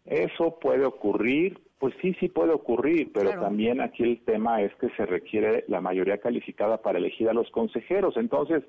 [0.05, 4.89] Eso puede ocurrir, pues sí, sí puede ocurrir, pero también aquí el tema es que
[4.97, 8.17] se requiere la mayoría calificada para elegir a los consejeros.
[8.17, 8.63] Entonces,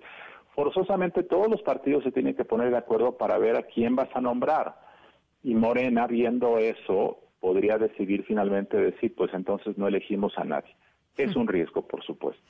[0.54, 4.10] forzosamente todos los partidos se tienen que poner de acuerdo para ver a quién vas
[4.14, 4.74] a nombrar.
[5.42, 10.74] Y Morena, viendo eso, podría decidir finalmente decir, pues entonces no elegimos a nadie.
[11.16, 12.42] Es un riesgo, por supuesto.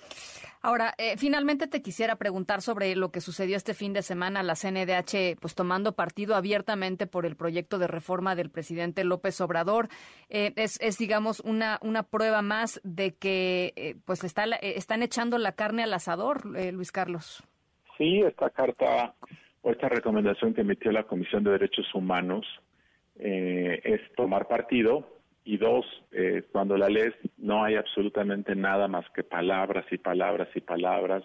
[0.63, 4.55] Ahora, eh, finalmente te quisiera preguntar sobre lo que sucedió este fin de semana, la
[4.55, 9.89] CNDH pues tomando partido abiertamente por el proyecto de reforma del presidente López Obrador.
[10.29, 15.53] Eh, es, digamos, una, una prueba más de que eh, pues está, están echando la
[15.53, 17.43] carne al asador, Luis Carlos.
[17.97, 19.15] Sí, esta carta
[19.63, 22.47] o esta recomendación que emitió la Comisión de Derechos Humanos
[23.17, 29.25] es tomar partido y dos, eh, cuando la lees no hay absolutamente nada más que
[29.25, 31.25] palabras y palabras y palabras.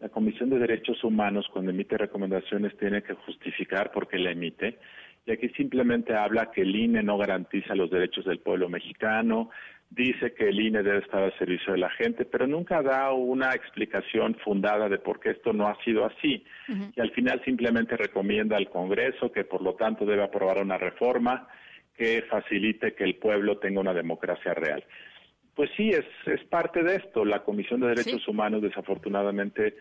[0.00, 4.78] La Comisión de Derechos Humanos, cuando emite recomendaciones, tiene que justificar por qué la emite.
[5.26, 9.50] Y aquí simplemente habla que el INE no garantiza los derechos del pueblo mexicano,
[9.90, 13.50] dice que el INE debe estar al servicio de la gente, pero nunca da una
[13.52, 16.44] explicación fundada de por qué esto no ha sido así.
[16.94, 21.48] Y al final simplemente recomienda al Congreso que, por lo tanto, debe aprobar una reforma
[21.98, 24.84] que facilite que el pueblo tenga una democracia real.
[25.54, 27.24] Pues sí, es, es parte de esto.
[27.24, 29.74] La Comisión de Derechos Humanos, desafortunadamente,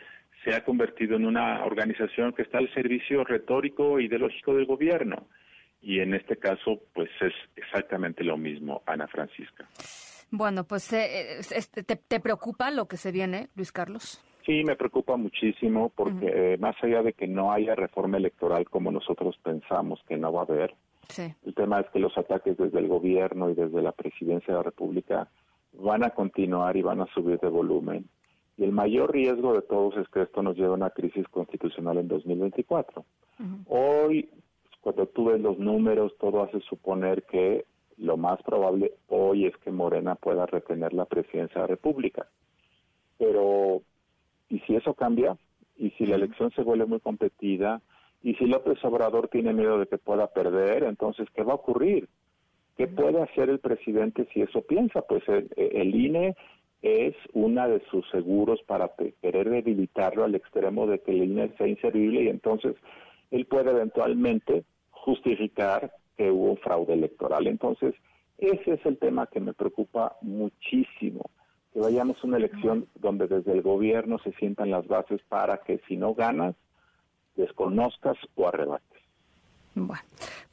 [0.44, 5.28] se ha convertido en una organización que está al servicio retórico e ideológico del gobierno.
[5.80, 9.70] Y en este caso, pues es exactamente lo mismo, Ana Francisca.
[10.32, 11.40] Bueno, pues eh,
[11.86, 14.22] te, te, preocupa lo que se viene, Luis Carlos?
[14.46, 18.92] Sí, me preocupa muchísimo porque eh, más allá de que no haya reforma electoral como
[18.92, 20.74] nosotros pensamos que no va a haber,
[21.46, 24.64] el tema es que los ataques desde el gobierno y desde la presidencia de la
[24.64, 25.30] República
[25.74, 28.06] van a continuar y van a subir de volumen.
[28.58, 31.98] Y el mayor riesgo de todos es que esto nos lleve a una crisis constitucional
[31.98, 33.06] en 2024.
[33.68, 34.30] Hoy,
[34.82, 37.66] cuando tú ves los números, todo hace suponer que
[37.98, 42.28] lo más probable hoy es que Morena pueda retener la presidencia de la República.
[43.20, 43.82] Pero,
[44.50, 45.38] ¿y si eso cambia?
[45.78, 47.82] ¿Y si la elección se vuelve muy competida?
[48.24, 50.84] ¿Y si López Obrador tiene miedo de que pueda perder?
[50.84, 52.10] Entonces, ¿qué va a ocurrir?
[52.78, 55.02] ¿Qué puede hacer el presidente si eso piensa?
[55.02, 56.36] Pues el, el INE
[56.82, 58.92] es una de sus seguros para
[59.22, 62.76] querer debilitarlo al extremo de que el INE sea inservible y entonces
[63.32, 67.48] él puede eventualmente justificar que hubo fraude electoral.
[67.48, 67.96] Entonces,
[68.38, 71.30] ese es el tema que me preocupa muchísimo,
[71.74, 75.80] que vayamos a una elección donde desde el gobierno se sientan las bases para que
[75.88, 76.56] si no ganas,
[77.38, 78.97] desconozcas o arrebates.
[79.86, 80.02] Bueno,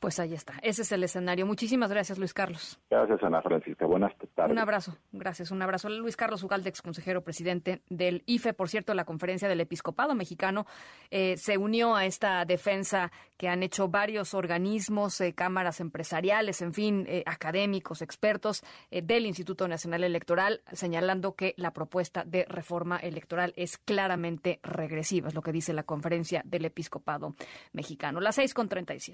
[0.01, 0.55] pues ahí está.
[0.63, 1.47] Ese es el escenario.
[1.47, 2.79] Muchísimas gracias, Luis Carlos.
[2.91, 3.87] Gracias, Ana Francisca.
[3.87, 4.53] Buenas tardes.
[4.53, 4.99] Un abrazo.
[5.13, 5.51] Gracias.
[5.51, 5.89] Un abrazo.
[5.89, 8.53] Luis Carlos Ugalde, ex consejero presidente del IFE.
[8.53, 10.67] Por cierto, la conferencia del Episcopado Mexicano
[11.11, 16.75] eh, se unió a esta defensa que han hecho varios organismos, eh, cámaras empresariales, en
[16.75, 23.53] fin, eh, académicos, expertos del Instituto Nacional Electoral, señalando que la propuesta de reforma electoral
[23.57, 27.35] es claramente regresiva, es lo que dice la conferencia del Episcopado
[27.73, 28.21] Mexicano.
[28.21, 29.14] Las seis con treinta y siete.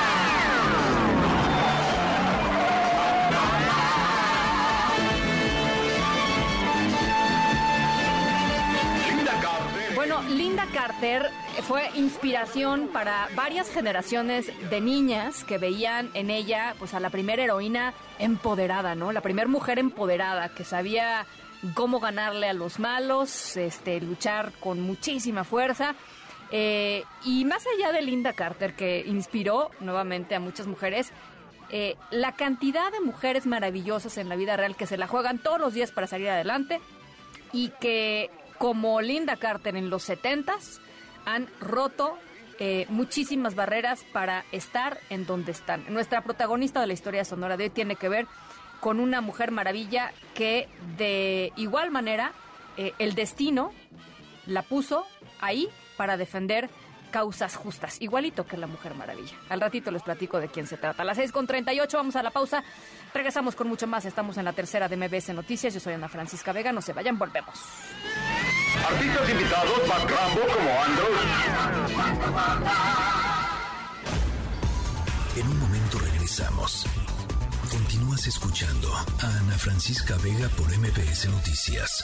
[10.37, 11.29] Linda Carter
[11.63, 17.43] fue inspiración para varias generaciones de niñas que veían en ella pues a la primera
[17.43, 19.11] heroína empoderada, ¿no?
[19.11, 21.25] La primera mujer empoderada que sabía
[21.73, 25.95] cómo ganarle a los malos, este, luchar con muchísima fuerza.
[26.51, 31.11] Eh, y más allá de Linda Carter, que inspiró nuevamente a muchas mujeres,
[31.69, 35.59] eh, la cantidad de mujeres maravillosas en la vida real que se la juegan todos
[35.59, 36.79] los días para salir adelante
[37.53, 38.29] y que,
[38.61, 40.79] como Linda Carter en los 70s,
[41.25, 42.15] han roto
[42.59, 45.83] eh, muchísimas barreras para estar en donde están.
[45.89, 48.27] Nuestra protagonista de la historia sonora de hoy tiene que ver
[48.79, 52.33] con una mujer maravilla que de igual manera
[52.77, 53.71] eh, el destino
[54.45, 55.07] la puso
[55.39, 55.67] ahí
[55.97, 56.69] para defender
[57.09, 59.35] causas justas, igualito que la Mujer Maravilla.
[59.49, 61.01] Al ratito les platico de quién se trata.
[61.01, 62.63] A las 6.38 vamos a la pausa.
[63.11, 64.05] Regresamos con mucho más.
[64.05, 65.73] Estamos en la tercera de MBS Noticias.
[65.73, 66.71] Yo soy Ana Francisca Vega.
[66.71, 67.59] No se vayan, volvemos.
[68.87, 71.09] Artistas invitados, Mac Rambo como Andros.
[75.35, 76.85] En un momento regresamos.
[77.69, 82.03] Continúas escuchando a Ana Francisca Vega por MBS Noticias.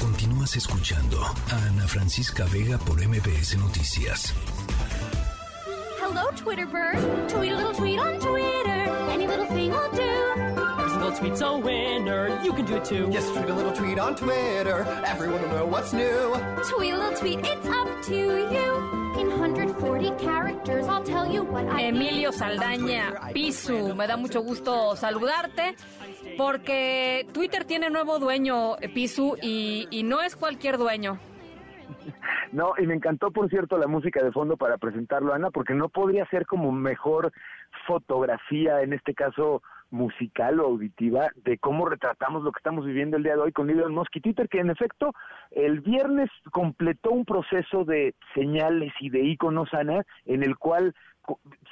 [0.00, 4.34] Continúas escuchando a Ana Francisca Vega por MBS Noticias.
[6.00, 6.98] Hello, Twitter bird.
[7.28, 8.90] Tweet a little tweet on Twitter.
[9.10, 10.57] Any little thing will do.
[10.98, 12.40] Single tweet's a winner.
[12.42, 13.08] You can do it too.
[13.12, 14.84] Just tweet a little tweet on Twitter.
[15.06, 16.34] Everyone will know what's new.
[16.74, 17.38] Tweet a little tweet.
[17.38, 19.20] It's up to you.
[19.20, 24.96] In 140 characters, I'll tell you what I Emilio Saldaña Pisu, me da mucho gusto
[24.96, 25.76] saludarte
[26.36, 31.20] porque Twitter tiene nuevo dueño, Pisu, y, y no es cualquier dueño.
[32.50, 35.90] No, y me encantó, por cierto, la música de fondo para presentarlo, Ana, porque no
[35.90, 37.30] podría ser como mejor
[37.86, 43.22] fotografía, en este caso musical o auditiva, de cómo retratamos lo que estamos viviendo el
[43.22, 45.12] día de hoy con Elon Musk y Twitter, que en efecto
[45.50, 50.94] el viernes completó un proceso de señales y de iconos, Ana, en el cual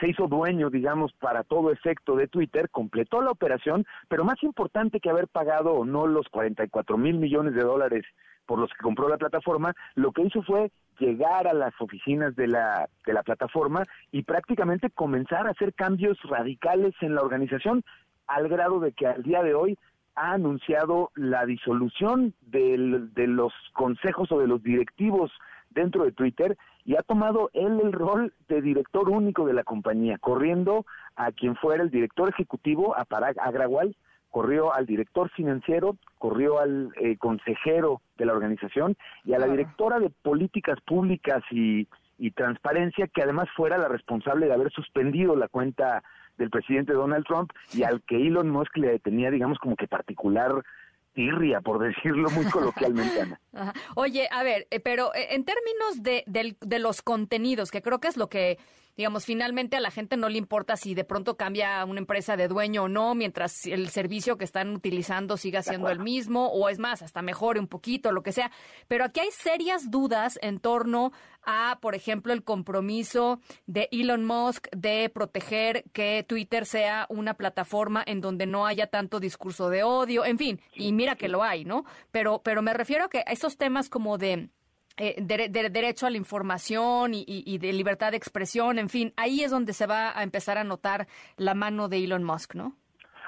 [0.00, 5.00] se hizo dueño, digamos, para todo efecto de Twitter, completó la operación, pero más importante
[5.00, 8.04] que haber pagado o no los 44 mil millones de dólares
[8.46, 12.46] por los que compró la plataforma, lo que hizo fue llegar a las oficinas de
[12.46, 17.82] la, de la plataforma y prácticamente comenzar a hacer cambios radicales en la organización,
[18.26, 19.78] al grado de que al día de hoy
[20.14, 25.30] ha anunciado la disolución del, de los consejos o de los directivos
[25.70, 30.18] dentro de Twitter y ha tomado él el rol de director único de la compañía,
[30.18, 30.86] corriendo
[31.16, 33.94] a quien fuera el director ejecutivo, a Parag Agrawal,
[34.30, 39.98] corrió al director financiero, corrió al eh, consejero de la organización y a la directora
[39.98, 41.88] de políticas públicas y,
[42.18, 46.02] y transparencia, que además fuera la responsable de haber suspendido la cuenta
[46.38, 50.52] del presidente Donald Trump y al que Elon Musk le tenía, digamos, como que particular
[51.14, 53.40] tirria, por decirlo muy coloquialmente, Ana.
[53.96, 57.98] Oye, a ver, eh, pero eh, en términos de, del- de los contenidos, que creo
[58.00, 58.58] que es lo que
[58.96, 62.48] digamos, finalmente a la gente no le importa si de pronto cambia una empresa de
[62.48, 66.78] dueño o no, mientras el servicio que están utilizando siga siendo el mismo, o es
[66.78, 68.50] más, hasta mejore un poquito, lo que sea.
[68.88, 71.12] Pero aquí hay serias dudas en torno
[71.44, 78.02] a, por ejemplo, el compromiso de Elon Musk de proteger que Twitter sea una plataforma
[78.06, 81.64] en donde no haya tanto discurso de odio, en fin, y mira que lo hay,
[81.64, 81.84] ¿no?
[82.10, 84.48] Pero, pero me refiero a que esos temas como de
[84.96, 89.50] eh, de, derecho a la información y, de libertad de expresión, en fin, ahí es
[89.50, 91.06] donde se va a empezar a notar
[91.36, 92.74] la mano de Elon Musk, ¿no?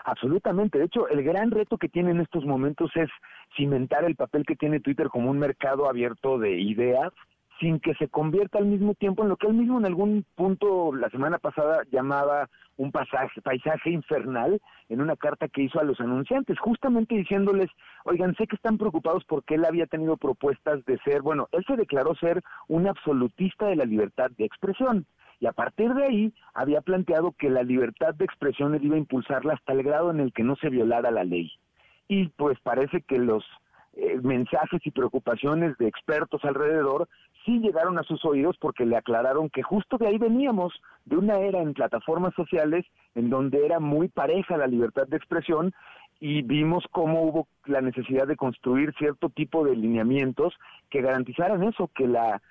[0.05, 0.79] Absolutamente.
[0.79, 3.11] De hecho, el gran reto que tiene en estos momentos es
[3.57, 7.13] cimentar el papel que tiene Twitter como un mercado abierto de ideas
[7.61, 10.95] sin que se convierta al mismo tiempo en lo que él mismo en algún punto
[10.95, 16.59] la semana pasada llamaba un paisaje infernal en una carta que hizo a los anunciantes,
[16.61, 17.69] justamente diciéndoles,
[18.05, 21.77] oigan, sé que están preocupados porque él había tenido propuestas de ser, bueno, él se
[21.77, 25.07] declaró ser un absolutista de la libertad de expresión.
[25.41, 29.01] Y a partir de ahí había planteado que la libertad de expresión él iba a
[29.01, 31.51] impulsarla hasta el grado en el que no se violara la ley.
[32.09, 33.45] Y pues parece que los
[33.95, 37.09] eh, mensajes y preocupaciones de expertos alrededor
[37.49, 40.75] sí llegaron a sus oídos porque le aclararon que justo de ahí veníamos,
[41.07, 42.85] de una era en plataformas sociales
[43.15, 45.73] en donde era muy pareja la libertad de expresión
[46.21, 50.53] y vimos cómo hubo la necesidad de construir cierto tipo de lineamientos
[50.91, 52.43] que garantizaran eso, que la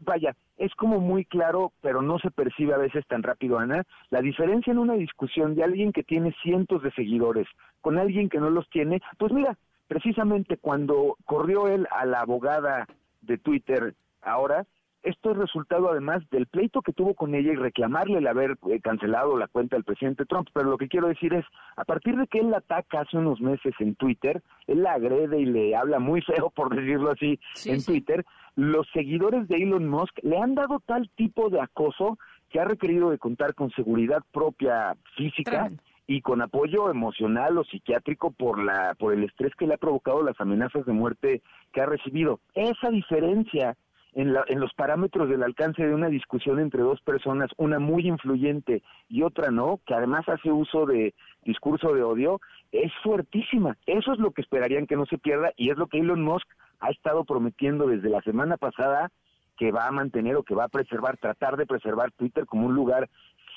[0.00, 4.20] vaya, es como muy claro, pero no se percibe a veces tan rápido, Ana, la
[4.20, 7.48] diferencia en una discusión de alguien que tiene cientos de seguidores
[7.80, 9.58] con alguien que no los tiene, pues mira,
[9.88, 12.86] precisamente cuando corrió él a la abogada
[13.22, 13.94] de Twitter
[14.26, 14.66] ahora,
[15.06, 18.80] esto es resultado además del pleito que tuvo con ella y reclamarle el haber eh,
[18.80, 20.48] cancelado la cuenta del presidente Trump.
[20.52, 21.44] Pero lo que quiero decir es,
[21.76, 25.38] a partir de que él la ataca hace unos meses en Twitter, él la agrede
[25.38, 28.24] y le habla muy feo, por decirlo así, en Twitter,
[28.56, 32.18] los seguidores de Elon Musk le han dado tal tipo de acoso
[32.50, 35.70] que ha requerido de contar con seguridad propia física
[36.08, 40.22] y con apoyo emocional o psiquiátrico por la por el estrés que le ha provocado
[40.22, 41.42] las amenazas de muerte
[41.72, 42.40] que ha recibido.
[42.54, 43.76] Esa diferencia
[44.12, 48.06] en, la, en los parámetros del alcance de una discusión entre dos personas, una muy
[48.06, 51.14] influyente y otra no, que además hace uso de
[51.44, 52.40] discurso de odio,
[52.72, 53.76] es fuertísima.
[53.86, 56.48] Eso es lo que esperarían que no se pierda y es lo que Elon Musk
[56.80, 59.10] ha estado prometiendo desde la semana pasada
[59.56, 62.74] que va a mantener o que va a preservar, tratar de preservar Twitter como un
[62.74, 63.08] lugar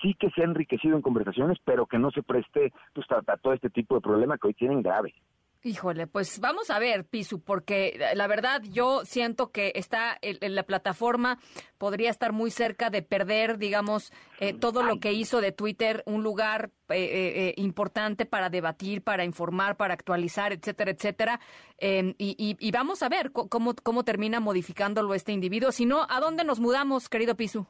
[0.01, 3.53] sí que se ha enriquecido en conversaciones, pero que no se preste pues, a, todo
[3.53, 5.13] este tipo de problema que hoy tienen grave.
[5.61, 10.63] Híjole, pues vamos a ver, Pisu, porque la verdad yo siento que está en la
[10.63, 11.37] plataforma
[11.77, 16.23] podría estar muy cerca de perder, digamos, eh, todo lo que hizo de Twitter un
[16.23, 21.41] lugar eh, eh, importante para debatir, para informar, para actualizar, etcétera, etcétera.
[21.77, 25.73] Em, y, y, vamos a ver cómo, cómo termina modificándolo este individuo.
[25.73, 27.67] Si no, ¿a dónde nos mudamos, querido Pisu?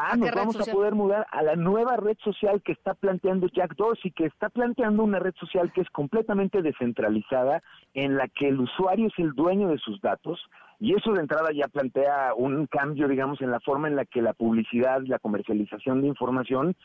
[0.00, 3.74] Ah, nos vamos a poder mudar a la nueva red social que está planteando Jack
[3.74, 7.64] Dorsey, que está planteando una red social que es completamente descentralizada,
[7.94, 10.40] en la que el usuario es el dueño de sus datos,
[10.78, 14.22] y eso de entrada ya plantea un cambio, digamos, en la forma en la que
[14.22, 16.76] la publicidad la comercialización de información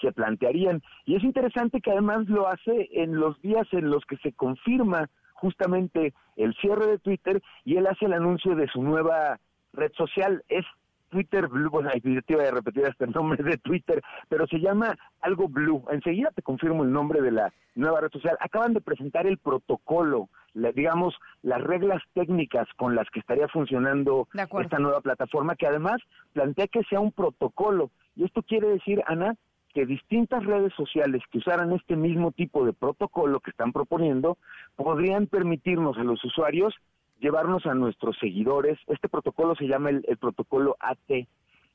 [0.00, 0.82] se plantearían.
[1.04, 5.08] Y es interesante que además lo hace en los días en los que se confirma
[5.34, 9.38] justamente el cierre de Twitter y él hace el anuncio de su nueva
[9.72, 10.42] red social.
[10.48, 10.64] Es
[11.12, 14.96] Twitter Blue, bueno, te iba a repetir hasta el nombre de Twitter, pero se llama
[15.20, 15.84] algo Blue.
[15.90, 18.38] Enseguida te confirmo el nombre de la nueva red social.
[18.40, 20.30] Acaban de presentar el protocolo,
[20.74, 26.00] digamos, las reglas técnicas con las que estaría funcionando esta nueva plataforma, que además
[26.32, 27.90] plantea que sea un protocolo.
[28.16, 29.34] Y esto quiere decir, Ana,
[29.74, 34.38] que distintas redes sociales que usaran este mismo tipo de protocolo que están proponiendo
[34.76, 36.74] podrían permitirnos a los usuarios
[37.22, 38.78] llevarnos a nuestros seguidores.
[38.88, 41.26] Este protocolo se llama el, protocolo AT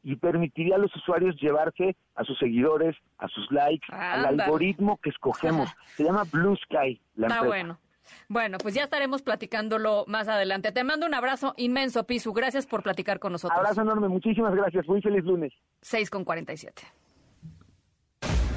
[0.03, 5.10] y permitiría a los usuarios llevarse a sus seguidores, a sus likes, al algoritmo que
[5.10, 5.69] escogemos.
[5.95, 7.02] Se llama Blue Sky.
[7.15, 7.80] La Está bueno.
[8.30, 10.72] Bueno, pues ya estaremos platicándolo más adelante.
[10.72, 12.32] Te mando un abrazo inmenso, Pisu.
[12.32, 13.57] Gracias por platicar con nosotros.
[13.57, 14.07] Abrazo enorme.
[14.07, 14.88] Muchísimas gracias.
[14.88, 15.52] Muy feliz lunes.
[15.82, 16.84] 6 con 47.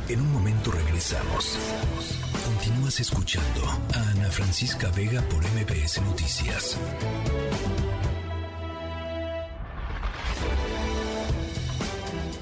[0.08, 2.29] En un momento regresamos.
[2.62, 6.78] Continúas escuchando a Ana Francisca Vega por MBS Noticias.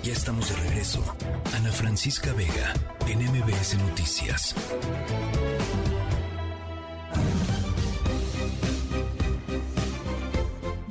[0.02, 1.04] Ya estamos de regreso.
[1.54, 2.74] Ana Francisca Vega
[3.06, 4.56] en MBS Noticias.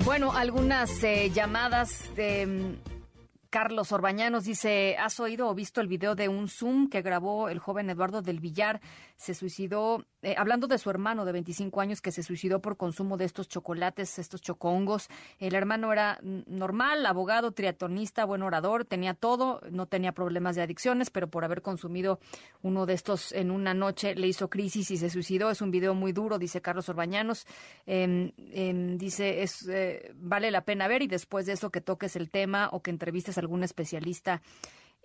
[0.06, 2.78] Bueno, algunas eh, llamadas de
[3.50, 7.60] Carlos Orbañanos dice, ¿has oído o visto el video de un Zoom que grabó el
[7.60, 8.82] joven Eduardo del Villar?
[9.18, 13.18] Se suicidó eh, hablando de su hermano de 25 años que se suicidó por consumo
[13.18, 15.10] de estos chocolates, estos chocongos.
[15.40, 21.12] El hermano era normal, abogado, triatlonista, buen orador, tenía todo, no tenía problemas de adicciones,
[21.12, 22.20] pero por haber consumido
[22.62, 25.50] uno de estos en una noche le hizo crisis y se suicidó.
[25.50, 27.46] Es un video muy duro, dice Carlos Orbañanos.
[27.86, 32.16] Em, em, dice, es eh, vale la pena ver y después de eso que toques
[32.16, 34.42] el tema o que entrevistes a algún especialista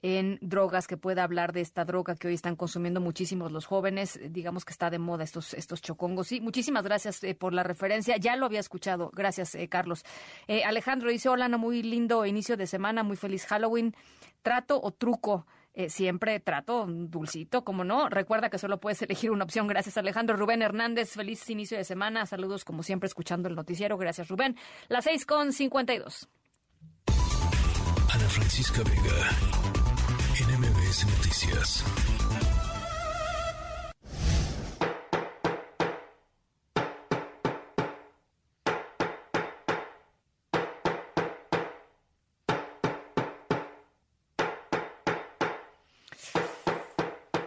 [0.02, 4.18] en drogas que pueda hablar de esta droga que hoy están consumiendo muchísimos los jóvenes.
[4.30, 6.26] Digamos que está de moda estos, estos chocongos.
[6.26, 8.16] Sí, muchísimas gracias eh, por la referencia.
[8.16, 9.10] Ya lo había escuchado.
[9.14, 10.04] Gracias, eh, Carlos.
[10.48, 13.94] Eh, Alejandro dice, hola, no, muy lindo inicio de semana, muy feliz Halloween.
[14.42, 15.46] ¿Trato o truco?
[15.88, 18.10] siempre trato dulcito, como no.
[18.10, 19.66] Recuerda que solo puedes elegir una opción.
[19.66, 20.36] Gracias, Alejandro.
[20.36, 22.26] Rubén Hernández, feliz inicio de semana.
[22.26, 23.96] Saludos, como siempre, escuchando el noticiero.
[23.96, 24.58] Gracias, Rubén.
[24.88, 26.28] Las seis con cincuenta y dos.
[28.12, 29.71] Ana Francisca Vega
[30.40, 30.50] en
[31.06, 31.84] Noticias.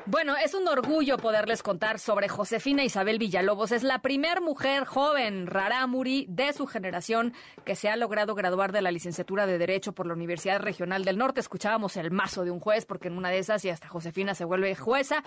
[0.07, 3.71] Bueno, es un orgullo poderles contar sobre Josefina Isabel Villalobos.
[3.71, 7.33] Es la primer mujer joven rarámuri de su generación
[7.63, 11.17] que se ha logrado graduar de la licenciatura de Derecho por la Universidad Regional del
[11.17, 11.39] Norte.
[11.39, 14.45] Escuchábamos el mazo de un juez, porque en una de esas y hasta Josefina se
[14.45, 15.23] vuelve jueza.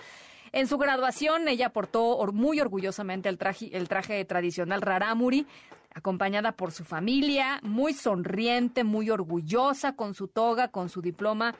[0.53, 5.45] En su graduación, ella portó muy orgullosamente el traje, el traje tradicional rarámuri,
[5.93, 11.53] acompañada por su familia, muy sonriente, muy orgullosa, con su toga, con su diploma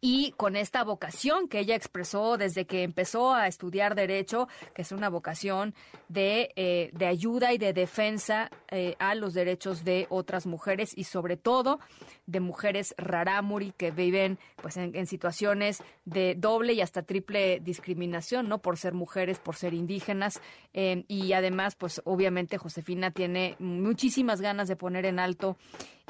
[0.00, 4.92] y con esta vocación que ella expresó desde que empezó a estudiar derecho, que es
[4.92, 5.74] una vocación
[6.08, 11.04] de, eh, de ayuda y de defensa eh, a los derechos de otras mujeres y
[11.04, 11.80] sobre todo
[12.26, 18.58] de mujeres rarámuri que viven pues en, situaciones de doble y hasta triple discriminación, ¿no?
[18.58, 20.40] Por ser mujeres, por ser indígenas
[20.74, 25.56] eh, y además pues obviamente Josefina tiene muchísimas ganas de poner en alto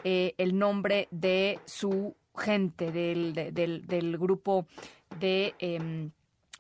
[0.05, 4.67] el nombre de su gente del, del, grupo
[5.19, 5.55] de...
[5.59, 6.11] Eh,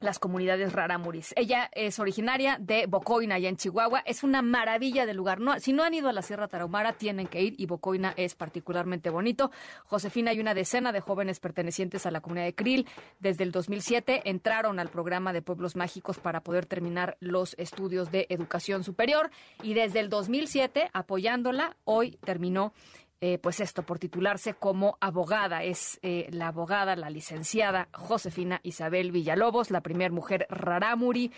[0.01, 1.32] las comunidades raramuris.
[1.36, 4.03] Ella es originaria de Bocoina, allá en Chihuahua.
[4.05, 5.39] Es una maravilla de lugar.
[5.59, 9.11] Si no han ido a la Sierra Tarahumara, tienen que ir y Bocoina es particularmente
[9.11, 9.51] bonito.
[9.85, 12.86] Josefina y una decena de jóvenes pertenecientes a la comunidad de Krill
[13.20, 18.27] desde el 2007 entraron al programa de Pueblos Mágicos para poder terminar los estudios de
[18.28, 19.31] educación superior
[19.62, 22.73] y desde el 2007 apoyándola, hoy terminó
[23.20, 25.62] eh, pues esto, por titularse como abogada.
[25.62, 31.32] Es eh, la abogada, la licenciada Josefina Isabel Villalobos, la primera mujer rarámuri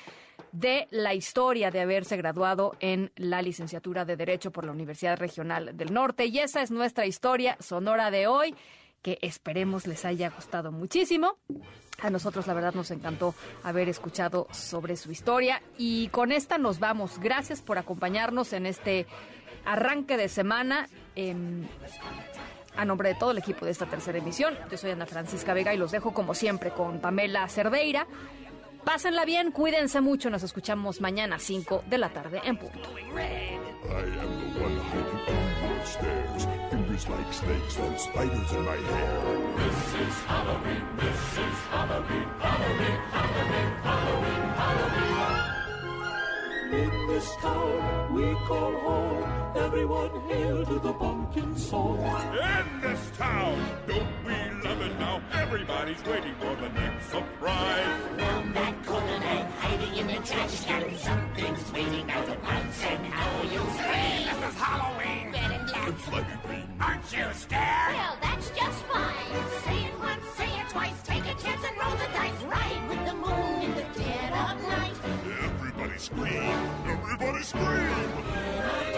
[0.53, 5.77] de la historia de haberse graduado en la licenciatura de Derecho por la Universidad Regional
[5.77, 6.27] del Norte.
[6.27, 8.55] Y esa es nuestra historia sonora de hoy,
[9.03, 11.37] que esperemos les haya gustado muchísimo.
[12.01, 13.35] A nosotros la verdad nos encantó
[13.65, 17.19] haber escuchado sobre su historia y con esta nos vamos.
[17.19, 19.07] Gracias por acompañarnos en este
[19.69, 20.89] arranque de semana.
[22.77, 25.75] a nombre de todo el equipo de esta tercera emisión, yo soy Ana Francisca Vega
[25.75, 28.07] y los dejo como siempre con Pamela Cerdeira.
[28.85, 32.89] Pásenla bien, cuídense mucho, nos escuchamos mañana a 5 de la tarde en punto.
[46.71, 51.99] In this town we call home, everyone hail to the pumpkin song.
[51.99, 55.23] In this town, don't we love it now?
[55.33, 57.87] Everybody's waiting for the next surprise.
[58.17, 63.07] From that golden egg hiding in the trash can, something's waiting out to pounce, and
[63.07, 64.27] how you scream.
[64.29, 65.33] This is Halloween.
[65.33, 65.89] Red and black.
[65.89, 66.69] It's like green.
[66.81, 67.95] Aren't you scared?
[67.95, 69.15] Well, that's just fine.
[69.65, 72.43] Say it once, say it twice, take a chance and roll the dice.
[72.43, 74.95] Ride with the moon in the dead of night.
[75.45, 76.71] Everybody scream!
[76.87, 78.98] Everybody scream!